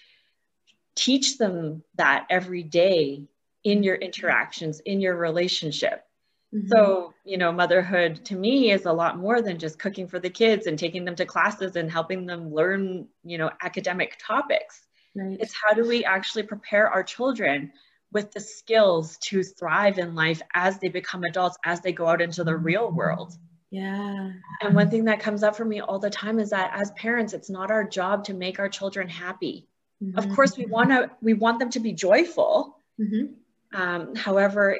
teach 0.95 1.37
them 1.37 1.83
that 1.95 2.27
every 2.29 2.63
day 2.63 3.23
in 3.63 3.83
your 3.83 3.95
interactions 3.95 4.79
in 4.81 5.01
your 5.01 5.15
relationship 5.15 6.05
Mm-hmm. 6.53 6.67
So, 6.67 7.13
you 7.23 7.37
know, 7.37 7.51
motherhood 7.51 8.25
to 8.25 8.35
me 8.35 8.71
is 8.71 8.85
a 8.85 8.93
lot 8.93 9.17
more 9.17 9.41
than 9.41 9.59
just 9.59 9.77
cooking 9.77 10.07
for 10.07 10.19
the 10.19 10.29
kids 10.29 10.65
and 10.65 10.79
taking 10.79 11.05
them 11.05 11.15
to 11.15 11.25
classes 11.25 11.75
and 11.75 11.91
helping 11.91 12.25
them 12.25 12.53
learn, 12.53 13.07
you 13.23 13.37
know, 13.37 13.51
academic 13.61 14.17
topics. 14.19 14.81
Right. 15.15 15.37
It's 15.39 15.53
how 15.53 15.73
do 15.75 15.87
we 15.87 16.05
actually 16.05 16.43
prepare 16.43 16.89
our 16.89 17.03
children 17.03 17.71
with 18.11 18.31
the 18.31 18.39
skills 18.39 19.17
to 19.17 19.43
thrive 19.43 19.99
in 19.99 20.15
life 20.15 20.41
as 20.53 20.79
they 20.79 20.89
become 20.89 21.23
adults, 21.23 21.57
as 21.63 21.81
they 21.81 21.91
go 21.91 22.07
out 22.07 22.21
into 22.21 22.43
the 22.43 22.55
real 22.55 22.87
mm-hmm. 22.87 22.97
world. 22.97 23.37
Yeah. 23.71 24.31
And 24.61 24.75
one 24.75 24.89
thing 24.89 25.05
that 25.05 25.19
comes 25.19 25.43
up 25.43 25.55
for 25.55 25.65
me 25.65 25.81
all 25.81 25.99
the 25.99 26.09
time 26.09 26.39
is 26.39 26.49
that 26.49 26.71
as 26.73 26.91
parents, 26.91 27.33
it's 27.33 27.51
not 27.51 27.69
our 27.69 27.83
job 27.83 28.23
to 28.25 28.33
make 28.33 28.59
our 28.59 28.69
children 28.69 29.07
happy. 29.07 29.67
Mm-hmm. 30.03 30.17
Of 30.17 30.35
course, 30.35 30.57
we 30.57 30.65
want 30.65 30.89
to 30.89 31.11
we 31.21 31.33
want 31.33 31.59
them 31.59 31.69
to 31.71 31.79
be 31.79 31.93
joyful. 31.93 32.77
Mm-hmm. 32.99 33.79
Um, 33.79 34.15
however, 34.15 34.79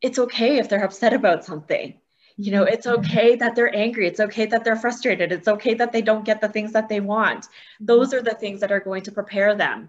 it's 0.00 0.18
okay 0.18 0.58
if 0.58 0.68
they're 0.68 0.84
upset 0.84 1.12
about 1.12 1.44
something. 1.44 1.94
You 2.38 2.52
know, 2.52 2.64
it's 2.64 2.86
okay 2.86 3.34
that 3.36 3.56
they're 3.56 3.74
angry. 3.74 4.06
It's 4.06 4.20
okay 4.20 4.44
that 4.46 4.62
they're 4.62 4.76
frustrated. 4.76 5.32
It's 5.32 5.48
okay 5.48 5.72
that 5.74 5.90
they 5.90 6.02
don't 6.02 6.24
get 6.24 6.42
the 6.42 6.50
things 6.50 6.72
that 6.72 6.86
they 6.88 7.00
want. 7.00 7.46
Those 7.80 8.12
are 8.12 8.20
the 8.20 8.34
things 8.34 8.60
that 8.60 8.70
are 8.70 8.80
going 8.80 9.02
to 9.04 9.12
prepare 9.12 9.54
them 9.54 9.88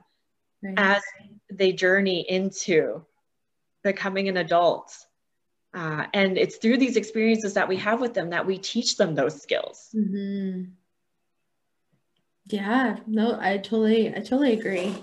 right. 0.63 0.73
as 0.77 1.03
they 1.51 1.73
journey 1.73 2.21
into 2.29 3.05
becoming 3.83 4.29
an 4.29 4.37
adult. 4.37 4.95
Uh, 5.73 6.05
and 6.13 6.37
it's 6.37 6.55
through 6.55 6.77
these 6.77 6.95
experiences 6.95 7.53
that 7.55 7.67
we 7.67 7.75
have 7.75 7.99
with 7.99 8.13
them 8.13 8.29
that 8.29 8.45
we 8.45 8.57
teach 8.57 8.95
them 8.95 9.13
those 9.13 9.41
skills. 9.41 9.89
Mm-hmm. 9.93 10.71
Yeah, 12.49 12.97
no, 13.07 13.37
I 13.41 13.57
totally, 13.57 14.09
I 14.09 14.19
totally 14.19 14.53
agree. 14.53 14.95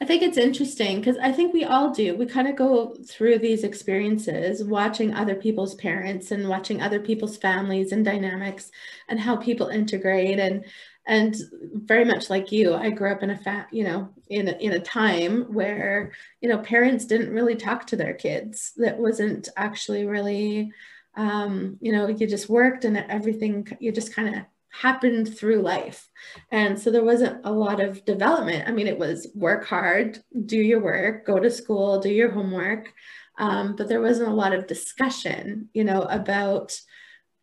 I 0.00 0.04
think 0.04 0.22
it's 0.22 0.38
interesting 0.38 0.96
because 0.98 1.16
I 1.18 1.30
think 1.32 1.52
we 1.52 1.64
all 1.64 1.90
do. 1.92 2.16
We 2.16 2.26
kind 2.26 2.48
of 2.48 2.56
go 2.56 2.94
through 3.06 3.38
these 3.38 3.62
experiences 3.62 4.64
watching 4.64 5.14
other 5.14 5.34
people's 5.36 5.74
parents 5.76 6.30
and 6.32 6.48
watching 6.48 6.80
other 6.80 6.98
people's 7.00 7.36
families 7.36 7.92
and 7.92 8.04
dynamics 8.04 8.70
and 9.08 9.20
how 9.20 9.36
people 9.36 9.68
integrate 9.68 10.38
and 10.38 10.64
and 11.06 11.36
very 11.72 12.04
much 12.04 12.28
like 12.28 12.52
you, 12.52 12.74
I 12.74 12.90
grew 12.90 13.10
up 13.10 13.22
in 13.22 13.30
a 13.30 13.36
fat, 13.38 13.68
you 13.72 13.82
know, 13.84 14.10
in 14.28 14.46
a, 14.48 14.52
in 14.52 14.72
a 14.72 14.78
time 14.80 15.44
where 15.54 16.12
you 16.40 16.48
know 16.48 16.58
parents 16.58 17.04
didn't 17.06 17.32
really 17.32 17.56
talk 17.56 17.86
to 17.88 17.96
their 17.96 18.14
kids. 18.14 18.72
That 18.76 18.98
wasn't 18.98 19.48
actually 19.56 20.04
really, 20.06 20.72
um, 21.16 21.78
you 21.80 21.92
know, 21.92 22.08
you 22.08 22.26
just 22.26 22.48
worked 22.48 22.84
and 22.84 22.96
everything. 22.96 23.66
You 23.80 23.92
just 23.92 24.14
kind 24.14 24.34
of 24.36 24.42
happened 24.80 25.36
through 25.36 25.60
life. 25.62 26.08
And 26.50 26.78
so 26.78 26.90
there 26.90 27.04
wasn't 27.04 27.44
a 27.44 27.52
lot 27.52 27.80
of 27.80 28.04
development. 28.04 28.68
I 28.68 28.72
mean, 28.72 28.86
it 28.86 28.98
was 28.98 29.28
work 29.34 29.66
hard, 29.66 30.18
do 30.46 30.56
your 30.56 30.80
work, 30.80 31.26
go 31.26 31.40
to 31.40 31.50
school, 31.50 32.00
do 32.00 32.10
your 32.10 32.30
homework. 32.30 32.92
Um, 33.38 33.76
but 33.76 33.88
there 33.88 34.00
wasn't 34.00 34.30
a 34.30 34.34
lot 34.34 34.52
of 34.52 34.66
discussion, 34.66 35.68
you 35.72 35.84
know, 35.84 36.02
about 36.02 36.80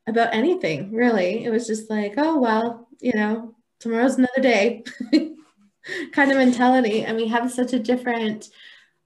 about 0.07 0.33
anything 0.35 0.93
really. 0.93 1.43
It 1.43 1.49
was 1.49 1.65
just 1.65 1.89
like, 1.89 2.13
oh 2.17 2.39
well, 2.39 2.87
you 3.01 3.13
know, 3.13 3.55
tomorrow's 3.79 4.17
another 4.17 4.41
day 4.41 4.83
kind 6.11 6.31
of 6.31 6.37
mentality. 6.37 7.03
And 7.03 7.17
we 7.17 7.27
have 7.27 7.51
such 7.51 7.73
a 7.73 7.79
different 7.79 8.49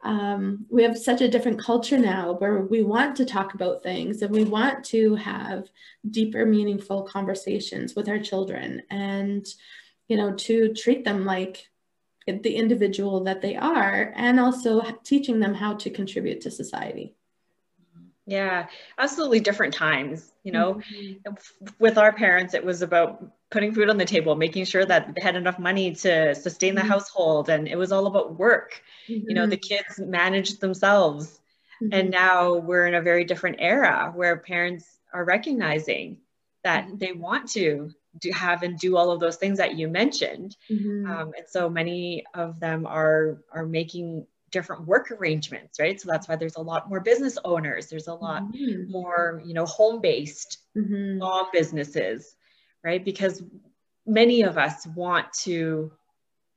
um, 0.02 0.66
we 0.70 0.84
have 0.84 0.98
such 0.98 1.22
a 1.22 1.28
different 1.28 1.60
culture 1.60 1.98
now 1.98 2.34
where 2.34 2.62
we 2.62 2.84
want 2.84 3.18
to 3.18 3.26
talk 3.26 3.54
about 3.54 3.84
things 3.84 4.22
and 4.22 4.32
we 4.32 4.46
want 4.46 4.84
to 4.86 5.16
have 5.16 5.70
deeper 6.10 6.46
meaningful 6.46 7.04
conversations 7.04 7.96
with 7.96 8.08
our 8.08 8.20
children 8.20 8.82
and 8.90 9.46
you 10.08 10.16
know 10.16 10.34
to 10.34 10.74
treat 10.74 11.04
them 11.04 11.26
like 11.26 11.68
the 12.26 12.56
individual 12.56 13.24
that 13.24 13.42
they 13.42 13.56
are 13.56 14.14
and 14.16 14.40
also 14.40 14.82
teaching 15.04 15.40
them 15.40 15.54
how 15.54 15.74
to 15.74 15.90
contribute 15.90 16.42
to 16.42 16.52
society 16.52 17.16
yeah 18.30 18.68
absolutely 18.98 19.40
different 19.40 19.74
times 19.74 20.32
you 20.44 20.52
know 20.52 20.76
mm-hmm. 20.76 21.68
with 21.80 21.98
our 21.98 22.14
parents 22.14 22.54
it 22.54 22.64
was 22.64 22.82
about 22.82 23.32
putting 23.50 23.74
food 23.74 23.90
on 23.90 23.98
the 23.98 24.06
table 24.06 24.36
making 24.36 24.66
sure 24.66 24.86
that 24.86 25.14
they 25.16 25.22
had 25.22 25.36
enough 25.36 25.58
money 25.58 25.94
to 25.94 26.36
sustain 26.36 26.76
the 26.76 26.82
mm-hmm. 26.82 26.90
household 26.90 27.50
and 27.50 27.68
it 27.68 27.78
was 27.78 27.92
all 27.92 28.08
about 28.08 28.38
work 28.38 28.82
mm-hmm. 29.08 29.28
you 29.28 29.36
know 29.36 29.48
the 29.48 29.58
mm-hmm. 29.58 29.76
kids 29.76 30.00
managed 30.00 30.62
themselves 30.62 31.40
and 31.82 31.92
mm-hmm. 31.92 32.10
now 32.10 32.56
we're 32.56 32.86
in 32.86 32.96
a 32.96 33.02
very 33.02 33.24
different 33.24 33.58
era 33.60 34.12
where 34.16 34.38
parents 34.38 35.00
are 35.14 35.26
recognizing 35.26 36.18
that 36.64 36.86
mm-hmm. 36.86 36.98
they 36.98 37.14
want 37.14 37.50
to 37.50 37.92
do 38.20 38.32
have 38.32 38.64
and 38.64 38.78
do 38.80 38.98
all 38.98 39.12
of 39.12 39.20
those 39.20 39.38
things 39.38 39.58
that 39.58 39.76
you 39.76 39.88
mentioned 39.88 40.56
um, 40.70 41.32
and 41.38 41.48
so 41.48 41.70
many 41.70 42.24
of 42.34 42.60
them 42.60 42.86
are 42.86 43.42
are 43.52 43.66
making 43.66 44.26
different 44.52 44.86
work 44.86 45.12
arrangements 45.12 45.80
right? 45.80 46.00
So 46.00 46.10
that's 46.10 46.28
why 46.28 46.36
there's 46.36 46.56
a 46.56 46.62
lot 46.62 46.90
more 46.90 47.00
business 47.00 47.38
owners. 47.44 47.88
There's 47.88 48.08
a 48.08 48.14
lot 48.14 48.44
mm-hmm. 48.44 48.92
more 48.92 49.42
you 49.46 49.54
know 49.54 49.66
home 49.66 50.02
based 50.02 50.60
mm-hmm. 50.78 51.20
mom 51.20 51.48
businesses 51.54 52.36
right? 52.84 53.04
Because 53.04 53.44
many 54.06 54.44
of 54.44 54.58
us 54.58 54.88
want 54.88 55.32
to 55.42 55.92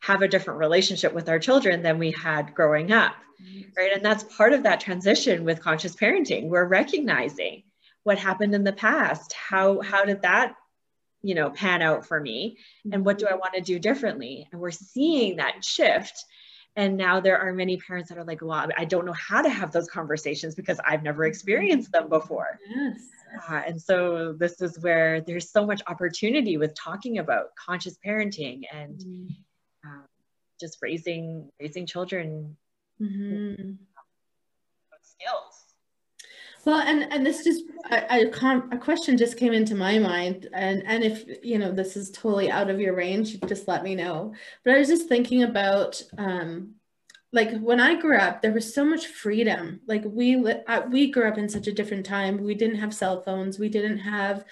have 0.00 0.22
a 0.22 0.28
different 0.28 0.60
relationship 0.60 1.12
with 1.12 1.28
our 1.28 1.38
children 1.38 1.82
than 1.82 1.98
we 1.98 2.12
had 2.12 2.54
growing 2.54 2.92
up 2.92 3.14
mm-hmm. 3.42 3.62
right? 3.76 3.92
And 3.92 4.04
that's 4.04 4.24
part 4.24 4.52
of 4.52 4.64
that 4.64 4.80
transition 4.80 5.44
with 5.44 5.60
conscious 5.62 5.96
parenting. 5.96 6.48
We're 6.48 6.64
recognizing 6.66 7.62
what 8.04 8.18
happened 8.18 8.54
in 8.54 8.64
the 8.64 8.72
past. 8.72 9.32
How 9.32 9.80
how 9.80 10.04
did 10.04 10.22
that 10.22 10.54
you 11.22 11.34
know 11.34 11.50
pan 11.50 11.82
out 11.82 12.06
for 12.06 12.20
me? 12.20 12.58
And 12.90 13.04
what 13.04 13.18
do 13.18 13.26
i 13.26 13.34
want 13.34 13.54
to 13.54 13.60
do 13.60 13.78
differently? 13.78 14.48
And 14.52 14.60
we're 14.60 14.70
seeing 14.70 15.36
that 15.36 15.64
shift 15.64 16.24
and 16.76 16.96
now 16.96 17.20
there 17.20 17.38
are 17.38 17.52
many 17.52 17.76
parents 17.76 18.08
that 18.08 18.16
are 18.16 18.24
like, 18.24 18.40
well, 18.40 18.66
I 18.76 18.84
don't 18.84 19.04
know 19.04 19.12
how 19.12 19.42
to 19.42 19.48
have 19.48 19.72
those 19.72 19.88
conversations 19.88 20.54
because 20.54 20.80
I've 20.86 21.02
never 21.02 21.24
experienced 21.24 21.92
them 21.92 22.08
before. 22.08 22.58
Yes. 22.74 23.00
Uh, 23.48 23.62
and 23.66 23.80
so 23.80 24.32
this 24.32 24.60
is 24.60 24.78
where 24.80 25.20
there's 25.20 25.50
so 25.50 25.66
much 25.66 25.82
opportunity 25.86 26.56
with 26.56 26.74
talking 26.74 27.18
about 27.18 27.54
conscious 27.56 27.98
parenting 28.04 28.62
and 28.72 28.98
mm-hmm. 28.98 29.26
uh, 29.86 30.02
just 30.60 30.78
raising 30.82 31.50
raising 31.60 31.86
children 31.86 32.56
mm-hmm. 33.00 33.72
skills. 35.02 35.51
Well, 36.64 36.80
and 36.80 37.12
and 37.12 37.26
this 37.26 37.42
just 37.42 37.64
a, 37.90 38.28
a, 38.28 38.78
question 38.78 39.18
just 39.18 39.36
came 39.36 39.52
into 39.52 39.74
my 39.74 39.98
mind, 39.98 40.48
and 40.52 40.82
and 40.86 41.02
if 41.02 41.24
you 41.42 41.58
know 41.58 41.72
this 41.72 41.96
is 41.96 42.10
totally 42.10 42.50
out 42.50 42.70
of 42.70 42.80
your 42.80 42.94
range, 42.94 43.40
just 43.48 43.66
let 43.66 43.82
me 43.82 43.96
know. 43.96 44.34
But 44.64 44.74
I 44.74 44.78
was 44.78 44.88
just 44.88 45.08
thinking 45.08 45.42
about 45.42 46.00
um, 46.18 46.74
like 47.32 47.58
when 47.60 47.80
I 47.80 48.00
grew 48.00 48.16
up, 48.16 48.42
there 48.42 48.52
was 48.52 48.72
so 48.72 48.84
much 48.84 49.08
freedom. 49.08 49.80
Like 49.88 50.04
we 50.04 50.36
we 50.90 51.10
grew 51.10 51.28
up 51.28 51.38
in 51.38 51.48
such 51.48 51.66
a 51.66 51.72
different 51.72 52.06
time. 52.06 52.42
We 52.42 52.54
didn't 52.54 52.78
have 52.78 52.94
cell 52.94 53.22
phones. 53.22 53.58
We 53.58 53.68
didn't 53.68 53.98
have 53.98 54.44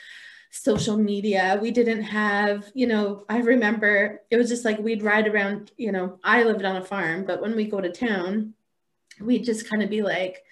social 0.50 0.96
media. 0.96 1.58
We 1.62 1.70
didn't 1.70 2.02
have, 2.02 2.70
you 2.74 2.88
know, 2.88 3.24
I 3.28 3.38
remember 3.38 4.22
it 4.30 4.36
was 4.36 4.48
just 4.48 4.64
like 4.64 4.80
we'd 4.80 5.02
ride 5.02 5.28
around, 5.28 5.70
you 5.76 5.92
know, 5.92 6.18
I 6.24 6.42
lived 6.42 6.64
on 6.64 6.76
a 6.76 6.84
farm, 6.84 7.24
but 7.24 7.40
when 7.40 7.54
we 7.54 7.66
go 7.66 7.80
to 7.80 7.92
town, 7.92 8.54
we'd 9.20 9.44
just 9.44 9.70
kind 9.70 9.80
of 9.80 9.90
be 9.90 10.02
like, 10.02 10.42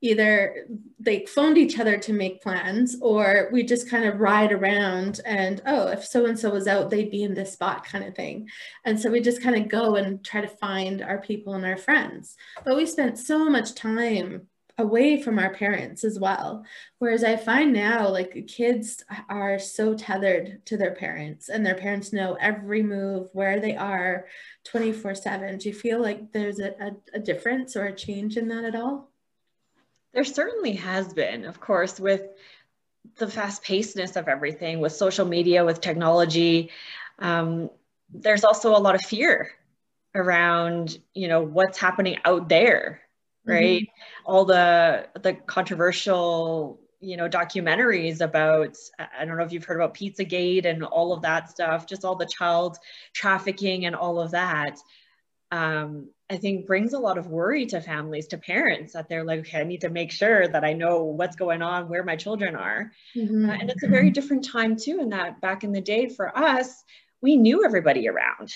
either 0.00 0.66
they 1.00 1.26
phoned 1.26 1.58
each 1.58 1.78
other 1.78 1.96
to 1.98 2.12
make 2.12 2.42
plans 2.42 2.96
or 3.00 3.48
we 3.52 3.62
just 3.62 3.90
kind 3.90 4.04
of 4.04 4.20
ride 4.20 4.52
around 4.52 5.20
and 5.24 5.60
oh 5.66 5.88
if 5.88 6.04
so 6.04 6.26
and 6.26 6.38
so 6.38 6.50
was 6.50 6.68
out 6.68 6.90
they'd 6.90 7.10
be 7.10 7.24
in 7.24 7.34
this 7.34 7.52
spot 7.52 7.84
kind 7.84 8.04
of 8.04 8.14
thing. 8.14 8.48
And 8.84 9.00
so 9.00 9.10
we 9.10 9.20
just 9.20 9.42
kind 9.42 9.56
of 9.56 9.68
go 9.68 9.96
and 9.96 10.24
try 10.24 10.40
to 10.40 10.48
find 10.48 11.02
our 11.02 11.18
people 11.18 11.54
and 11.54 11.64
our 11.64 11.76
friends. 11.76 12.36
But 12.64 12.76
we 12.76 12.86
spent 12.86 13.18
so 13.18 13.50
much 13.50 13.74
time 13.74 14.46
away 14.78 15.20
from 15.20 15.40
our 15.40 15.52
parents 15.52 16.04
as 16.04 16.18
well. 16.20 16.64
Whereas 16.98 17.24
i 17.24 17.36
find 17.36 17.72
now 17.72 18.08
like 18.08 18.46
kids 18.46 19.02
are 19.28 19.58
so 19.58 19.94
tethered 19.94 20.64
to 20.66 20.76
their 20.76 20.94
parents 20.94 21.48
and 21.48 21.66
their 21.66 21.74
parents 21.74 22.12
know 22.12 22.36
every 22.40 22.82
move 22.82 23.28
where 23.32 23.60
they 23.60 23.76
are 23.76 24.26
24 24.64 25.14
7 25.16 25.58
do 25.58 25.68
you 25.68 25.74
feel 25.74 26.00
like 26.00 26.32
there's 26.32 26.60
a, 26.60 26.70
a, 26.80 26.90
a 27.14 27.18
difference 27.18 27.76
or 27.76 27.86
a 27.86 27.94
change 27.94 28.36
in 28.36 28.48
that 28.48 28.64
at 28.64 28.76
all 28.76 29.10
there 30.12 30.24
certainly 30.24 30.72
has 30.74 31.12
been, 31.12 31.44
of 31.44 31.60
course, 31.60 32.00
with 32.00 32.22
the 33.16 33.28
fast 33.28 33.62
pacedness 33.62 34.16
of 34.16 34.28
everything, 34.28 34.80
with 34.80 34.92
social 34.92 35.26
media, 35.26 35.64
with 35.64 35.80
technology. 35.80 36.70
Um, 37.18 37.70
there's 38.12 38.44
also 38.44 38.76
a 38.76 38.78
lot 38.78 38.94
of 38.94 39.02
fear 39.02 39.50
around, 40.14 40.98
you 41.14 41.28
know, 41.28 41.42
what's 41.42 41.78
happening 41.78 42.16
out 42.24 42.48
there, 42.48 43.02
right? 43.44 43.82
Mm-hmm. 43.82 44.30
All 44.30 44.44
the 44.44 45.08
the 45.20 45.34
controversial, 45.34 46.80
you 47.00 47.16
know, 47.16 47.28
documentaries 47.28 48.20
about. 48.20 48.76
I 48.98 49.24
don't 49.24 49.36
know 49.36 49.44
if 49.44 49.52
you've 49.52 49.64
heard 49.64 49.76
about 49.76 49.94
Pizzagate 49.94 50.64
and 50.64 50.84
all 50.84 51.12
of 51.12 51.22
that 51.22 51.50
stuff. 51.50 51.86
Just 51.86 52.04
all 52.04 52.16
the 52.16 52.28
child 52.38 52.78
trafficking 53.14 53.86
and 53.86 53.94
all 53.94 54.20
of 54.20 54.30
that. 54.30 54.78
Um, 55.50 56.10
I 56.30 56.36
think 56.36 56.66
brings 56.66 56.92
a 56.92 56.98
lot 56.98 57.16
of 57.16 57.28
worry 57.28 57.64
to 57.66 57.80
families, 57.80 58.28
to 58.28 58.38
parents 58.38 58.92
that 58.92 59.08
they're 59.08 59.24
like, 59.24 59.40
okay, 59.40 59.60
I 59.60 59.64
need 59.64 59.80
to 59.80 59.88
make 59.88 60.12
sure 60.12 60.46
that 60.46 60.62
I 60.62 60.74
know 60.74 61.04
what's 61.04 61.36
going 61.36 61.62
on, 61.62 61.88
where 61.88 62.04
my 62.04 62.16
children 62.16 62.54
are. 62.54 62.92
Mm-hmm. 63.16 63.48
Uh, 63.48 63.54
and 63.54 63.70
it's 63.70 63.82
a 63.82 63.88
very 63.88 64.10
different 64.10 64.44
time 64.44 64.76
too, 64.76 64.98
in 65.00 65.08
that 65.10 65.40
back 65.40 65.64
in 65.64 65.72
the 65.72 65.80
day 65.80 66.08
for 66.08 66.36
us, 66.36 66.84
we 67.22 67.36
knew 67.36 67.64
everybody 67.64 68.08
around. 68.08 68.54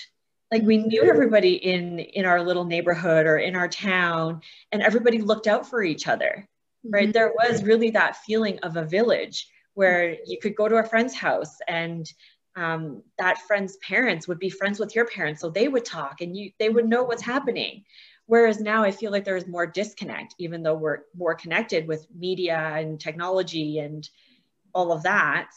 Like 0.51 0.61
we 0.61 0.77
knew 0.77 1.03
everybody 1.03 1.55
in 1.55 1.97
in 1.97 2.25
our 2.25 2.43
little 2.43 2.65
neighborhood 2.65 3.25
or 3.25 3.37
in 3.37 3.55
our 3.55 3.67
town, 3.67 4.41
and 4.71 4.83
everybody 4.83 5.17
looked 5.17 5.47
out 5.47 5.67
for 5.67 5.81
each 5.81 6.07
other. 6.07 6.47
Right. 6.85 7.05
Mm-hmm. 7.05 7.11
There 7.13 7.33
was 7.35 7.63
really 7.63 7.89
that 7.91 8.17
feeling 8.17 8.59
of 8.59 8.77
a 8.77 8.85
village 8.85 9.47
where 9.73 10.15
you 10.27 10.37
could 10.39 10.55
go 10.55 10.67
to 10.67 10.75
a 10.75 10.83
friend's 10.83 11.15
house 11.15 11.57
and 11.67 12.05
um, 12.55 13.01
that 13.17 13.39
friend's 13.39 13.77
parents 13.77 14.27
would 14.27 14.39
be 14.39 14.49
friends 14.49 14.79
with 14.79 14.95
your 14.95 15.05
parents 15.05 15.41
so 15.41 15.49
they 15.49 15.67
would 15.67 15.85
talk 15.85 16.21
and 16.21 16.35
you 16.37 16.51
they 16.59 16.69
would 16.69 16.87
know 16.87 17.03
what's 17.03 17.21
happening. 17.21 17.83
Whereas 18.25 18.61
now 18.61 18.83
i 18.83 18.91
feel 18.91 19.11
like 19.11 19.25
there's 19.25 19.47
more 19.47 19.67
disconnect 19.67 20.35
even 20.37 20.63
though 20.63 20.75
we're 20.75 20.99
more 21.15 21.35
connected 21.35 21.87
with 21.87 22.07
media 22.15 22.57
and 22.75 22.99
technology 22.99 23.79
and 23.79 24.07
all 24.73 24.93
of 24.93 25.03
that 25.03 25.49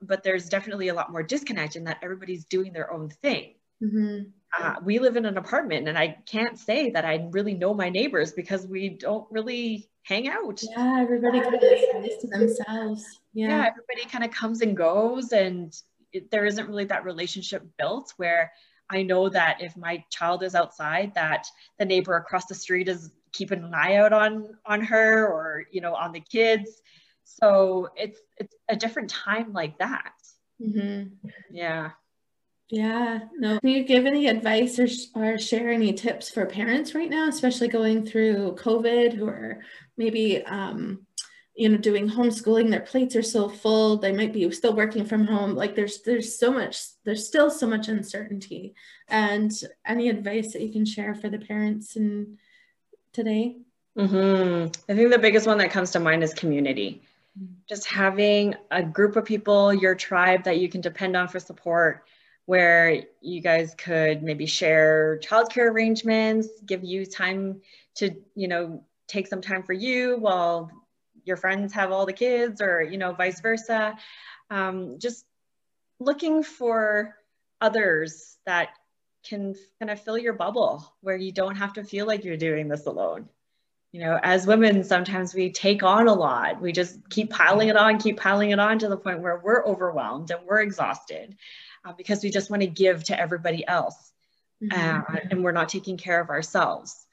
but 0.00 0.22
there's 0.22 0.48
definitely 0.48 0.88
a 0.88 0.94
lot 0.94 1.10
more 1.10 1.22
disconnect 1.22 1.76
in 1.76 1.84
that 1.84 1.98
everybody's 2.02 2.44
doing 2.44 2.72
their 2.72 2.92
own 2.92 3.08
thing. 3.08 3.54
Mm-hmm. 3.82 4.30
uh, 4.58 4.76
we 4.84 5.00
live 5.00 5.16
in 5.16 5.26
an 5.26 5.36
apartment 5.36 5.88
and 5.88 5.98
i 5.98 6.16
can't 6.26 6.56
say 6.56 6.90
that 6.90 7.04
i 7.04 7.28
really 7.32 7.54
know 7.54 7.74
my 7.74 7.88
neighbors 7.88 8.30
because 8.32 8.64
we 8.68 8.90
don't 8.90 9.26
really 9.32 9.90
hang 10.04 10.28
out. 10.28 10.60
Yeah 10.62 11.00
everybody 11.00 11.40
kind 11.40 11.54
of 11.54 11.60
stays 11.60 12.18
to 12.20 12.26
themselves. 12.28 13.04
Yeah. 13.32 13.48
yeah 13.48 13.66
everybody 13.66 14.08
kind 14.08 14.22
of 14.22 14.30
comes 14.30 14.60
and 14.60 14.76
goes 14.76 15.32
and 15.32 15.74
it, 16.14 16.30
there 16.30 16.46
isn't 16.46 16.68
really 16.68 16.86
that 16.86 17.04
relationship 17.04 17.62
built 17.76 18.14
where 18.16 18.52
I 18.88 19.02
know 19.02 19.28
that 19.28 19.60
if 19.60 19.76
my 19.76 20.04
child 20.10 20.42
is 20.42 20.54
outside, 20.54 21.12
that 21.14 21.46
the 21.78 21.84
neighbor 21.84 22.16
across 22.16 22.46
the 22.46 22.54
street 22.54 22.88
is 22.88 23.10
keeping 23.32 23.64
an 23.64 23.74
eye 23.74 23.96
out 23.96 24.12
on 24.12 24.56
on 24.64 24.80
her 24.82 25.26
or 25.26 25.64
you 25.70 25.80
know 25.80 25.94
on 25.94 26.12
the 26.12 26.20
kids. 26.20 26.80
So 27.24 27.88
it's 27.96 28.20
it's 28.36 28.54
a 28.68 28.76
different 28.76 29.10
time 29.10 29.52
like 29.52 29.78
that. 29.78 30.12
Mm-hmm. 30.62 31.28
Yeah. 31.50 31.90
Yeah. 32.70 33.20
No. 33.36 33.60
Can 33.60 33.70
you 33.70 33.84
give 33.84 34.06
any 34.06 34.28
advice 34.28 34.78
or, 34.78 34.88
or 35.14 35.38
share 35.38 35.70
any 35.70 35.92
tips 35.92 36.30
for 36.30 36.46
parents 36.46 36.94
right 36.94 37.10
now, 37.10 37.28
especially 37.28 37.68
going 37.68 38.06
through 38.06 38.56
COVID, 38.56 39.12
who 39.12 39.28
are 39.28 39.60
maybe 39.96 40.42
um, 40.44 41.06
you 41.54 41.68
know 41.68 41.76
doing 41.76 42.08
homeschooling 42.08 42.70
their 42.70 42.80
plates 42.80 43.14
are 43.14 43.22
so 43.22 43.48
full 43.48 43.96
they 43.96 44.10
might 44.12 44.32
be 44.32 44.50
still 44.50 44.74
working 44.74 45.04
from 45.04 45.24
home 45.24 45.54
like 45.54 45.76
there's 45.76 46.02
there's 46.02 46.36
so 46.36 46.52
much 46.52 46.76
there's 47.04 47.26
still 47.26 47.50
so 47.50 47.66
much 47.66 47.88
uncertainty. 47.88 48.74
And 49.08 49.52
any 49.86 50.08
advice 50.08 50.52
that 50.52 50.62
you 50.62 50.72
can 50.72 50.84
share 50.84 51.14
for 51.14 51.28
the 51.28 51.38
parents 51.38 51.96
in 51.96 52.38
today? 53.12 53.58
Mm-hmm. 53.96 54.72
i 54.90 54.94
think 54.96 55.12
the 55.12 55.18
biggest 55.20 55.46
one 55.46 55.58
that 55.58 55.70
comes 55.70 55.92
to 55.92 56.00
mind 56.00 56.24
is 56.24 56.34
community. 56.34 57.02
Just 57.68 57.86
having 57.86 58.54
a 58.70 58.82
group 58.82 59.14
of 59.14 59.24
people, 59.24 59.72
your 59.72 59.94
tribe 59.94 60.44
that 60.44 60.58
you 60.58 60.68
can 60.68 60.80
depend 60.80 61.16
on 61.16 61.28
for 61.28 61.38
support, 61.38 62.04
where 62.46 63.02
you 63.20 63.40
guys 63.40 63.74
could 63.76 64.22
maybe 64.22 64.46
share 64.46 65.20
childcare 65.22 65.70
arrangements, 65.70 66.48
give 66.66 66.82
you 66.84 67.06
time 67.06 67.60
to, 67.96 68.14
you 68.34 68.48
know, 68.48 68.84
take 69.06 69.26
some 69.26 69.40
time 69.40 69.62
for 69.62 69.72
you 69.72 70.16
while 70.16 70.70
your 71.24 71.36
friends 71.36 71.72
have 71.72 71.92
all 71.92 72.06
the 72.06 72.12
kids 72.12 72.60
or, 72.60 72.82
you 72.82 72.98
know, 72.98 73.12
vice 73.12 73.40
versa. 73.40 73.96
Um, 74.50 74.98
just 74.98 75.24
looking 76.00 76.42
for 76.42 77.16
others 77.60 78.36
that 78.46 78.70
can 79.26 79.54
kind 79.78 79.90
of 79.90 80.00
fill 80.00 80.18
your 80.18 80.34
bubble 80.34 80.92
where 81.00 81.16
you 81.16 81.32
don't 81.32 81.56
have 81.56 81.74
to 81.74 81.84
feel 81.84 82.06
like 82.06 82.24
you're 82.24 82.36
doing 82.36 82.68
this 82.68 82.86
alone 82.86 83.28
you 83.94 84.00
know, 84.00 84.18
as 84.24 84.44
women, 84.44 84.82
sometimes 84.82 85.34
we 85.34 85.52
take 85.52 85.84
on 85.84 86.08
a 86.08 86.12
lot. 86.12 86.60
We 86.60 86.72
just 86.72 87.08
keep 87.10 87.30
piling 87.30 87.68
it 87.68 87.76
on, 87.76 88.00
keep 88.00 88.18
piling 88.18 88.50
it 88.50 88.58
on 88.58 88.80
to 88.80 88.88
the 88.88 88.96
point 88.96 89.20
where 89.20 89.38
we're 89.38 89.64
overwhelmed 89.64 90.32
and 90.32 90.40
we're 90.44 90.62
exhausted 90.62 91.36
uh, 91.84 91.92
because 91.96 92.24
we 92.24 92.30
just 92.30 92.50
want 92.50 92.62
to 92.62 92.66
give 92.66 93.04
to 93.04 93.16
everybody 93.18 93.64
else. 93.64 93.94
Mm-hmm. 94.60 95.14
Uh, 95.14 95.20
and 95.30 95.44
we're 95.44 95.52
not 95.52 95.68
taking 95.68 95.96
care 95.96 96.20
of 96.20 96.30
ourselves. 96.30 97.06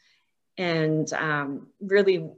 And 0.57 1.13
um, 1.13 1.67
really, 1.79 2.31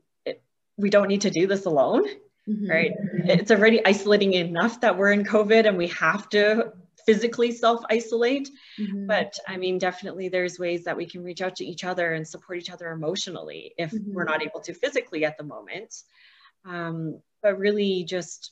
we 0.77 0.89
don't 0.89 1.07
need 1.07 1.21
to 1.21 1.29
do 1.29 1.47
this 1.47 1.65
alone, 1.65 2.05
mm-hmm. 2.47 2.69
right? 2.69 2.91
It's 3.25 3.51
already 3.51 3.85
isolating 3.85 4.33
enough 4.33 4.81
that 4.81 4.97
we're 4.97 5.11
in 5.11 5.23
COVID 5.23 5.67
and 5.67 5.77
we 5.77 5.87
have 5.87 6.29
to 6.29 6.73
physically 7.05 7.51
self 7.51 7.83
isolate. 7.89 8.49
Mm-hmm. 8.79 9.07
But 9.07 9.37
I 9.47 9.57
mean, 9.57 9.77
definitely 9.77 10.29
there's 10.29 10.59
ways 10.59 10.83
that 10.85 10.97
we 10.97 11.05
can 11.05 11.23
reach 11.23 11.41
out 11.41 11.55
to 11.57 11.65
each 11.65 11.83
other 11.83 12.13
and 12.13 12.27
support 12.27 12.57
each 12.57 12.71
other 12.71 12.91
emotionally 12.91 13.73
if 13.77 13.91
mm-hmm. 13.91 14.13
we're 14.13 14.23
not 14.23 14.43
able 14.43 14.61
to 14.61 14.73
physically 14.73 15.25
at 15.25 15.37
the 15.37 15.43
moment. 15.43 15.93
Um, 16.65 17.19
but 17.41 17.59
really 17.59 18.05
just 18.05 18.51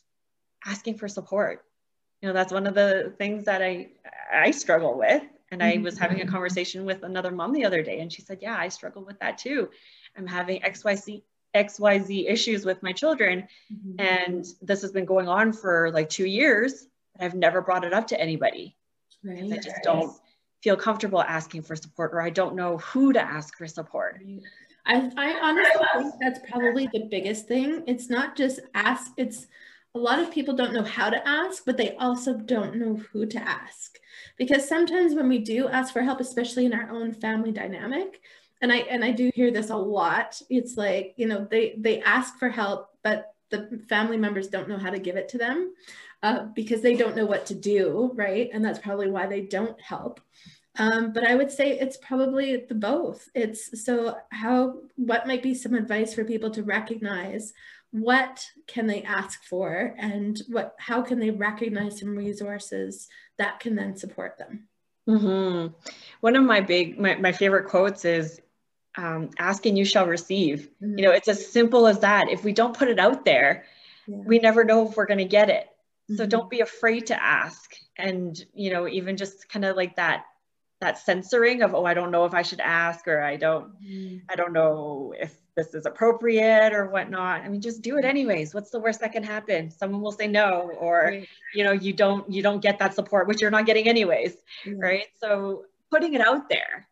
asking 0.66 0.98
for 0.98 1.08
support. 1.08 1.64
You 2.22 2.28
know, 2.28 2.34
that's 2.34 2.54
one 2.54 2.68
of 2.68 2.76
the 2.76 3.14
things 3.18 3.46
that 3.46 3.62
I 3.62 3.90
I 4.32 4.52
struggle 4.52 4.98
with. 4.98 5.24
And 5.54 5.62
I 5.62 5.78
was 5.80 5.98
having 5.98 6.22
a 6.22 6.24
mm-hmm. 6.24 6.32
conversation 6.32 6.86
with 6.86 7.04
another 7.04 7.30
mom 7.30 7.52
the 7.52 7.66
other 7.66 7.84
day, 7.84 8.00
and 8.00 8.12
she 8.12 8.22
said, 8.22 8.40
Yeah, 8.42 8.56
I 8.58 8.70
struggle 8.70 9.04
with 9.04 9.20
that 9.20 9.38
too. 9.38 9.70
I'm 10.18 10.26
having 10.26 10.62
XYZ 10.62 11.24
XYZ 11.56 12.30
issues 12.30 12.66
with 12.66 12.82
my 12.84 12.92
children. 12.92 13.48
Mm-hmm. 13.72 14.00
And 14.00 14.46
this 14.62 14.82
has 14.82 14.92
been 14.92 15.06
going 15.06 15.28
on 15.28 15.54
for 15.54 15.92
like 15.92 16.10
two 16.10 16.26
years. 16.26 16.88
I've 17.20 17.36
never 17.36 17.62
brought 17.62 17.84
it 17.84 17.94
up 17.94 18.08
to 18.08 18.20
anybody 18.20 18.76
right. 19.24 19.36
because 19.36 19.52
I 19.52 19.58
just 19.58 19.84
don't 19.84 20.16
feel 20.64 20.76
comfortable 20.76 21.22
asking 21.22 21.64
for 21.64 21.76
support 21.76 22.12
or 22.14 22.22
I 22.22 22.30
don't 22.30 22.56
know 22.56 22.78
who 22.78 23.14
to 23.14 23.22
ask 23.22 23.58
for 23.58 23.68
support. 23.68 24.22
I, 24.86 25.12
I 25.18 25.40
honestly 25.42 25.86
think 25.98 26.14
that's 26.20 26.40
probably 26.50 26.88
the 26.92 27.08
biggest 27.10 27.48
thing. 27.48 27.84
It's 27.88 28.10
not 28.10 28.36
just 28.36 28.60
ask, 28.74 29.12
it's 29.18 29.48
a 29.94 30.00
lot 30.00 30.20
of 30.20 30.32
people 30.32 30.56
don't 30.56 30.74
know 30.74 30.84
how 30.84 31.10
to 31.10 31.28
ask, 31.28 31.66
but 31.66 31.78
they 31.78 31.96
also 31.98 32.34
don't 32.34 32.76
know 32.76 32.96
who 33.12 33.26
to 33.26 33.40
ask. 33.40 34.00
Because 34.38 34.68
sometimes 34.68 35.14
when 35.14 35.28
we 35.28 35.40
do 35.40 35.68
ask 35.68 35.94
for 35.94 36.02
help, 36.02 36.20
especially 36.20 36.66
in 36.66 36.74
our 36.74 36.90
own 36.90 37.12
family 37.12 37.52
dynamic, 37.52 38.22
and 38.62 38.72
I 38.72 38.78
and 38.78 39.04
I 39.04 39.12
do 39.12 39.32
hear 39.34 39.52
this 39.52 39.70
a 39.70 39.76
lot, 39.76 40.42
it's 40.50 40.78
like, 40.78 41.14
you 41.18 41.28
know, 41.28 41.48
they 41.50 41.76
they 41.78 42.02
ask 42.02 42.38
for 42.38 42.50
help, 42.50 42.90
but 43.04 43.34
the 43.50 43.82
family 43.90 44.18
members 44.18 44.48
don't 44.48 44.70
know 44.70 44.78
how 44.78 44.90
to 44.90 45.00
give 45.00 45.18
it 45.18 45.30
to 45.30 45.38
them 45.38 45.74
uh, 46.24 46.46
because 46.56 46.82
they 46.82 46.96
don't 46.96 47.16
know 47.16 47.26
what 47.26 47.46
to 47.48 47.56
do, 47.56 48.12
right? 48.16 48.50
And 48.54 48.64
that's 48.64 48.80
probably 48.80 49.10
why 49.10 49.28
they 49.28 49.42
don't 49.42 49.80
help. 49.82 50.22
Um, 50.78 51.12
but 51.12 51.26
I 51.26 51.36
would 51.36 51.52
say 51.52 51.78
it's 51.78 51.98
probably 51.98 52.56
the 52.56 52.76
both. 52.76 53.28
It's 53.36 53.84
so 53.84 54.16
how, 54.32 54.78
what 54.96 55.28
might 55.28 55.44
be 55.44 55.54
some 55.54 55.74
advice 55.74 56.14
for 56.14 56.24
people 56.24 56.50
to 56.52 56.64
recognize 56.64 57.54
what 57.92 58.46
can 58.68 58.88
they 58.88 59.04
ask 59.04 59.44
for 59.44 59.94
and 59.98 60.42
what, 60.48 60.76
how 60.80 61.02
can 61.02 61.20
they 61.20 61.30
recognize 61.30 62.00
some 62.00 62.16
resources 62.16 63.10
that 63.38 63.60
can 63.60 63.76
then 63.76 63.98
support 63.98 64.38
them? 64.38 64.70
Mm-hmm. 65.10 65.74
One 66.22 66.36
of 66.38 66.44
my 66.46 66.62
big, 66.62 66.98
my, 66.98 67.16
my 67.16 67.34
favorite 67.34 67.68
quotes 67.68 68.06
is 68.06 68.40
um, 68.98 69.30
ask 69.38 69.66
and 69.66 69.78
you 69.78 69.86
shall 69.86 70.08
receive. 70.08 70.70
Mm-hmm. 70.82 70.98
You 70.98 71.06
know, 71.06 71.12
it's 71.12 71.28
as 71.28 71.52
simple 71.52 71.88
as 71.88 72.00
that. 72.00 72.30
If 72.30 72.44
we 72.44 72.54
don't 72.54 72.78
put 72.78 72.88
it 72.88 73.00
out 73.00 73.26
there, 73.26 73.66
yeah. 74.08 74.18
we 74.26 74.40
never 74.40 74.64
know 74.64 74.88
if 74.88 74.98
we're 74.98 75.06
going 75.06 75.18
to 75.20 75.26
get 75.26 75.50
it. 75.50 75.68
So 76.16 76.26
don't 76.26 76.42
mm-hmm. 76.42 76.50
be 76.50 76.60
afraid 76.60 77.08
to 77.08 77.24
ask. 77.24 77.74
And, 77.98 78.38
you 78.54 78.72
know, 78.72 78.88
even 78.88 79.16
just 79.16 79.48
kind 79.48 79.64
of 79.64 79.78
like 79.78 79.96
that, 79.96 80.26
that 80.82 80.98
censoring 80.98 81.62
of, 81.62 81.74
oh, 81.74 81.86
I 81.86 81.94
don't 81.94 82.12
know 82.12 82.26
if 82.26 82.34
I 82.34 82.42
should 82.42 82.60
ask, 82.60 83.08
or 83.08 83.22
I 83.22 83.38
don't, 83.38 83.82
mm-hmm. 83.82 84.18
I 84.30 84.36
don't 84.36 84.52
know 84.52 85.14
if 85.18 85.34
this 85.56 85.74
is 85.74 85.86
appropriate 85.86 86.74
or 86.74 86.88
whatnot. 86.88 87.42
I 87.42 87.48
mean, 87.50 87.62
just 87.62 87.82
do 87.82 87.98
it 87.98 88.04
anyways. 88.04 88.54
What's 88.54 88.72
the 88.72 88.80
worst 88.80 89.00
that 89.02 89.14
can 89.14 89.24
happen? 89.24 89.70
Someone 89.70 90.02
will 90.02 90.12
say 90.12 90.28
no, 90.28 90.72
or, 90.80 91.04
right. 91.06 91.28
you 91.54 91.64
know, 91.64 91.72
you 91.72 91.94
don't, 91.94 92.30
you 92.32 92.42
don't 92.42 92.62
get 92.62 92.80
that 92.80 92.94
support, 92.94 93.28
which 93.28 93.42
you're 93.42 93.52
not 93.52 93.66
getting 93.66 93.88
anyways. 93.88 94.36
Mm-hmm. 94.66 94.80
Right. 94.80 95.06
So 95.20 95.66
putting 95.92 96.14
it 96.14 96.22
out 96.22 96.50
there 96.50 96.88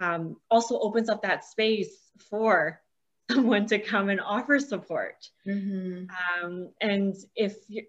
um, 0.00 0.36
also 0.50 0.78
opens 0.78 1.08
up 1.08 1.22
that 1.22 1.44
space 1.44 2.10
for 2.30 2.80
someone 3.30 3.66
to 3.66 3.78
come 3.78 4.08
and 4.08 4.20
offer 4.20 4.58
support. 4.58 5.28
Mm-hmm. 5.46 6.04
Um, 6.44 6.70
and 6.80 7.14
if 7.34 7.56
you 7.68 7.82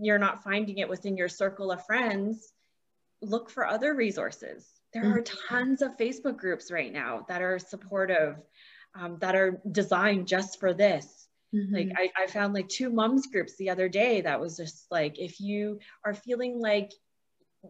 you're 0.00 0.18
not 0.18 0.42
finding 0.42 0.78
it 0.78 0.88
within 0.88 1.16
your 1.16 1.28
circle 1.28 1.70
of 1.70 1.86
friends, 1.86 2.52
look 3.22 3.48
for 3.48 3.66
other 3.66 3.94
resources. 3.94 4.66
There 4.92 5.04
are 5.04 5.22
mm-hmm. 5.22 5.54
tons 5.54 5.82
of 5.82 5.96
Facebook 5.96 6.36
groups 6.36 6.70
right 6.70 6.92
now 6.92 7.24
that 7.28 7.42
are 7.42 7.58
supportive, 7.58 8.36
um, 8.94 9.18
that 9.20 9.36
are 9.36 9.60
designed 9.70 10.26
just 10.26 10.58
for 10.58 10.72
this. 10.72 11.28
Mm-hmm. 11.54 11.74
Like 11.74 11.92
I, 11.96 12.24
I 12.24 12.26
found 12.26 12.54
like 12.54 12.68
two 12.68 12.90
moms 12.90 13.26
groups 13.26 13.56
the 13.56 13.70
other 13.70 13.88
day 13.88 14.20
that 14.22 14.40
was 14.40 14.56
just 14.56 14.86
like, 14.90 15.18
if 15.18 15.40
you 15.40 15.78
are 16.04 16.14
feeling 16.14 16.58
like 16.58 16.92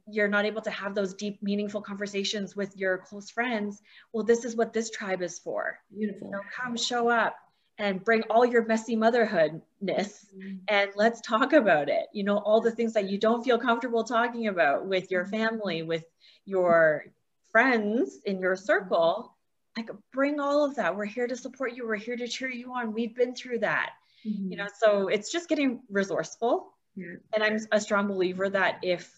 you're 0.07 0.29
not 0.29 0.45
able 0.45 0.63
to 0.63 0.71
have 0.71 0.95
those 0.95 1.15
deep, 1.15 1.43
meaningful 1.43 1.81
conversations 1.81 2.55
with 2.55 2.77
your 2.77 2.99
close 2.99 3.31
friends, 3.31 3.83
well, 4.13 4.25
this 4.25 4.45
is 4.45 4.57
what 4.57 4.73
this 4.73 4.91
tribe 4.91 5.23
is 5.23 5.39
for. 5.39 5.79
Beautiful. 5.97 6.29
You 6.29 6.33
know, 6.33 6.41
come 6.55 6.77
show 6.77 7.09
up 7.09 7.37
and 7.79 8.05
bring 8.05 8.23
all 8.25 8.45
your 8.45 8.65
messy 8.65 8.97
motherhoodness 8.97 10.27
mm-hmm. 10.37 10.57
and 10.69 10.91
let's 10.97 11.21
talk 11.21 11.53
about 11.53 11.89
it. 11.89 12.07
You 12.13 12.25
know, 12.25 12.39
all 12.39 12.61
the 12.61 12.73
things 12.73 12.93
that 12.95 13.09
you 13.09 13.19
don't 13.19 13.45
feel 13.45 13.59
comfortable 13.59 14.05
talking 14.05 14.49
about 14.49 14.87
with 14.87 15.11
your 15.11 15.25
mm-hmm. 15.25 15.31
family, 15.31 15.83
with 15.83 16.05
your 16.45 17.07
friends 17.51 18.19
in 18.25 18.41
your 18.41 18.57
circle. 18.57 19.35
Like, 19.77 19.91
bring 20.13 20.41
all 20.41 20.65
of 20.65 20.75
that. 20.77 20.97
We're 20.97 21.05
here 21.05 21.29
to 21.29 21.37
support 21.37 21.77
you. 21.77 21.87
We're 21.87 21.97
here 21.97 22.17
to 22.17 22.27
cheer 22.27 22.51
you 22.51 22.73
on. 22.73 22.93
We've 22.93 23.15
been 23.15 23.35
through 23.35 23.61
that. 23.61 23.91
Mm-hmm. 24.27 24.51
You 24.51 24.57
know, 24.59 24.67
so 24.77 25.07
it's 25.07 25.31
just 25.31 25.49
getting 25.49 25.81
resourceful. 25.89 26.73
And 27.33 27.45
I'm 27.45 27.59
a 27.71 27.81
strong 27.81 28.09
believer 28.09 28.51
that 28.51 28.81
if 28.83 29.09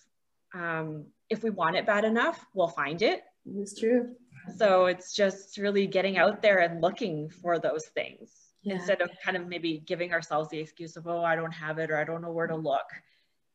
um, 0.55 1.07
if 1.29 1.43
we 1.43 1.51
want 1.51 1.77
it 1.77 1.87
bad 1.87 2.05
enough, 2.05 2.45
we'll 2.55 2.69
find 2.69 3.03
it. 3.03 3.23
It's 3.57 3.79
true. 3.79 4.15
So 4.57 4.87
it's 4.87 5.15
just 5.15 5.59
really 5.59 5.87
getting 5.87 6.19
out 6.19 6.43
there 6.43 6.59
and 6.59 6.81
looking 6.81 7.29
for 7.29 7.59
those 7.59 7.87
things 7.87 8.31
yeah. 8.63 8.75
instead 8.75 9.01
of 9.01 9.11
kind 9.25 9.37
of 9.37 9.47
maybe 9.47 9.83
giving 9.87 10.13
ourselves 10.13 10.49
the 10.51 10.59
excuse 10.59 10.97
of, 10.97 11.07
oh, 11.07 11.23
I 11.23 11.37
don't 11.37 11.53
have 11.53 11.79
it 11.79 11.91
or 11.91 11.97
I 11.97 12.05
don't 12.05 12.23
know 12.23 12.33
where 12.33 12.47
to 12.47 12.57
look. 12.57 12.87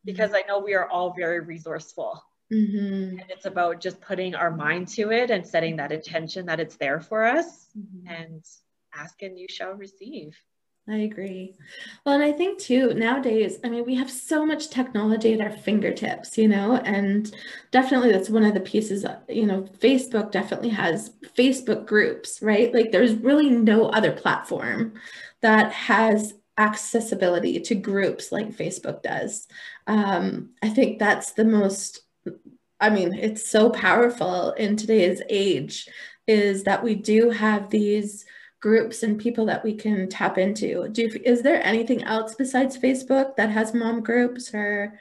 Because 0.03 0.31
mm-hmm. 0.31 0.37
I 0.37 0.47
know 0.47 0.59
we 0.59 0.73
are 0.75 0.89
all 0.89 1.13
very 1.13 1.39
resourceful. 1.39 2.23
Mm-hmm. 2.53 3.19
And 3.19 3.25
it's 3.29 3.45
about 3.45 3.81
just 3.81 3.99
putting 4.01 4.35
our 4.35 4.51
mind 4.51 4.87
to 4.89 5.11
it 5.11 5.31
and 5.31 5.45
setting 5.45 5.77
that 5.77 5.91
intention 5.91 6.45
that 6.45 6.59
it's 6.59 6.75
there 6.75 6.99
for 6.99 7.23
us 7.23 7.67
mm-hmm. 7.77 8.07
and 8.07 8.43
ask 8.93 9.21
and 9.23 9.37
you 9.37 9.47
shall 9.49 9.73
receive. 9.73 10.37
I 10.87 10.97
agree. 10.97 11.55
Well, 12.05 12.13
and 12.13 12.23
I 12.23 12.31
think 12.31 12.59
too, 12.59 12.93
nowadays, 12.93 13.57
I 13.63 13.69
mean, 13.69 13.85
we 13.85 13.95
have 13.95 14.09
so 14.09 14.45
much 14.45 14.69
technology 14.69 15.33
at 15.33 15.41
our 15.41 15.49
fingertips, 15.49 16.37
you 16.37 16.47
know, 16.47 16.75
and 16.77 17.33
definitely 17.71 18.11
that's 18.11 18.29
one 18.29 18.43
of 18.43 18.53
the 18.53 18.59
pieces, 18.59 19.03
you 19.27 19.47
know, 19.47 19.63
Facebook 19.79 20.31
definitely 20.31 20.69
has 20.69 21.11
Facebook 21.35 21.87
groups, 21.87 22.39
right? 22.39 22.71
Like 22.71 22.91
there's 22.91 23.15
really 23.15 23.49
no 23.49 23.87
other 23.89 24.11
platform 24.11 24.93
that 25.41 25.71
has 25.71 26.35
accessibility 26.59 27.59
to 27.61 27.73
groups 27.73 28.31
like 28.31 28.55
Facebook 28.55 29.01
does. 29.01 29.47
Um, 29.87 30.51
I 30.61 30.69
think 30.69 30.99
that's 30.99 31.31
the 31.31 31.45
most, 31.45 32.01
I 32.79 32.91
mean, 32.91 33.11
it's 33.11 33.49
so 33.49 33.71
powerful 33.71 34.51
in 34.51 34.77
today's 34.77 35.23
age 35.29 35.87
is 36.27 36.63
that 36.65 36.83
we 36.83 36.93
do 36.93 37.31
have 37.31 37.71
these 37.71 38.25
groups 38.65 39.03
and 39.03 39.19
people 39.19 39.45
that 39.45 39.63
we 39.63 39.75
can 39.75 40.09
tap 40.09 40.39
into. 40.39 40.89
Do 40.89 41.03
you, 41.03 41.21
is 41.23 41.43
there 41.43 41.63
anything 41.63 42.03
else 42.03 42.33
besides 42.33 42.75
Facebook 42.75 43.35
that 43.35 43.51
has 43.51 43.75
mom 43.75 44.01
groups 44.01 44.55
or 44.55 44.99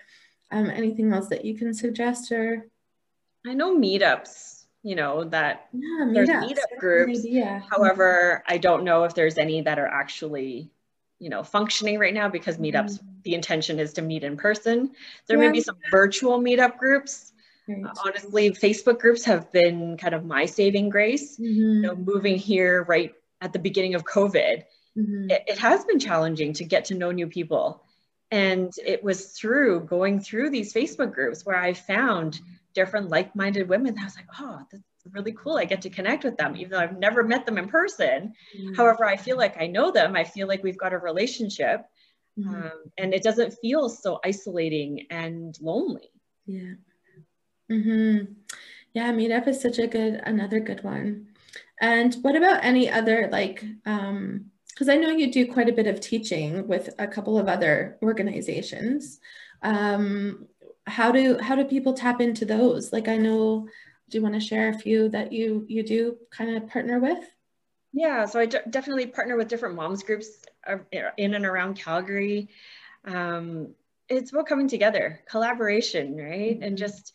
um, 0.53 0.69
anything 0.69 1.11
else 1.15 1.29
that 1.29 1.47
you 1.47 1.57
can 1.57 1.73
suggest 1.73 2.31
or? 2.31 2.67
I 3.47 3.55
know 3.55 3.75
meetups, 3.75 4.67
you 4.83 4.95
know, 4.97 5.25
that 5.25 5.71
yeah, 5.73 6.11
there's 6.12 6.29
meetup 6.29 6.79
groups. 6.79 7.25
However, 7.71 8.45
I 8.47 8.59
don't 8.59 8.85
know 8.85 9.05
if 9.05 9.15
there's 9.15 9.39
any 9.39 9.62
that 9.62 9.79
are 9.79 9.89
actually, 9.89 10.71
you 11.19 11.31
know, 11.31 11.43
functioning 11.43 11.99
right 11.99 12.12
now 12.12 12.29
because 12.29 12.59
meetups, 12.59 12.99
mm-hmm. 12.99 13.23
the 13.23 13.33
intention 13.33 13.81
is 13.81 13.95
to 13.95 14.03
meet 14.03 14.25
in 14.25 14.37
person. 14.37 14.91
There 15.27 15.39
yeah. 15.39 15.47
may 15.47 15.53
be 15.53 15.62
some 15.62 15.79
virtual 15.91 16.39
meetup 16.39 16.77
groups. 16.77 17.33
Uh, 17.67 17.89
honestly, 18.05 18.51
Facebook 18.51 18.99
groups 18.99 19.25
have 19.25 19.51
been 19.53 19.97
kind 19.97 20.15
of 20.15 20.27
my 20.27 20.45
saving 20.45 20.91
grace. 20.91 21.39
Mm-hmm. 21.39 21.47
You 21.47 21.81
know, 21.81 21.97
moving 21.97 22.37
here 22.37 22.83
right 22.83 23.15
at 23.45 23.53
the 23.53 23.59
beginning 23.59 23.95
of 23.95 24.05
COVID, 24.05 24.64
mm-hmm. 24.97 25.30
it, 25.30 25.45
it 25.47 25.59
has 25.59 25.84
been 25.84 26.01
challenging 26.01 26.55
to 26.55 26.64
get 26.64 26.86
to 26.86 26.95
know 26.95 27.12
new 27.12 27.26
people. 27.26 27.84
And 28.30 28.72
it 28.84 29.05
was 29.05 29.26
through 29.26 29.80
going 29.80 30.18
through 30.18 30.51
these 30.51 30.72
Facebook 30.72 31.12
groups 31.12 31.45
where 31.45 31.57
I 31.57 31.74
found 31.74 32.40
different 32.74 33.11
like-minded 33.11 33.68
women. 33.68 33.97
I 33.99 34.05
was 34.05 34.16
like, 34.16 34.26
oh, 34.40 34.61
that's 34.72 34.82
really 35.12 35.32
cool. 35.32 35.59
I 35.59 35.66
get 35.66 35.82
to 35.82 35.90
connect 35.90 36.24
with 36.24 36.38
them, 36.38 36.57
even 36.57 36.70
though 36.70 36.78
I've 36.78 36.99
never 36.99 37.22
met 37.22 37.45
them 37.45 37.59
in 37.59 37.68
person. 37.68 38.32
Mm-hmm. 38.59 38.74
However, 38.74 39.05
I 39.05 39.16
feel 39.18 39.36
like 39.36 39.61
I 39.61 39.66
know 39.66 39.92
them. 39.92 40.16
I 40.16 40.24
feel 40.24 40.49
like 40.49 40.64
we've 40.64 40.78
got 40.78 40.95
a 40.95 40.99
relationship. 40.99 41.84
Mm-hmm. 42.38 42.55
Um, 42.55 42.72
and 42.97 43.12
it 43.12 43.22
doesn't 43.22 43.59
feel 43.61 43.90
so 43.90 44.18
isolating 44.24 45.07
and 45.11 45.57
lonely. 45.61 46.11
Yeah. 46.47 46.74
Mm-hmm. 47.70 48.32
Yeah, 48.95 49.12
Meetup 49.12 49.49
is 49.49 49.61
such 49.61 49.78
a 49.78 49.86
good, 49.86 50.14
another 50.24 50.61
good 50.61 50.82
one. 50.82 51.28
And 51.81 52.14
what 52.22 52.37
about 52.37 52.64
any 52.64 52.91
other 52.91 53.29
like, 53.31 53.64
um, 53.85 54.47
because 54.68 54.89
I 54.89 54.97
know 54.97 55.11
you 55.11 55.31
do 55.31 55.53
quite 55.53 55.68
a 55.68 55.72
bit 55.72 55.87
of 55.87 56.01
teaching 56.01 56.66
with 56.66 56.91
a 56.99 57.07
couple 57.07 57.39
of 57.39 57.49
other 57.49 57.99
organizations. 58.03 59.20
Um, 59.62 60.49
how 60.87 61.12
do 61.12 61.39
how 61.39 61.55
do 61.55 61.64
people 61.64 61.95
tap 61.95 62.20
into 62.20 62.45
those? 62.45 62.93
Like 62.93 63.09
I 63.09 63.16
know, 63.16 63.68
do 64.09 64.18
you 64.18 64.22
want 64.22 64.35
to 64.35 64.41
share 64.41 64.68
a 64.68 64.79
few 64.79 65.09
that 65.11 65.33
you 65.33 65.64
you 65.68 65.83
do 65.83 66.18
kind 66.31 66.57
of 66.57 66.68
partner 66.68 66.99
with? 66.99 67.25
Yeah, 67.93 68.27
so 68.27 68.41
I 68.41 68.47
d- 68.47 68.59
definitely 68.68 69.07
partner 69.07 69.37
with 69.37 69.49
different 69.49 69.77
moms 69.77 70.03
groups 70.03 70.29
in 71.16 71.35
and 71.35 71.47
around 71.47 71.77
Calgary. 71.77 72.49
Um, 73.05 73.75
it's 74.09 74.33
about 74.33 74.47
coming 74.47 74.68
together, 74.68 75.20
collaboration, 75.29 76.16
right, 76.16 76.55
mm-hmm. 76.55 76.62
and 76.62 76.77
just 76.77 77.12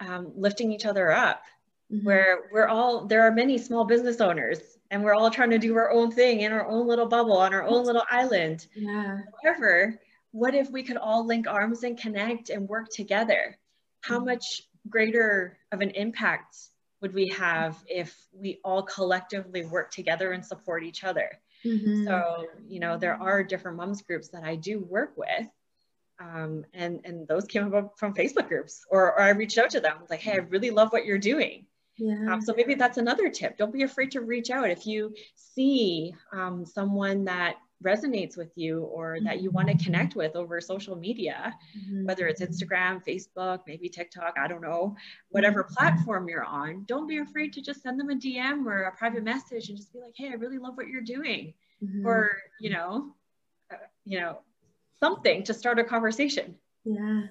um, 0.00 0.32
lifting 0.34 0.72
each 0.72 0.84
other 0.84 1.10
up. 1.10 1.42
Mm-hmm. 1.92 2.06
Where 2.06 2.38
we're 2.52 2.68
all 2.68 3.06
there 3.06 3.22
are 3.26 3.32
many 3.32 3.58
small 3.58 3.84
business 3.84 4.20
owners 4.20 4.60
and 4.90 5.02
we're 5.02 5.14
all 5.14 5.30
trying 5.30 5.50
to 5.50 5.58
do 5.58 5.76
our 5.76 5.90
own 5.90 6.10
thing 6.10 6.40
in 6.40 6.52
our 6.52 6.66
own 6.66 6.86
little 6.86 7.06
bubble 7.06 7.36
on 7.36 7.54
our 7.54 7.64
own 7.64 7.84
little 7.84 8.04
island. 8.10 8.66
Yeah. 8.74 9.18
However, 9.42 10.00
what 10.32 10.54
if 10.54 10.70
we 10.70 10.82
could 10.82 10.96
all 10.96 11.26
link 11.26 11.48
arms 11.48 11.82
and 11.82 11.98
connect 11.98 12.50
and 12.50 12.68
work 12.68 12.88
together? 12.90 13.58
How 14.00 14.16
mm-hmm. 14.16 14.26
much 14.26 14.62
greater 14.88 15.58
of 15.72 15.80
an 15.80 15.90
impact 15.90 16.56
would 17.00 17.14
we 17.14 17.28
have 17.28 17.82
if 17.86 18.14
we 18.32 18.60
all 18.64 18.82
collectively 18.82 19.64
work 19.64 19.90
together 19.90 20.32
and 20.32 20.44
support 20.44 20.84
each 20.84 21.04
other? 21.04 21.38
Mm-hmm. 21.64 22.06
So, 22.06 22.46
you 22.68 22.80
know, 22.80 22.96
there 22.96 23.14
are 23.14 23.42
different 23.42 23.76
moms 23.76 24.02
groups 24.02 24.28
that 24.28 24.44
I 24.44 24.56
do 24.56 24.78
work 24.80 25.12
with. 25.16 25.48
Um, 26.18 26.64
and, 26.74 27.00
and 27.04 27.26
those 27.26 27.46
came 27.46 27.66
about 27.66 27.98
from 27.98 28.14
Facebook 28.14 28.48
groups, 28.48 28.84
or, 28.90 29.12
or 29.12 29.20
I 29.22 29.30
reached 29.30 29.56
out 29.56 29.70
to 29.70 29.80
them 29.80 29.96
like, 30.10 30.20
hey, 30.20 30.32
I 30.32 30.36
really 30.36 30.70
love 30.70 30.92
what 30.92 31.06
you're 31.06 31.18
doing. 31.18 31.64
Yeah. 32.00 32.32
Um, 32.32 32.40
so 32.40 32.54
maybe 32.56 32.74
that's 32.74 32.96
another 32.96 33.28
tip. 33.28 33.58
Don't 33.58 33.72
be 33.72 33.82
afraid 33.82 34.10
to 34.12 34.22
reach 34.22 34.50
out 34.50 34.70
if 34.70 34.86
you 34.86 35.14
see 35.34 36.14
um, 36.32 36.64
someone 36.64 37.24
that 37.26 37.56
resonates 37.84 38.36
with 38.36 38.50
you 38.56 38.82
or 38.84 39.18
that 39.24 39.40
you 39.40 39.50
want 39.50 39.68
to 39.68 39.84
connect 39.84 40.14
with 40.14 40.36
over 40.36 40.60
social 40.60 40.96
media, 40.96 41.54
mm-hmm. 41.76 42.06
whether 42.06 42.26
it's 42.26 42.40
Instagram, 42.40 43.02
Facebook, 43.04 43.60
maybe 43.66 43.88
TikTok, 43.88 44.34
I 44.38 44.48
don't 44.48 44.62
know, 44.62 44.96
whatever 45.28 45.64
mm-hmm. 45.64 45.74
platform 45.74 46.28
you're 46.28 46.44
on. 46.44 46.84
Don't 46.84 47.06
be 47.06 47.18
afraid 47.18 47.52
to 47.54 47.62
just 47.62 47.82
send 47.82 48.00
them 48.00 48.10
a 48.10 48.14
DM 48.14 48.66
or 48.66 48.82
a 48.82 48.96
private 48.96 49.24
message 49.24 49.68
and 49.68 49.76
just 49.76 49.92
be 49.92 50.00
like, 50.00 50.14
"Hey, 50.14 50.28
I 50.28 50.34
really 50.34 50.58
love 50.58 50.76
what 50.76 50.88
you're 50.88 51.02
doing," 51.02 51.54
mm-hmm. 51.82 52.06
or 52.06 52.38
you 52.60 52.70
know, 52.70 53.14
uh, 53.70 53.76
you 54.04 54.20
know, 54.20 54.40
something 55.00 55.42
to 55.44 55.54
start 55.54 55.78
a 55.78 55.84
conversation. 55.84 56.56
Yeah. 56.84 57.22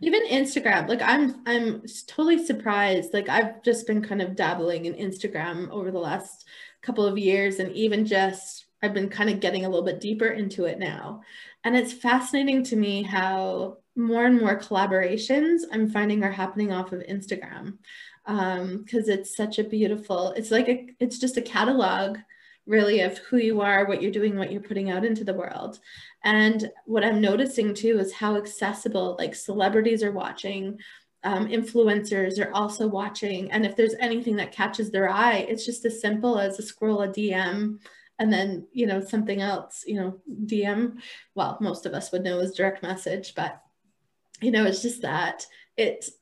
Even 0.00 0.26
Instagram, 0.26 0.88
like 0.88 1.02
I'm 1.02 1.42
I'm 1.46 1.82
totally 2.06 2.44
surprised. 2.44 3.14
Like 3.14 3.28
I've 3.28 3.62
just 3.62 3.86
been 3.86 4.02
kind 4.02 4.20
of 4.20 4.34
dabbling 4.34 4.86
in 4.86 4.94
Instagram 4.94 5.70
over 5.70 5.90
the 5.90 5.98
last 5.98 6.44
couple 6.82 7.06
of 7.06 7.16
years 7.16 7.58
and 7.60 7.70
even 7.72 8.04
just 8.04 8.66
I've 8.82 8.94
been 8.94 9.08
kind 9.08 9.30
of 9.30 9.40
getting 9.40 9.64
a 9.64 9.68
little 9.68 9.84
bit 9.84 10.00
deeper 10.00 10.26
into 10.26 10.64
it 10.64 10.78
now. 10.78 11.22
And 11.64 11.76
it's 11.76 11.92
fascinating 11.92 12.62
to 12.64 12.76
me 12.76 13.02
how 13.02 13.78
more 13.96 14.26
and 14.26 14.38
more 14.40 14.58
collaborations 14.58 15.62
I'm 15.72 15.88
finding 15.88 16.22
are 16.22 16.30
happening 16.30 16.72
off 16.72 16.92
of 16.92 17.00
Instagram. 17.00 17.78
Um, 18.26 18.82
because 18.82 19.08
it's 19.08 19.36
such 19.36 19.58
a 19.58 19.64
beautiful, 19.64 20.32
it's 20.32 20.50
like 20.50 20.68
a, 20.68 20.88
it's 20.98 21.18
just 21.18 21.36
a 21.36 21.42
catalog 21.42 22.18
really 22.66 23.00
of 23.00 23.18
who 23.18 23.36
you 23.36 23.60
are, 23.60 23.86
what 23.86 24.02
you're 24.02 24.10
doing, 24.10 24.36
what 24.36 24.50
you're 24.50 24.60
putting 24.60 24.90
out 24.90 25.04
into 25.04 25.24
the 25.24 25.34
world. 25.34 25.78
And 26.24 26.70
what 26.84 27.04
I'm 27.04 27.20
noticing 27.20 27.74
too 27.74 27.98
is 27.98 28.12
how 28.12 28.36
accessible 28.36 29.16
like 29.18 29.34
celebrities 29.34 30.02
are 30.02 30.12
watching, 30.12 30.78
um, 31.22 31.48
influencers 31.48 32.44
are 32.44 32.52
also 32.52 32.86
watching. 32.86 33.50
And 33.50 33.64
if 33.64 33.76
there's 33.76 33.94
anything 34.00 34.36
that 34.36 34.52
catches 34.52 34.90
their 34.90 35.08
eye, 35.08 35.46
it's 35.48 35.64
just 35.64 35.84
as 35.84 36.00
simple 36.00 36.38
as 36.38 36.58
a 36.58 36.62
scroll 36.62 37.02
a 37.02 37.08
DM 37.08 37.78
and 38.18 38.32
then, 38.32 38.66
you 38.72 38.86
know, 38.86 39.00
something 39.00 39.40
else, 39.40 39.84
you 39.86 39.96
know, 39.96 40.20
DM. 40.46 40.98
Well, 41.34 41.58
most 41.60 41.84
of 41.84 41.94
us 41.94 42.12
would 42.12 42.24
know 42.24 42.38
as 42.40 42.52
direct 42.52 42.82
message, 42.82 43.34
but, 43.34 43.60
you 44.40 44.50
know, 44.50 44.64
it's 44.64 44.82
just 44.82 45.02
that 45.02 45.46
it's 45.76 46.12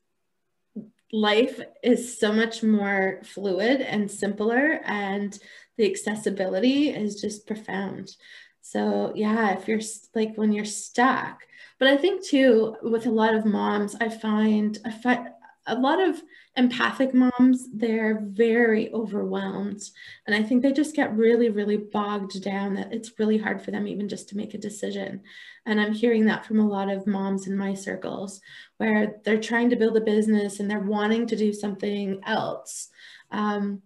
life 1.13 1.61
is 1.83 2.19
so 2.19 2.33
much 2.33 2.63
more 2.63 3.21
fluid 3.23 3.81
and 3.81 4.11
simpler 4.11 4.81
and 4.85 5.39
the 5.77 5.91
accessibility 5.91 6.91
is 6.91 7.21
just 7.21 7.47
profound. 7.47 8.17
So 8.61 9.13
yeah, 9.15 9.53
if 9.53 9.69
you're 9.69 9.81
like 10.15 10.37
when 10.37 10.53
you're 10.53 10.65
stuck, 10.65 11.41
but 11.79 11.89
I 11.89 11.97
think 11.97 12.25
too 12.25 12.77
with 12.83 13.07
a 13.07 13.11
lot 13.11 13.35
of 13.35 13.45
moms, 13.45 13.95
I 13.97 14.09
find 14.09 14.79
find 15.03 15.29
a 15.67 15.75
lot 15.75 16.01
of 16.01 16.23
empathic 16.57 17.13
moms 17.15 17.69
they're 17.73 18.21
very 18.23 18.93
overwhelmed 18.93 19.83
and 20.27 20.37
i 20.37 20.43
think 20.43 20.63
they 20.63 20.73
just 20.73 20.95
get 20.95 21.17
really 21.17 21.49
really 21.49 21.77
bogged 21.77 22.43
down 22.43 22.75
that 22.75 22.93
it's 22.93 23.19
really 23.19 23.39
hard 23.39 23.61
for 23.61 23.71
them 23.71 23.89
even 23.89 24.09
just 24.09 24.29
to 24.29 24.37
make 24.37 24.55
a 24.55 24.59
decision 24.59 25.21
and 25.67 25.81
i'm 25.81 25.93
hearing 25.93 26.27
that 26.27 26.45
from 26.45 26.61
a 26.61 26.67
lot 26.67 26.89
of 26.89 27.07
moms 27.07 27.49
in 27.49 27.57
my 27.57 27.75
circles 27.75 28.41
where 28.77 29.17
they're 29.25 29.41
trying 29.41 29.71
to 29.71 29.77
build 29.77 29.97
a 29.97 30.01
business 30.01 30.61
and 30.61 30.71
they're 30.71 30.79
wanting 30.79 31.27
to 31.27 31.37
do 31.37 31.53
something 31.53 32.21
else 32.25 32.89
um, 33.31 33.83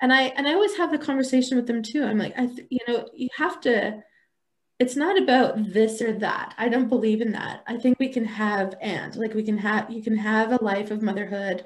and 0.00 0.12
i 0.12 0.22
and 0.22 0.46
i 0.46 0.52
always 0.52 0.76
have 0.76 0.90
the 0.90 0.98
conversation 0.98 1.56
with 1.56 1.66
them 1.66 1.82
too. 1.82 2.04
I'm 2.04 2.18
like 2.18 2.38
i 2.38 2.46
th- 2.46 2.68
you 2.70 2.80
know 2.86 3.08
you 3.14 3.28
have 3.36 3.60
to 3.62 4.02
it's 4.78 4.94
not 4.94 5.20
about 5.20 5.72
this 5.72 6.00
or 6.00 6.12
that. 6.20 6.54
I 6.56 6.68
don't 6.68 6.88
believe 6.88 7.20
in 7.20 7.32
that. 7.32 7.64
I 7.66 7.78
think 7.78 7.98
we 7.98 8.08
can 8.10 8.24
have 8.24 8.76
and. 8.80 9.16
Like 9.16 9.34
we 9.34 9.42
can 9.42 9.58
have 9.58 9.90
you 9.90 10.02
can 10.02 10.16
have 10.16 10.52
a 10.52 10.64
life 10.64 10.90
of 10.90 11.02
motherhood 11.02 11.64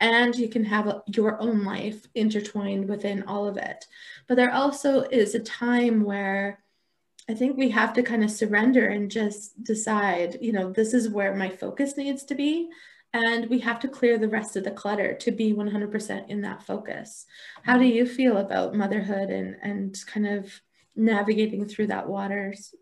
and 0.00 0.34
you 0.34 0.48
can 0.48 0.64
have 0.64 0.86
a, 0.86 1.02
your 1.14 1.40
own 1.40 1.64
life 1.64 2.06
intertwined 2.14 2.88
within 2.88 3.22
all 3.24 3.46
of 3.46 3.56
it. 3.58 3.84
But 4.26 4.36
there 4.36 4.52
also 4.52 5.02
is 5.02 5.34
a 5.34 5.40
time 5.40 6.04
where 6.04 6.64
i 7.28 7.34
think 7.34 7.56
we 7.56 7.70
have 7.70 7.92
to 7.94 8.02
kind 8.02 8.22
of 8.22 8.30
surrender 8.30 8.88
and 8.88 9.10
just 9.10 9.62
decide 9.64 10.36
you 10.40 10.52
know 10.52 10.70
this 10.70 10.92
is 10.92 11.08
where 11.08 11.34
my 11.34 11.48
focus 11.48 11.96
needs 11.96 12.24
to 12.24 12.34
be 12.34 12.68
and 13.14 13.48
we 13.48 13.60
have 13.60 13.78
to 13.78 13.88
clear 13.88 14.18
the 14.18 14.28
rest 14.28 14.56
of 14.56 14.64
the 14.64 14.72
clutter 14.72 15.14
to 15.14 15.30
be 15.30 15.54
100% 15.54 16.28
in 16.28 16.42
that 16.42 16.64
focus. 16.64 17.26
How 17.62 17.78
do 17.78 17.84
you 17.84 18.06
feel 18.06 18.38
about 18.38 18.74
motherhood 18.74 19.30
and, 19.30 19.56
and 19.62 19.96
kind 20.06 20.26
of 20.26 20.60
navigating 20.96 21.66
through 21.66 21.86
that 21.86 22.08
waters? 22.08 22.74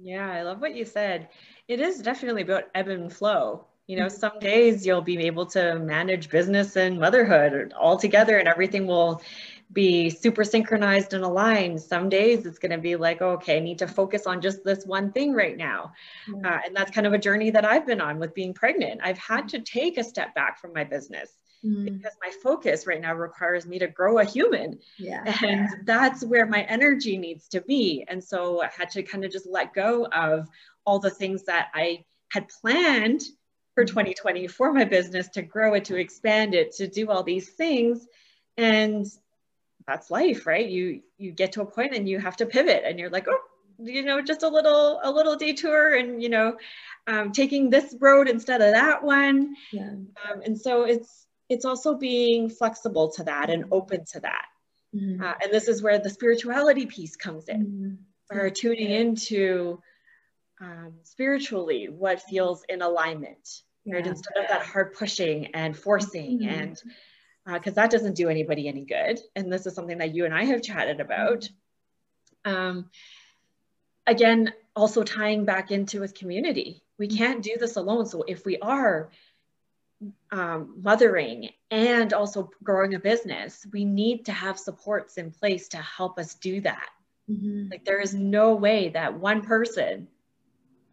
Yeah, 0.00 0.30
I 0.30 0.42
love 0.42 0.62
what 0.62 0.74
you 0.74 0.86
said. 0.86 1.28
It 1.68 1.80
is 1.80 2.00
definitely 2.00 2.42
about 2.42 2.64
ebb 2.74 2.88
and 2.88 3.12
flow. 3.12 3.66
You 3.86 3.98
know, 3.98 4.08
some 4.08 4.38
days 4.40 4.86
you'll 4.86 5.02
be 5.02 5.18
able 5.26 5.46
to 5.46 5.78
manage 5.78 6.30
business 6.30 6.76
and 6.76 6.98
motherhood 6.98 7.74
all 7.78 7.98
together 7.98 8.38
and 8.38 8.48
everything 8.48 8.86
will 8.86 9.20
be 9.72 10.08
super 10.08 10.44
synchronized 10.44 11.12
and 11.12 11.24
aligned. 11.24 11.80
Some 11.80 12.08
days 12.08 12.46
it's 12.46 12.58
going 12.58 12.72
to 12.72 12.78
be 12.78 12.96
like, 12.96 13.20
oh, 13.20 13.32
okay, 13.32 13.58
I 13.58 13.60
need 13.60 13.78
to 13.78 13.86
focus 13.86 14.26
on 14.26 14.40
just 14.40 14.64
this 14.64 14.84
one 14.86 15.12
thing 15.12 15.34
right 15.34 15.56
now. 15.56 15.92
Mm-hmm. 16.28 16.44
Uh, 16.44 16.58
and 16.64 16.74
that's 16.76 16.90
kind 16.90 17.06
of 17.06 17.12
a 17.12 17.18
journey 17.18 17.50
that 17.50 17.64
I've 17.64 17.86
been 17.86 18.00
on 18.00 18.18
with 18.18 18.34
being 18.34 18.54
pregnant. 18.54 19.00
I've 19.02 19.18
had 19.18 19.48
to 19.50 19.58
take 19.60 19.98
a 19.98 20.04
step 20.04 20.34
back 20.34 20.58
from 20.58 20.72
my 20.72 20.84
business. 20.84 21.32
Mm-hmm. 21.64 21.96
Because 21.96 22.12
my 22.22 22.30
focus 22.42 22.86
right 22.86 23.00
now 23.00 23.14
requires 23.14 23.66
me 23.66 23.80
to 23.80 23.88
grow 23.88 24.20
a 24.20 24.24
human. 24.24 24.78
Yeah. 24.96 25.24
And 25.44 25.68
that's 25.84 26.24
where 26.24 26.46
my 26.46 26.62
energy 26.62 27.18
needs 27.18 27.48
to 27.48 27.60
be. 27.60 28.04
And 28.06 28.22
so 28.22 28.62
I 28.62 28.68
had 28.68 28.90
to 28.90 29.02
kind 29.02 29.24
of 29.24 29.32
just 29.32 29.46
let 29.46 29.74
go 29.74 30.06
of 30.06 30.48
all 30.84 31.00
the 31.00 31.10
things 31.10 31.42
that 31.44 31.68
I 31.74 32.04
had 32.30 32.48
planned 32.48 33.22
for 33.74 33.84
2020 33.84 34.44
mm-hmm. 34.44 34.50
for 34.50 34.72
my 34.72 34.84
business 34.84 35.28
to 35.30 35.42
grow 35.42 35.74
it, 35.74 35.84
to 35.86 35.96
expand 35.96 36.54
it, 36.54 36.72
to 36.76 36.86
do 36.86 37.10
all 37.10 37.24
these 37.24 37.48
things. 37.50 38.06
And 38.56 39.06
that's 39.88 40.10
life, 40.10 40.46
right? 40.46 40.68
You 40.68 41.00
you 41.16 41.32
get 41.32 41.52
to 41.52 41.62
a 41.62 41.66
point 41.66 41.94
and 41.94 42.06
you 42.08 42.18
have 42.20 42.36
to 42.36 42.46
pivot 42.46 42.82
and 42.84 42.98
you're 42.98 43.10
like, 43.10 43.26
oh, 43.26 43.40
you 43.78 44.02
know, 44.02 44.20
just 44.20 44.42
a 44.42 44.48
little 44.48 45.00
a 45.02 45.10
little 45.10 45.34
detour 45.34 45.94
and 45.94 46.22
you 46.22 46.28
know, 46.28 46.58
um, 47.06 47.32
taking 47.32 47.70
this 47.70 47.96
road 47.98 48.28
instead 48.28 48.60
of 48.60 48.72
that 48.72 49.02
one. 49.02 49.56
Yeah. 49.72 49.88
Um, 49.90 50.42
and 50.44 50.60
so 50.60 50.82
it's 50.82 51.26
it's 51.48 51.64
also 51.64 51.94
being 51.94 52.50
flexible 52.50 53.10
to 53.12 53.24
that 53.24 53.48
and 53.48 53.64
open 53.72 54.04
to 54.12 54.20
that. 54.20 54.44
Mm-hmm. 54.94 55.22
Uh, 55.22 55.34
and 55.42 55.52
this 55.52 55.68
is 55.68 55.82
where 55.82 55.98
the 55.98 56.10
spirituality 56.10 56.84
piece 56.84 57.16
comes 57.16 57.48
in, 57.48 57.66
mm-hmm. 57.66 58.38
or 58.38 58.50
tuning 58.50 58.90
into 58.90 59.80
um, 60.60 60.92
spiritually 61.02 61.88
what 61.88 62.20
feels 62.20 62.62
in 62.68 62.82
alignment, 62.82 63.62
yeah. 63.86 63.94
right? 63.94 64.06
Instead 64.06 64.36
of 64.42 64.48
that 64.48 64.66
hard 64.66 64.92
pushing 64.92 65.46
and 65.54 65.74
forcing 65.74 66.40
mm-hmm. 66.40 66.48
and 66.48 66.82
because 67.54 67.72
uh, 67.72 67.82
that 67.82 67.90
doesn't 67.90 68.14
do 68.14 68.28
anybody 68.28 68.68
any 68.68 68.84
good. 68.84 69.20
And 69.34 69.50
this 69.50 69.66
is 69.66 69.74
something 69.74 69.98
that 69.98 70.14
you 70.14 70.24
and 70.24 70.34
I 70.34 70.44
have 70.44 70.62
chatted 70.62 71.00
about. 71.00 71.48
Um, 72.44 72.90
again, 74.06 74.52
also 74.76 75.02
tying 75.02 75.44
back 75.44 75.70
into 75.70 76.00
with 76.00 76.14
community. 76.14 76.82
We 76.98 77.08
can't 77.08 77.42
do 77.42 77.56
this 77.58 77.76
alone. 77.76 78.06
So 78.06 78.24
if 78.26 78.44
we 78.44 78.58
are 78.58 79.10
um, 80.30 80.74
mothering 80.82 81.50
and 81.70 82.12
also 82.12 82.50
growing 82.62 82.94
a 82.94 82.98
business, 82.98 83.66
we 83.72 83.84
need 83.84 84.26
to 84.26 84.32
have 84.32 84.58
supports 84.58 85.16
in 85.16 85.30
place 85.30 85.68
to 85.68 85.78
help 85.78 86.18
us 86.18 86.34
do 86.34 86.60
that. 86.60 86.88
Mm-hmm. 87.30 87.68
Like 87.70 87.84
there 87.84 88.00
is 88.00 88.14
no 88.14 88.54
way 88.54 88.90
that 88.90 89.18
one 89.18 89.42
person, 89.42 90.08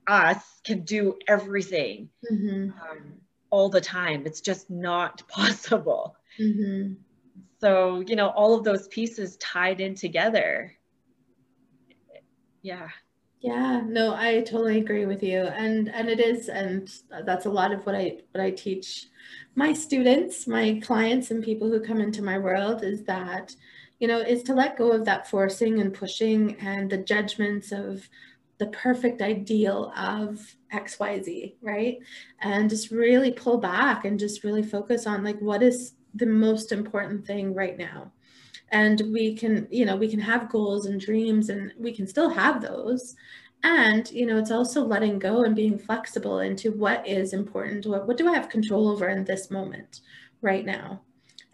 us, 0.08 0.44
can 0.64 0.82
do 0.82 1.18
everything 1.28 2.10
mm-hmm. 2.32 2.72
um, 2.80 3.14
all 3.50 3.70
the 3.70 3.82
time. 3.82 4.26
It's 4.26 4.42
just 4.42 4.70
not 4.70 5.28
possible. 5.28 6.16
Mm-hmm. 6.40 6.94
So, 7.60 8.02
you 8.02 8.16
know, 8.16 8.30
all 8.30 8.56
of 8.56 8.64
those 8.64 8.88
pieces 8.90 9.38
tied 9.38 9.82
in 9.82 9.96
together. 9.96 10.74
Yeah. 12.62 12.90
Yeah, 13.40 13.82
no, 13.86 14.16
I 14.16 14.42
totally 14.42 14.80
agree 14.80 15.06
with 15.06 15.22
you. 15.22 15.42
And 15.42 15.88
and 15.90 16.10
it 16.10 16.20
is 16.20 16.50
and 16.50 16.92
that's 17.26 17.46
a 17.46 17.50
lot 17.50 17.72
of 17.72 17.86
what 17.86 17.94
I 17.94 18.18
what 18.32 18.44
I 18.44 18.50
teach 18.50 19.08
my 19.54 19.72
students, 19.72 20.48
my 20.48 20.82
clients 20.84 21.30
and 21.30 21.44
people 21.44 21.70
who 21.70 21.80
come 21.80 22.02
into 22.02 22.24
my 22.24 22.40
world 22.40 22.84
is 22.84 23.04
that 23.04 23.56
you 24.00 24.08
know, 24.08 24.20
is 24.20 24.44
to 24.44 24.54
let 24.54 24.78
go 24.78 24.92
of 24.92 25.06
that 25.06 25.30
forcing 25.30 25.80
and 25.80 25.94
pushing 25.94 26.56
and 26.58 26.90
the 26.90 26.98
judgments 26.98 27.72
of 27.72 28.08
the 28.58 28.68
perfect 28.68 29.22
ideal 29.22 29.92
of 29.98 30.56
XYZ, 30.74 31.56
right? 31.62 31.98
And 32.42 32.70
just 32.70 32.92
really 32.92 33.32
pull 33.32 33.58
back 33.58 34.06
and 34.06 34.20
just 34.20 34.44
really 34.44 34.64
focus 34.64 35.08
on 35.08 35.24
like 35.24 35.40
what 35.40 35.62
is 35.62 35.94
the 36.16 36.26
most 36.26 36.72
important 36.72 37.26
thing 37.26 37.54
right 37.54 37.78
now. 37.78 38.12
And 38.70 39.02
we 39.14 39.36
can 39.36 39.68
you 39.70 39.86
know 39.86 39.96
we 39.96 40.10
can 40.10 40.20
have 40.20 40.50
goals 40.50 40.86
and 40.86 41.00
dreams 41.00 41.50
and 41.50 41.72
we 41.78 41.94
can 41.94 42.08
still 42.08 42.30
have 42.30 42.62
those. 42.62 43.16
And 43.64 44.10
you 44.12 44.26
know 44.26 44.38
it's 44.38 44.52
also 44.52 44.84
letting 44.84 45.20
go 45.20 45.44
and 45.44 45.56
being 45.56 45.78
flexible 45.78 46.40
into 46.40 46.72
what 46.72 47.08
is 47.08 47.34
important. 47.34 47.86
What, 47.86 48.08
what 48.08 48.18
do 48.18 48.28
i 48.28 48.34
have 48.34 48.50
control 48.50 48.90
over 48.90 49.10
in 49.10 49.24
this 49.24 49.52
moment 49.52 50.02
right 50.42 50.66
now? 50.66 51.02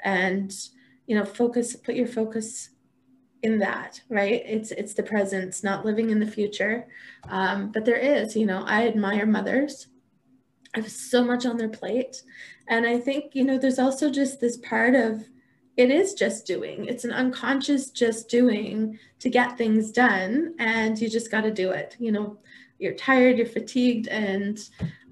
And 0.04 0.54
you 1.08 1.16
know 1.16 1.26
focus 1.26 1.76
put 1.76 1.96
your 1.96 2.08
focus 2.08 2.70
in 3.44 3.58
that 3.60 4.02
right? 4.10 4.44
It's 4.46 4.72
it's 4.72 4.94
the 4.94 5.04
present 5.04 5.64
not 5.64 5.86
living 5.86 6.12
in 6.12 6.20
the 6.20 6.28
future. 6.28 6.88
Um, 7.28 7.72
but 7.72 7.86
there 7.86 7.98
is 7.98 8.36
you 8.36 8.46
know 8.46 8.64
i 8.66 8.88
admire 8.88 9.26
mothers 9.26 9.88
i 10.76 10.80
have 10.80 10.92
so 10.92 11.24
much 11.24 11.46
on 11.46 11.58
their 11.58 11.70
plate 11.70 12.24
and 12.68 12.86
i 12.86 13.00
think 13.00 13.36
you 13.36 13.44
know 13.44 13.58
there's 13.58 13.80
also 13.80 14.10
just 14.10 14.40
this 14.40 14.58
part 14.58 14.96
of 14.96 15.24
it 15.78 15.90
is 15.90 16.14
just 16.14 16.46
doing. 16.46 16.86
It's 16.86 17.06
an 17.06 17.12
unconscious 17.12 17.90
just 17.92 18.30
doing 18.30 19.00
to 19.20 19.30
get 19.30 19.58
things 19.58 19.92
done, 19.92 20.54
and 20.60 21.00
you 21.00 21.10
just 21.10 21.32
got 21.32 21.42
to 21.42 21.52
do 21.52 21.72
it. 21.72 21.96
You 22.00 22.12
know, 22.12 22.38
you're 22.78 22.94
tired, 22.94 23.38
you're 23.38 23.48
fatigued, 23.48 24.08
and 24.08 24.60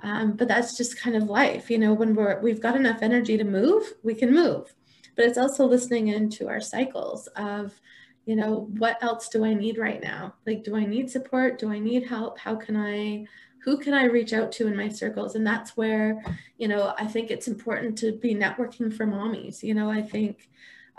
um, 0.03 0.33
but 0.33 0.47
that's 0.47 0.77
just 0.77 0.99
kind 0.99 1.15
of 1.15 1.23
life. 1.23 1.69
You 1.69 1.77
know, 1.77 1.93
when 1.93 2.13
we're 2.13 2.39
we've 2.41 2.61
got 2.61 2.75
enough 2.75 3.01
energy 3.01 3.37
to 3.37 3.43
move, 3.43 3.93
we 4.03 4.13
can 4.13 4.33
move. 4.33 4.73
But 5.15 5.25
it's 5.25 5.37
also 5.37 5.65
listening 5.65 6.09
into 6.09 6.47
our 6.47 6.61
cycles 6.61 7.27
of, 7.35 7.79
you 8.25 8.35
know, 8.35 8.69
what 8.77 9.01
else 9.03 9.27
do 9.27 9.43
I 9.43 9.53
need 9.53 9.77
right 9.77 10.01
now? 10.01 10.35
Like, 10.45 10.63
do 10.63 10.75
I 10.77 10.85
need 10.85 11.09
support? 11.09 11.59
Do 11.59 11.71
I 11.71 11.79
need 11.79 12.07
help? 12.07 12.39
How 12.39 12.55
can 12.55 12.77
I 12.77 13.25
who 13.63 13.77
can 13.77 13.93
I 13.93 14.05
reach 14.05 14.33
out 14.33 14.51
to 14.53 14.67
in 14.67 14.75
my 14.75 14.89
circles? 14.89 15.35
And 15.35 15.45
that's 15.45 15.75
where, 15.75 16.21
you 16.57 16.67
know, 16.67 16.93
I 16.97 17.05
think 17.05 17.29
it's 17.29 17.47
important 17.47 17.97
to 17.99 18.13
be 18.13 18.33
networking 18.33 18.93
for 18.93 19.05
mommies. 19.05 19.63
You 19.63 19.73
know, 19.73 19.89
I 19.89 20.01
think 20.01 20.49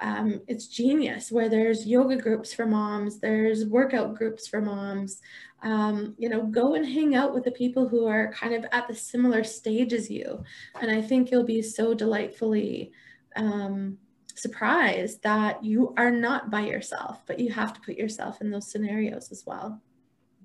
um, 0.01 0.41
it's 0.47 0.67
genius 0.67 1.31
where 1.31 1.49
there's 1.49 1.87
yoga 1.87 2.17
groups 2.17 2.53
for 2.53 2.67
moms, 2.67 3.19
there's 3.19 3.67
workout 3.67 4.15
groups 4.15 4.47
for 4.47 4.61
moms. 4.61 5.21
Um, 5.63 6.15
you 6.17 6.31
know, 6.31 6.43
go 6.45 6.75
and 6.75 6.87
hang 6.87 7.15
out 7.15 7.35
with 7.35 7.45
the 7.45 7.51
people 7.51 7.87
who 7.87 8.07
are 8.07 8.33
kind 8.33 8.55
of 8.55 8.65
at 8.73 8.89
the 8.89 8.95
similar 8.95 9.45
stage 9.45 9.93
as 9.93 10.11
you. 10.11 10.43
And 10.81 10.91
I 10.91 11.03
think 11.03 11.31
you'll 11.31 11.45
be 11.45 11.61
so 11.61 11.93
delightfully 11.93 12.93
um, 13.37 13.99
surprised 14.35 15.23
that 15.23 15.63
you 15.63 15.93
are 15.99 16.11
not 16.11 16.51
by 16.51 16.63
yourself, 16.63 17.23
but 17.27 17.39
you 17.39 17.51
have 17.53 17.75
to 17.75 17.81
put 17.81 17.97
yourself 17.97 18.41
in 18.41 18.51
those 18.51 18.71
scenarios 18.71 19.31
as 19.31 19.45
well. 19.47 19.83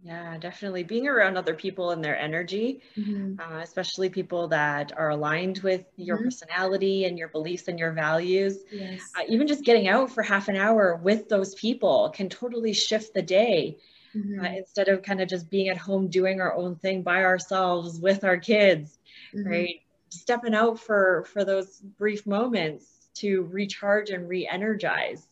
Yeah, 0.06 0.38
definitely. 0.38 0.84
Being 0.84 1.08
around 1.08 1.36
other 1.36 1.56
people 1.56 1.90
and 1.90 2.04
their 2.04 2.16
energy, 2.16 2.82
mm-hmm. 2.96 3.40
uh, 3.40 3.62
especially 3.62 4.08
people 4.08 4.48
that 4.50 4.92
are 4.96 5.10
aligned 5.10 5.58
with 5.60 5.84
your 5.98 6.18
mm-hmm. 6.18 6.26
personality 6.26 7.06
and 7.06 7.18
your 7.18 7.30
beliefs 7.30 7.70
and 7.70 7.80
your 7.80 7.92
values. 7.92 8.60
Yes. 8.72 9.02
Uh, 9.18 9.24
even 9.28 9.48
just 9.48 9.66
getting 9.66 9.88
out 9.88 10.12
for 10.12 10.22
half 10.22 10.48
an 10.48 10.58
hour 10.58 10.96
with 11.02 11.28
those 11.28 11.56
people 11.56 12.12
can 12.14 12.30
totally 12.30 12.72
shift 12.72 13.16
the 13.16 13.24
day. 13.24 13.80
Mm-hmm. 14.16 14.46
Uh, 14.46 14.50
instead 14.50 14.90
of 14.90 15.02
kind 15.02 15.22
of 15.22 15.28
just 15.28 15.50
being 15.50 15.70
at 15.70 15.78
home 15.78 16.08
doing 16.08 16.40
our 16.40 16.54
own 16.54 16.76
thing 16.76 17.02
by 17.02 17.24
ourselves 17.24 18.00
with 18.00 18.24
our 18.24 18.38
kids, 18.38 19.00
mm-hmm. 19.36 19.50
right? 19.50 19.82
Stepping 20.10 20.54
out 20.54 20.80
for 20.80 21.26
for 21.34 21.44
those 21.44 21.80
brief 21.80 22.28
moments 22.28 23.10
to 23.16 23.50
recharge 23.52 24.12
and 24.12 24.30
re-energize 24.30 25.28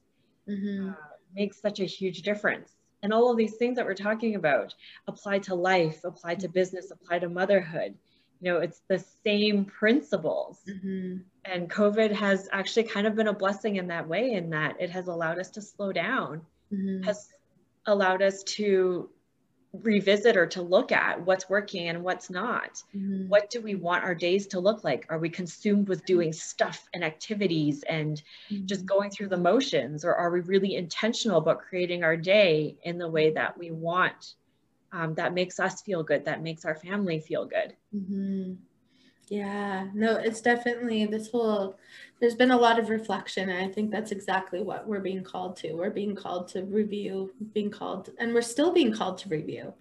mm-hmm. 0.50 0.90
uh, 0.90 0.94
makes 1.36 1.62
such 1.62 1.80
a 1.80 1.86
huge 1.86 2.24
difference 2.24 2.74
and 3.04 3.14
all 3.14 3.30
of 3.30 3.38
these 3.38 3.56
things 3.56 3.76
that 3.76 3.86
we're 3.86 3.94
talking 3.94 4.36
about 4.36 4.74
apply 5.08 5.38
to 5.40 5.54
life 5.54 6.04
apply 6.04 6.34
to 6.34 6.48
business 6.48 6.90
apply 6.90 7.20
to 7.20 7.30
motherhood 7.30 7.94
you 8.40 8.52
know 8.52 8.60
it's 8.60 8.82
the 8.88 9.04
same 9.24 9.66
principles 9.66 10.60
mm-hmm. 10.68 11.18
and 11.46 11.70
covid 11.70 12.12
has 12.12 12.50
actually 12.52 12.84
kind 12.84 13.06
of 13.06 13.16
been 13.16 13.28
a 13.28 13.34
blessing 13.34 13.76
in 13.76 13.88
that 13.88 14.08
way 14.08 14.32
in 14.32 14.50
that 14.50 14.76
it 14.80 14.90
has 14.90 15.08
allowed 15.08 15.38
us 15.38 15.50
to 15.52 15.62
slow 15.62 15.92
down 15.92 16.42
mm-hmm. 16.74 17.04
has 17.04 17.30
allowed 17.86 18.22
us 18.22 18.44
to 18.44 19.10
revisit 19.82 20.38
or 20.38 20.46
to 20.46 20.62
look 20.62 20.92
at 20.92 21.26
what's 21.26 21.50
working 21.50 21.90
and 21.90 22.04
what's 22.04 22.30
not. 22.30 22.84
Mm-hmm. 22.96 23.28
What 23.28 23.50
do 23.50 23.60
we 23.60 23.74
want 23.76 24.04
our 24.04 24.14
days 24.14 24.46
to 24.48 24.60
look 24.60 24.84
like? 24.84 25.08
Are 25.10 25.18
we 25.18 25.30
consumed 25.30 25.90
with 25.90 26.06
doing 26.06 26.32
stuff 26.32 26.88
and 26.94 27.04
activities 27.04 27.84
and 27.84 28.22
mm-hmm. 28.52 28.66
just 28.68 28.86
going 28.86 29.10
through 29.10 29.30
the 29.30 29.38
motions? 29.38 30.06
Or 30.06 30.14
are 30.14 30.30
we 30.30 30.42
really 30.42 30.76
intentional 30.76 31.40
about 31.40 31.62
creating 31.62 32.04
our 32.04 32.16
day 32.16 32.78
in 32.84 33.00
the 33.00 33.10
way 33.10 33.32
that 33.32 33.58
we 33.58 33.72
want? 33.72 34.36
Um, 34.92 35.16
that 35.16 35.34
makes 35.34 35.60
us 35.60 35.82
feel 35.82 36.04
good, 36.04 36.26
that 36.26 36.44
makes 36.44 36.66
our 36.66 36.76
family 36.76 37.20
feel 37.20 37.46
good. 37.46 37.76
Mm-hmm. 37.96 38.54
Yeah, 39.30 39.88
no, 39.94 40.18
it's 40.18 40.42
definitely 40.42 41.06
this 41.06 41.32
whole, 41.32 41.80
there's 42.20 42.36
been 42.36 42.52
a 42.52 42.58
lot 42.58 42.78
of 42.78 42.90
reflection. 42.90 43.50
And 43.50 43.66
I 43.66 43.72
think 43.72 43.90
that's 43.90 44.12
exactly 44.12 44.62
what 44.62 44.86
we're 44.88 45.00
being 45.00 45.24
called 45.24 45.56
to. 45.58 45.74
We're 45.74 45.90
being 45.90 46.16
called 46.16 46.50
to 46.50 46.64
review, 46.64 47.34
being 47.54 47.72
called, 47.72 48.10
and 48.20 48.34
we're 48.34 48.42
still 48.42 48.74
being 48.74 48.94
called 48.94 49.18
to 49.20 49.30
review. 49.30 49.74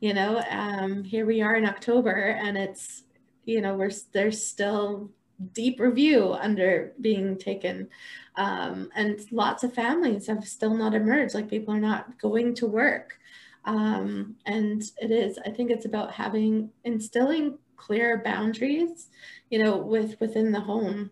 You 0.00 0.14
know, 0.14 0.42
um, 0.50 1.02
here 1.02 1.24
we 1.26 1.40
are 1.40 1.56
in 1.56 1.64
October 1.64 2.12
and 2.12 2.58
it's, 2.58 3.04
you 3.46 3.60
know, 3.62 3.74
we're, 3.74 3.90
there's 4.12 4.46
still 4.46 5.10
deep 5.54 5.80
review 5.80 6.34
under 6.34 6.92
being 7.00 7.38
taken. 7.38 7.88
Um, 8.36 8.90
and 8.94 9.18
lots 9.32 9.64
of 9.64 9.72
families 9.74 10.26
have 10.26 10.46
still 10.46 10.74
not 10.74 10.94
emerged. 10.94 11.34
Like 11.34 11.48
people 11.48 11.74
are 11.74 11.80
not 11.80 12.20
going 12.20 12.54
to 12.56 12.66
work. 12.66 13.18
Um, 13.64 14.36
and 14.46 14.82
it 15.00 15.10
is, 15.10 15.38
I 15.44 15.50
think 15.50 15.70
it's 15.70 15.86
about 15.86 16.12
having, 16.12 16.70
instilling 16.84 17.58
clear 17.80 18.22
boundaries, 18.22 19.08
you 19.50 19.58
know, 19.58 19.76
with 19.78 20.20
within 20.20 20.52
the 20.52 20.60
home. 20.60 21.10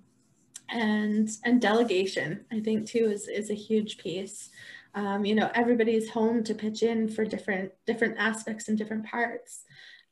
And 0.70 1.30
and 1.46 1.62
delegation 1.62 2.44
i 2.52 2.60
think 2.60 2.86
too 2.86 3.06
is 3.10 3.26
is 3.26 3.48
a 3.50 3.54
huge 3.54 3.96
piece. 3.96 4.50
Um, 4.94 5.24
you 5.24 5.34
know 5.34 5.50
everybody's 5.54 6.10
home 6.10 6.44
to 6.44 6.54
pitch 6.54 6.82
in 6.82 7.08
for 7.08 7.24
different 7.24 7.72
different 7.86 8.16
aspects 8.18 8.68
and 8.68 8.76
different 8.76 9.06
parts 9.06 9.64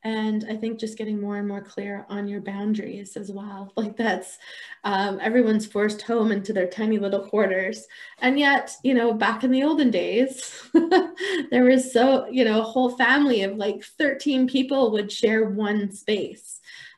and 0.03 0.45
i 0.49 0.55
think 0.55 0.79
just 0.79 0.97
getting 0.97 1.19
more 1.19 1.37
and 1.37 1.47
more 1.47 1.61
clear 1.61 2.05
on 2.09 2.27
your 2.27 2.41
boundaries 2.41 3.17
as 3.17 3.31
well 3.31 3.71
like 3.77 3.95
that's 3.97 4.37
um, 4.83 5.19
everyone's 5.21 5.65
forced 5.65 6.01
home 6.01 6.31
into 6.31 6.53
their 6.53 6.67
tiny 6.67 6.97
little 6.97 7.27
quarters 7.27 7.85
and 8.19 8.39
yet 8.39 8.73
you 8.83 8.93
know 8.93 9.13
back 9.13 9.43
in 9.43 9.51
the 9.51 9.63
olden 9.63 9.91
days 9.91 10.61
there 11.51 11.63
was 11.63 11.91
so 11.91 12.27
you 12.27 12.45
know 12.45 12.59
a 12.59 12.63
whole 12.63 12.95
family 12.97 13.41
of 13.43 13.57
like 13.57 13.83
13 13.83 14.47
people 14.47 14.91
would 14.91 15.11
share 15.11 15.49
one 15.49 15.91
space 15.91 16.57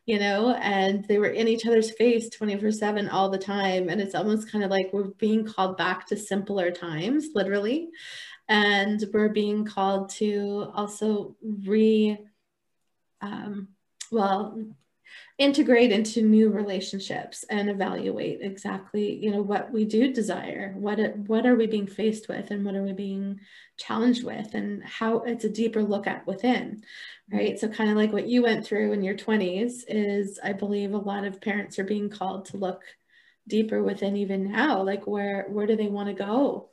you 0.09 0.17
know, 0.17 0.55
and 0.55 1.05
they 1.05 1.19
were 1.19 1.27
in 1.27 1.47
each 1.47 1.67
other's 1.67 1.91
face 1.91 2.29
24 2.31 2.71
7 2.71 3.07
all 3.09 3.29
the 3.29 3.37
time. 3.37 3.89
And 3.89 4.01
it's 4.01 4.15
almost 4.15 4.51
kind 4.51 4.63
of 4.63 4.71
like 4.71 4.89
we're 4.91 5.09
being 5.19 5.45
called 5.45 5.77
back 5.77 6.07
to 6.07 6.17
simpler 6.17 6.71
times, 6.71 7.27
literally. 7.35 7.89
And 8.47 9.05
we're 9.13 9.29
being 9.29 9.65
called 9.65 10.09
to 10.15 10.71
also 10.73 11.35
re, 11.43 12.17
um, 13.21 13.69
well, 14.11 14.61
integrate 15.37 15.91
into 15.91 16.21
new 16.21 16.49
relationships 16.49 17.43
and 17.49 17.69
evaluate 17.69 18.41
exactly 18.41 19.15
you 19.15 19.31
know 19.31 19.41
what 19.41 19.71
we 19.71 19.85
do 19.85 20.13
desire. 20.13 20.73
What 20.77 20.99
it, 20.99 21.15
what 21.17 21.45
are 21.45 21.55
we 21.55 21.67
being 21.67 21.87
faced 21.87 22.27
with 22.27 22.51
and 22.51 22.65
what 22.65 22.75
are 22.75 22.83
we 22.83 22.93
being 22.93 23.39
challenged 23.77 24.23
with 24.23 24.53
and 24.53 24.83
how 24.83 25.19
it's 25.19 25.45
a 25.45 25.49
deeper 25.49 25.83
look 25.83 26.07
at 26.07 26.27
within 26.27 26.83
right? 27.31 27.59
So 27.59 27.67
kind 27.67 27.91
of 27.91 27.95
like 27.95 28.11
what 28.11 28.27
you 28.27 28.41
went 28.41 28.65
through 28.65 28.91
in 28.91 29.03
your 29.03 29.15
20s 29.15 29.83
is 29.87 30.39
i 30.43 30.51
believe 30.51 30.93
a 30.93 30.97
lot 30.97 31.23
of 31.23 31.39
parents 31.39 31.77
are 31.77 31.83
being 31.83 32.09
called 32.09 32.45
to 32.45 32.57
look 32.57 32.81
deeper 33.49 33.83
within 33.83 34.15
even 34.15 34.51
now 34.51 34.81
like 34.81 35.05
where 35.05 35.45
where 35.49 35.67
do 35.67 35.75
they 35.75 35.87
want 35.87 36.07
to 36.07 36.13
go? 36.13 36.69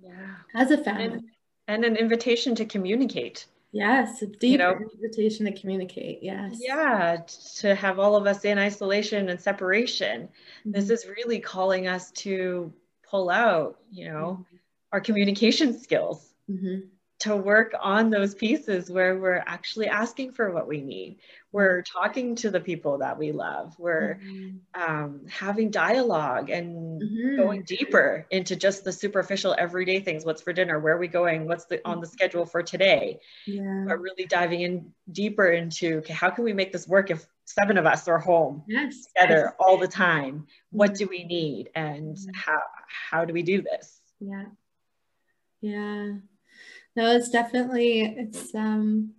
Yeah. 0.00 0.36
As 0.54 0.70
a 0.70 0.78
family. 0.78 1.20
and 1.66 1.84
an 1.84 1.96
invitation 1.96 2.54
to 2.54 2.64
communicate. 2.64 3.46
Yes, 3.70 4.22
a 4.22 4.26
deep 4.26 4.52
you 4.52 4.58
know, 4.58 4.78
invitation 4.94 5.44
to 5.46 5.52
communicate. 5.52 6.20
Yes. 6.22 6.58
Yeah, 6.58 7.18
to 7.56 7.74
have 7.74 7.98
all 7.98 8.16
of 8.16 8.26
us 8.26 8.44
in 8.44 8.58
isolation 8.58 9.28
and 9.28 9.40
separation. 9.40 10.22
Mm-hmm. 10.22 10.72
This 10.72 10.90
is 10.90 11.06
really 11.06 11.38
calling 11.38 11.86
us 11.86 12.10
to 12.12 12.72
pull 13.08 13.28
out, 13.28 13.78
you 13.90 14.06
know, 14.06 14.38
mm-hmm. 14.40 14.56
our 14.92 15.00
communication 15.00 15.78
skills. 15.78 16.34
Mm-hmm 16.50 16.88
to 17.20 17.34
work 17.34 17.74
on 17.80 18.10
those 18.10 18.34
pieces 18.34 18.90
where 18.90 19.18
we're 19.18 19.42
actually 19.46 19.88
asking 19.88 20.32
for 20.32 20.52
what 20.52 20.68
we 20.68 20.80
need. 20.80 21.16
We're 21.50 21.82
talking 21.82 22.36
to 22.36 22.50
the 22.50 22.60
people 22.60 22.98
that 22.98 23.18
we 23.18 23.32
love. 23.32 23.74
We're 23.76 24.20
mm-hmm. 24.22 24.80
um, 24.80 25.22
having 25.28 25.70
dialogue 25.70 26.50
and 26.50 27.02
mm-hmm. 27.02 27.36
going 27.36 27.62
deeper 27.62 28.26
into 28.30 28.54
just 28.54 28.84
the 28.84 28.92
superficial 28.92 29.56
everyday 29.58 29.98
things. 29.98 30.24
What's 30.24 30.42
for 30.42 30.52
dinner? 30.52 30.78
Where 30.78 30.94
are 30.94 30.98
we 30.98 31.08
going? 31.08 31.48
What's 31.48 31.64
the 31.64 31.80
on 31.84 32.00
the 32.00 32.06
schedule 32.06 32.46
for 32.46 32.62
today? 32.62 33.18
Yeah. 33.46 33.84
But 33.88 33.98
really 33.98 34.26
diving 34.26 34.60
in 34.60 34.92
deeper 35.10 35.48
into 35.48 35.98
okay, 35.98 36.12
how 36.12 36.30
can 36.30 36.44
we 36.44 36.52
make 36.52 36.72
this 36.72 36.86
work 36.86 37.10
if 37.10 37.26
seven 37.46 37.78
of 37.78 37.86
us 37.86 38.06
are 38.06 38.18
home 38.18 38.62
yes. 38.68 39.06
together 39.06 39.54
all 39.58 39.76
the 39.76 39.88
time? 39.88 40.46
What 40.70 40.90
mm-hmm. 40.90 40.98
do 40.98 41.06
we 41.08 41.24
need, 41.24 41.70
and 41.74 42.16
mm-hmm. 42.16 42.30
how 42.34 42.60
how 42.86 43.24
do 43.24 43.32
we 43.32 43.42
do 43.42 43.62
this? 43.62 44.00
Yeah. 44.20 44.44
Yeah 45.60 46.12
no 46.98 47.14
it's 47.14 47.30
definitely 47.30 48.02
it's 48.02 48.52
um 48.56 49.12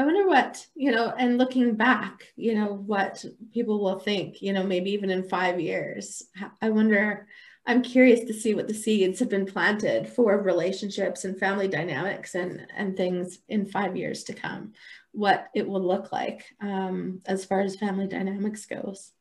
i 0.00 0.04
wonder 0.04 0.26
what 0.26 0.66
you 0.74 0.90
know 0.90 1.14
and 1.16 1.38
looking 1.38 1.76
back 1.76 2.24
you 2.34 2.56
know 2.56 2.74
what 2.74 3.24
people 3.52 3.80
will 3.80 4.00
think 4.00 4.42
you 4.42 4.52
know 4.52 4.64
maybe 4.64 4.90
even 4.90 5.10
in 5.10 5.28
five 5.28 5.60
years 5.60 6.24
i 6.60 6.68
wonder 6.68 7.28
i'm 7.66 7.82
curious 7.82 8.24
to 8.24 8.34
see 8.34 8.52
what 8.52 8.66
the 8.66 8.74
seeds 8.74 9.20
have 9.20 9.28
been 9.28 9.46
planted 9.46 10.08
for 10.08 10.42
relationships 10.42 11.24
and 11.24 11.38
family 11.38 11.68
dynamics 11.68 12.34
and 12.34 12.66
and 12.76 12.96
things 12.96 13.38
in 13.48 13.64
five 13.64 13.96
years 13.96 14.24
to 14.24 14.32
come 14.32 14.72
what 15.12 15.46
it 15.54 15.68
will 15.68 15.86
look 15.86 16.10
like 16.10 16.44
um, 16.60 17.20
as 17.26 17.44
far 17.44 17.60
as 17.60 17.76
family 17.76 18.08
dynamics 18.08 18.66
goes 18.66 19.12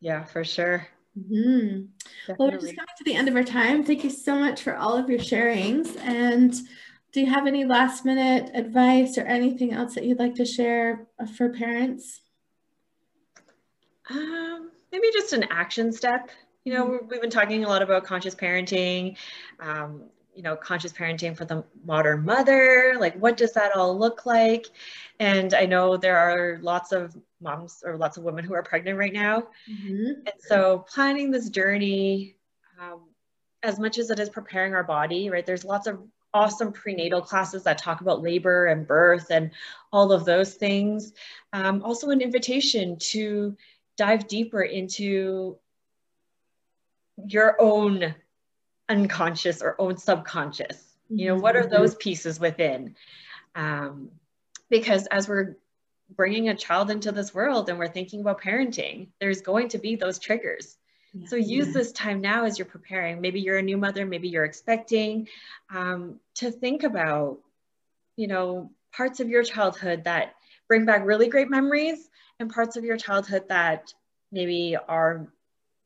yeah 0.00 0.24
for 0.24 0.44
sure 0.44 0.86
Mm-hmm. 1.18 2.32
Well, 2.38 2.50
we're 2.50 2.58
just 2.58 2.76
coming 2.76 2.86
to 2.98 3.04
the 3.04 3.14
end 3.14 3.28
of 3.28 3.36
our 3.36 3.44
time. 3.44 3.84
Thank 3.84 4.04
you 4.04 4.10
so 4.10 4.36
much 4.36 4.62
for 4.62 4.76
all 4.76 4.96
of 4.96 5.10
your 5.10 5.18
sharings. 5.18 5.96
And 6.00 6.54
do 7.12 7.20
you 7.20 7.26
have 7.26 7.46
any 7.46 7.64
last 7.64 8.04
minute 8.04 8.50
advice 8.54 9.18
or 9.18 9.22
anything 9.22 9.72
else 9.72 9.94
that 9.94 10.04
you'd 10.04 10.18
like 10.18 10.34
to 10.36 10.46
share 10.46 11.06
uh, 11.20 11.26
for 11.26 11.50
parents? 11.50 12.22
Um, 14.10 14.70
maybe 14.90 15.06
just 15.12 15.32
an 15.32 15.44
action 15.50 15.92
step. 15.92 16.30
You 16.64 16.72
know, 16.72 16.86
mm-hmm. 16.86 17.08
we've 17.10 17.20
been 17.20 17.30
talking 17.30 17.64
a 17.64 17.68
lot 17.68 17.82
about 17.82 18.04
conscious 18.04 18.34
parenting, 18.34 19.16
um, 19.60 20.04
you 20.34 20.42
know, 20.42 20.56
conscious 20.56 20.92
parenting 20.92 21.36
for 21.36 21.44
the 21.44 21.62
modern 21.84 22.24
mother. 22.24 22.94
Like, 22.98 23.14
what 23.16 23.36
does 23.36 23.52
that 23.52 23.76
all 23.76 23.98
look 23.98 24.24
like? 24.24 24.66
And 25.20 25.52
I 25.52 25.66
know 25.66 25.98
there 25.98 26.16
are 26.16 26.58
lots 26.62 26.92
of 26.92 27.14
moms 27.42 27.82
or 27.84 27.98
lots 27.98 28.16
of 28.16 28.22
women 28.22 28.44
who 28.44 28.54
are 28.54 28.62
pregnant 28.62 28.98
right 28.98 29.12
now. 29.12 29.48
Mm-hmm. 29.70 30.22
And 30.26 30.34
so 30.38 30.86
planning 30.88 31.30
this 31.30 31.50
journey, 31.50 32.36
um, 32.80 33.00
as 33.62 33.78
much 33.78 33.98
as 33.98 34.10
it 34.10 34.18
is 34.18 34.30
preparing 34.30 34.74
our 34.74 34.82
body, 34.82 35.28
right? 35.28 35.44
There's 35.44 35.64
lots 35.64 35.86
of 35.86 36.00
awesome 36.34 36.72
prenatal 36.72 37.20
classes 37.20 37.62
that 37.64 37.78
talk 37.78 38.00
about 38.00 38.22
labor 38.22 38.66
and 38.66 38.86
birth 38.86 39.30
and 39.30 39.50
all 39.92 40.12
of 40.12 40.24
those 40.24 40.54
things. 40.54 41.12
Um, 41.52 41.82
also 41.82 42.10
an 42.10 42.20
invitation 42.20 42.96
to 43.10 43.56
dive 43.96 44.26
deeper 44.28 44.62
into 44.62 45.58
your 47.26 47.60
own 47.60 48.14
unconscious 48.88 49.62
or 49.62 49.80
own 49.80 49.96
subconscious. 49.96 50.94
You 51.08 51.28
know, 51.28 51.36
what 51.36 51.56
are 51.56 51.62
mm-hmm. 51.62 51.74
those 51.74 51.94
pieces 51.96 52.40
within? 52.40 52.96
Um, 53.54 54.10
because 54.70 55.06
as 55.08 55.28
we're 55.28 55.56
bringing 56.16 56.48
a 56.48 56.54
child 56.54 56.90
into 56.90 57.12
this 57.12 57.34
world 57.34 57.68
and 57.68 57.78
we're 57.78 57.88
thinking 57.88 58.20
about 58.20 58.40
parenting, 58.40 59.08
there's 59.20 59.42
going 59.42 59.68
to 59.68 59.78
be 59.78 59.96
those 59.96 60.18
triggers. 60.18 60.78
Yeah. 61.14 61.28
So 61.28 61.36
use 61.36 61.68
yeah. 61.68 61.72
this 61.74 61.92
time 61.92 62.20
now 62.20 62.44
as 62.44 62.58
you're 62.58 62.66
preparing. 62.66 63.20
Maybe 63.20 63.40
you're 63.40 63.58
a 63.58 63.62
new 63.62 63.76
mother, 63.76 64.06
maybe 64.06 64.28
you're 64.28 64.44
expecting 64.44 65.28
um, 65.70 66.20
to 66.36 66.50
think 66.50 66.84
about, 66.84 67.38
you 68.16 68.28
know, 68.28 68.70
parts 68.92 69.20
of 69.20 69.28
your 69.28 69.42
childhood 69.42 70.04
that 70.04 70.34
bring 70.68 70.84
back 70.84 71.04
really 71.04 71.28
great 71.28 71.50
memories 71.50 72.08
and 72.38 72.52
parts 72.52 72.76
of 72.76 72.84
your 72.84 72.96
childhood 72.96 73.48
that 73.48 73.92
maybe 74.30 74.76
are 74.88 75.28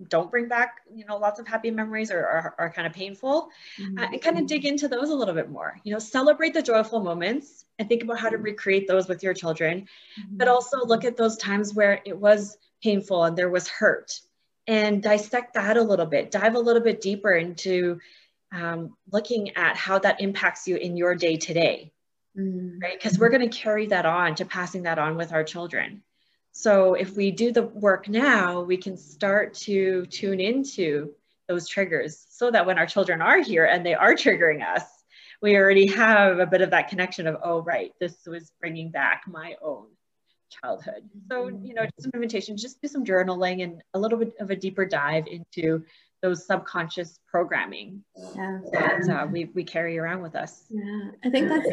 don't 0.09 0.31
bring 0.31 0.47
back 0.47 0.81
you 0.95 1.07
know 1.07 1.17
lots 1.17 1.41
of 1.41 1.47
happy 1.47 1.71
memories 1.71 2.11
or 2.11 2.19
are, 2.19 2.55
are 2.59 2.71
kind 2.71 2.87
of 2.87 2.93
painful 2.93 3.49
mm-hmm. 3.81 3.99
uh, 3.99 4.07
and 4.13 4.21
kind 4.21 4.39
of 4.39 4.47
dig 4.47 4.67
into 4.67 4.89
those 4.89 5.09
a 5.09 5.15
little 5.15 5.35
bit 5.35 5.51
more 5.51 5.79
you 5.85 5.93
know 5.93 5.99
celebrate 5.99 6.53
the 6.53 6.63
joyful 6.63 7.01
moments 7.01 7.65
and 7.79 7.89
think 7.89 8.03
about 8.03 8.19
how 8.19 8.29
to 8.29 8.37
recreate 8.37 8.87
those 8.87 9.09
with 9.09 9.23
your 9.23 9.33
children 9.33 9.89
mm-hmm. 10.21 10.37
but 10.37 10.49
also 10.49 10.85
look 10.85 11.05
at 11.05 11.17
those 11.17 11.37
times 11.39 11.73
where 11.73 12.01
it 12.05 12.17
was 12.17 12.59
painful 12.83 13.25
and 13.25 13.39
there 13.39 13.49
was 13.49 13.69
hurt 13.69 14.21
and 14.67 15.03
dissect 15.03 15.55
that 15.55 15.77
a 15.77 15.83
little 15.83 16.07
bit 16.07 16.31
dive 16.31 16.55
a 16.55 16.61
little 16.61 16.83
bit 16.83 17.01
deeper 17.01 17.33
into 17.33 17.99
um, 18.53 18.97
looking 19.13 19.57
at 19.57 19.77
how 19.77 19.99
that 19.99 20.21
impacts 20.21 20.67
you 20.67 20.77
in 20.77 20.97
your 20.97 21.15
day 21.15 21.37
to 21.37 21.53
day 21.53 21.93
mm-hmm. 22.39 22.79
right 22.81 22.99
because 22.99 23.19
we're 23.19 23.31
going 23.31 23.49
to 23.49 23.57
carry 23.57 23.87
that 23.87 24.07
on 24.07 24.35
to 24.35 24.45
passing 24.45 24.85
that 24.85 24.99
on 24.99 25.17
with 25.17 25.33
our 25.33 25.45
children 25.45 26.03
so 26.57 26.95
if 26.95 27.15
we 27.15 27.33
do 27.33 27.53
the 27.53 27.65
work 27.65 28.09
now, 28.09 28.63
we 28.63 28.79
can 28.79 28.97
start 28.97 29.53
to 29.67 30.07
tune 30.07 30.41
into 30.41 31.13
those 31.49 31.69
triggers 31.69 32.25
so 32.31 32.51
that 32.51 32.65
when 32.65 32.79
our 32.79 32.87
children 32.87 33.21
are 33.21 33.43
here 33.43 33.67
and 33.67 33.85
they 33.85 33.93
are 33.93 34.15
triggering 34.15 34.67
us, 34.67 34.83
we 35.43 35.55
already 35.55 35.87
have 35.89 36.39
a 36.39 36.47
bit 36.47 36.63
of 36.63 36.71
that 36.71 36.89
connection 36.89 37.27
of, 37.27 37.37
oh, 37.45 37.61
right, 37.61 37.93
this 38.01 38.17
was 38.27 38.53
bringing 38.59 38.91
back 38.91 39.25
my 39.27 39.57
own 39.61 39.89
childhood. 40.51 41.09
So, 41.31 41.49
you 41.49 41.75
know, 41.75 41.85
just 41.97 42.07
an 42.07 42.13
invitation, 42.15 42.57
just 42.57 42.81
do 42.81 42.89
some 42.89 43.05
journaling 43.05 43.63
and 43.63 43.83
a 43.95 43.99
little 43.99 44.19
bit 44.19 44.35
of 44.41 44.51
a 44.51 44.57
deeper 44.57 44.85
dive 44.85 45.27
into 45.27 45.85
those 46.23 46.47
subconscious 46.47 47.21
programming 47.29 48.03
yeah. 48.35 48.59
that 48.73 49.09
uh, 49.09 49.27
we, 49.27 49.45
we 49.55 49.63
carry 49.63 49.99
around 49.99 50.23
with 50.23 50.35
us. 50.35 50.65
Yeah, 50.71 51.11
I 51.25 51.31
think 51.31 51.49
that's 51.49 51.69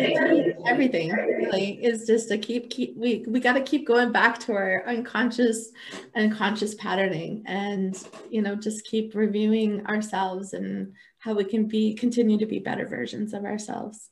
everything 0.68 1.12
really 1.12 1.84
is 1.84 2.06
just 2.06 2.28
to 2.30 2.38
keep, 2.38 2.70
keep 2.70 2.96
we, 2.98 3.24
we 3.28 3.40
got 3.40 3.54
to 3.54 3.62
keep 3.62 3.88
going 3.88 4.12
back 4.12 4.40
to 4.42 4.54
our 4.54 4.84
unconscious 4.86 5.72
and 6.14 6.32
conscious 6.32 6.76
patterning 6.76 7.44
and, 7.46 7.98
you 8.30 8.42
know, 8.42 8.56
just 8.56 8.86
keep 8.86 9.16
reviewing 9.16 9.86
ourselves 9.88 10.54
and 10.54 10.94
how 11.20 11.34
we 11.34 11.46
can 11.46 11.66
be, 11.66 11.94
continue 11.94 12.38
to 12.38 12.46
be 12.46 12.60
better 12.60 12.86
versions 12.86 13.34
of 13.34 13.46
ourselves. 13.46 14.10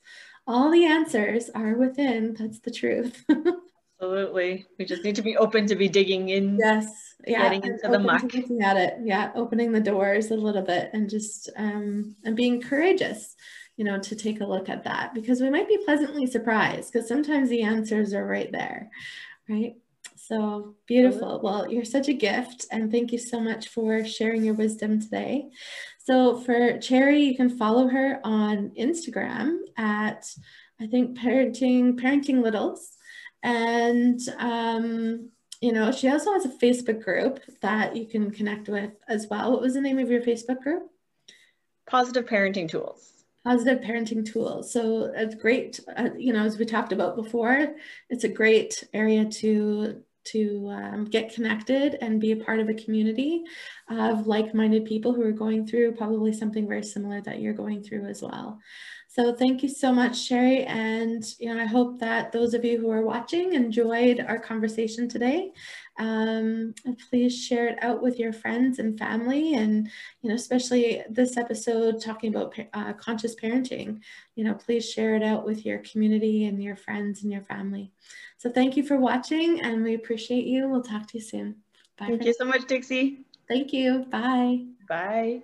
All 0.47 0.71
the 0.71 0.85
answers 0.85 1.49
are 1.53 1.75
within, 1.75 2.33
that's 2.33 2.59
the 2.59 2.71
truth. 2.71 3.25
Absolutely. 4.01 4.65
We 4.79 4.85
just 4.85 5.03
need 5.03 5.15
to 5.15 5.21
be 5.21 5.37
open 5.37 5.67
to 5.67 5.75
be 5.75 5.87
digging 5.87 6.29
in. 6.29 6.57
Yes. 6.57 7.13
Yeah. 7.27 7.43
Getting 7.43 7.71
into 7.71 7.87
the 7.87 7.99
muck. 7.99 8.23
Looking 8.23 8.63
at 8.63 8.75
it. 8.75 8.95
Yeah. 9.03 9.31
Opening 9.35 9.71
the 9.71 9.79
doors 9.79 10.31
a 10.31 10.35
little 10.35 10.63
bit 10.63 10.89
and 10.93 11.07
just 11.07 11.51
um 11.55 12.15
and 12.23 12.35
being 12.35 12.61
courageous, 12.61 13.35
you 13.77 13.85
know, 13.85 13.99
to 13.99 14.15
take 14.15 14.41
a 14.41 14.45
look 14.45 14.69
at 14.69 14.83
that 14.85 15.13
because 15.13 15.39
we 15.39 15.51
might 15.51 15.67
be 15.67 15.77
pleasantly 15.85 16.25
surprised 16.25 16.91
because 16.91 17.07
sometimes 17.07 17.49
the 17.49 17.61
answers 17.61 18.11
are 18.15 18.25
right 18.25 18.51
there. 18.51 18.89
Right. 19.47 19.75
So 20.15 20.75
beautiful. 20.87 21.39
Well, 21.43 21.71
you're 21.71 21.85
such 21.85 22.07
a 22.07 22.13
gift 22.13 22.65
and 22.71 22.91
thank 22.91 23.11
you 23.11 23.19
so 23.19 23.39
much 23.39 23.67
for 23.67 24.03
sharing 24.03 24.43
your 24.43 24.55
wisdom 24.55 24.99
today. 24.99 25.49
So 25.99 26.39
for 26.39 26.81
Sherry, 26.81 27.21
you 27.21 27.35
can 27.35 27.55
follow 27.55 27.87
her 27.87 28.19
on 28.23 28.71
Instagram 28.79 29.59
at 29.77 30.25
I 30.79 30.87
think 30.87 31.19
parenting 31.19 31.99
parenting 31.99 32.41
littles 32.41 32.97
and, 33.43 34.19
um, 34.37 35.29
you 35.61 35.71
know, 35.71 35.91
she 35.91 36.09
also 36.09 36.33
has 36.33 36.45
a 36.45 36.49
Facebook 36.49 37.03
group 37.03 37.39
that 37.61 37.95
you 37.95 38.05
can 38.07 38.31
connect 38.31 38.67
with 38.67 38.91
as 39.07 39.27
well. 39.29 39.51
What 39.51 39.61
was 39.61 39.75
the 39.75 39.81
name 39.81 39.99
of 39.99 40.09
your 40.09 40.21
Facebook 40.21 40.61
group? 40.61 40.89
Positive 41.87 42.25
Parenting 42.25 42.69
Tools. 42.69 43.25
Positive 43.43 43.81
Parenting 43.81 44.25
Tools. 44.25 44.71
So 44.71 45.11
it's 45.15 45.35
great, 45.35 45.79
uh, 45.95 46.09
you 46.17 46.33
know, 46.33 46.43
as 46.43 46.57
we 46.57 46.65
talked 46.65 46.93
about 46.93 47.15
before, 47.15 47.75
it's 48.09 48.23
a 48.23 48.29
great 48.29 48.83
area 48.93 49.25
to 49.25 50.03
to 50.23 50.69
um, 50.69 51.05
get 51.05 51.33
connected 51.33 51.97
and 51.99 52.21
be 52.21 52.31
a 52.31 52.35
part 52.35 52.59
of 52.59 52.69
a 52.69 52.75
community 52.75 53.43
of 53.89 54.27
like-minded 54.27 54.85
people 54.85 55.13
who 55.13 55.23
are 55.23 55.31
going 55.31 55.65
through 55.65 55.93
probably 55.93 56.31
something 56.31 56.67
very 56.67 56.83
similar 56.83 57.21
that 57.21 57.39
you're 57.39 57.53
going 57.53 57.81
through 57.81 58.05
as 58.05 58.21
well. 58.21 58.59
So 59.13 59.33
thank 59.33 59.61
you 59.61 59.67
so 59.67 59.91
much, 59.91 60.17
Sherry. 60.17 60.63
And 60.63 61.21
you 61.37 61.53
know, 61.53 61.61
I 61.61 61.65
hope 61.65 61.99
that 61.99 62.31
those 62.31 62.53
of 62.53 62.63
you 62.63 62.79
who 62.79 62.89
are 62.91 63.01
watching 63.01 63.55
enjoyed 63.55 64.21
our 64.25 64.39
conversation 64.39 65.09
today. 65.09 65.51
Um, 65.99 66.73
please 67.09 67.37
share 67.37 67.67
it 67.67 67.77
out 67.83 68.01
with 68.01 68.17
your 68.17 68.31
friends 68.31 68.79
and 68.79 68.97
family, 68.97 69.55
and 69.55 69.89
you 70.21 70.29
know, 70.29 70.35
especially 70.35 71.03
this 71.09 71.35
episode 71.35 72.01
talking 72.01 72.33
about 72.33 72.57
uh, 72.71 72.93
conscious 72.93 73.35
parenting. 73.35 73.99
You 74.35 74.45
know, 74.45 74.53
please 74.53 74.89
share 74.89 75.17
it 75.17 75.23
out 75.23 75.45
with 75.45 75.65
your 75.65 75.79
community 75.79 76.45
and 76.45 76.63
your 76.63 76.77
friends 76.77 77.23
and 77.23 77.33
your 77.33 77.43
family. 77.43 77.91
So 78.37 78.49
thank 78.49 78.77
you 78.77 78.83
for 78.83 78.95
watching, 78.95 79.59
and 79.59 79.83
we 79.83 79.93
appreciate 79.93 80.45
you. 80.45 80.69
We'll 80.69 80.83
talk 80.83 81.07
to 81.07 81.17
you 81.17 81.23
soon. 81.23 81.57
Bye. 81.97 82.07
Thank 82.07 82.23
you 82.23 82.33
so 82.33 82.45
much, 82.45 82.65
Dixie. 82.65 83.25
Thank 83.49 83.73
you. 83.73 84.05
Bye. 84.09 84.67
Bye. 84.87 85.41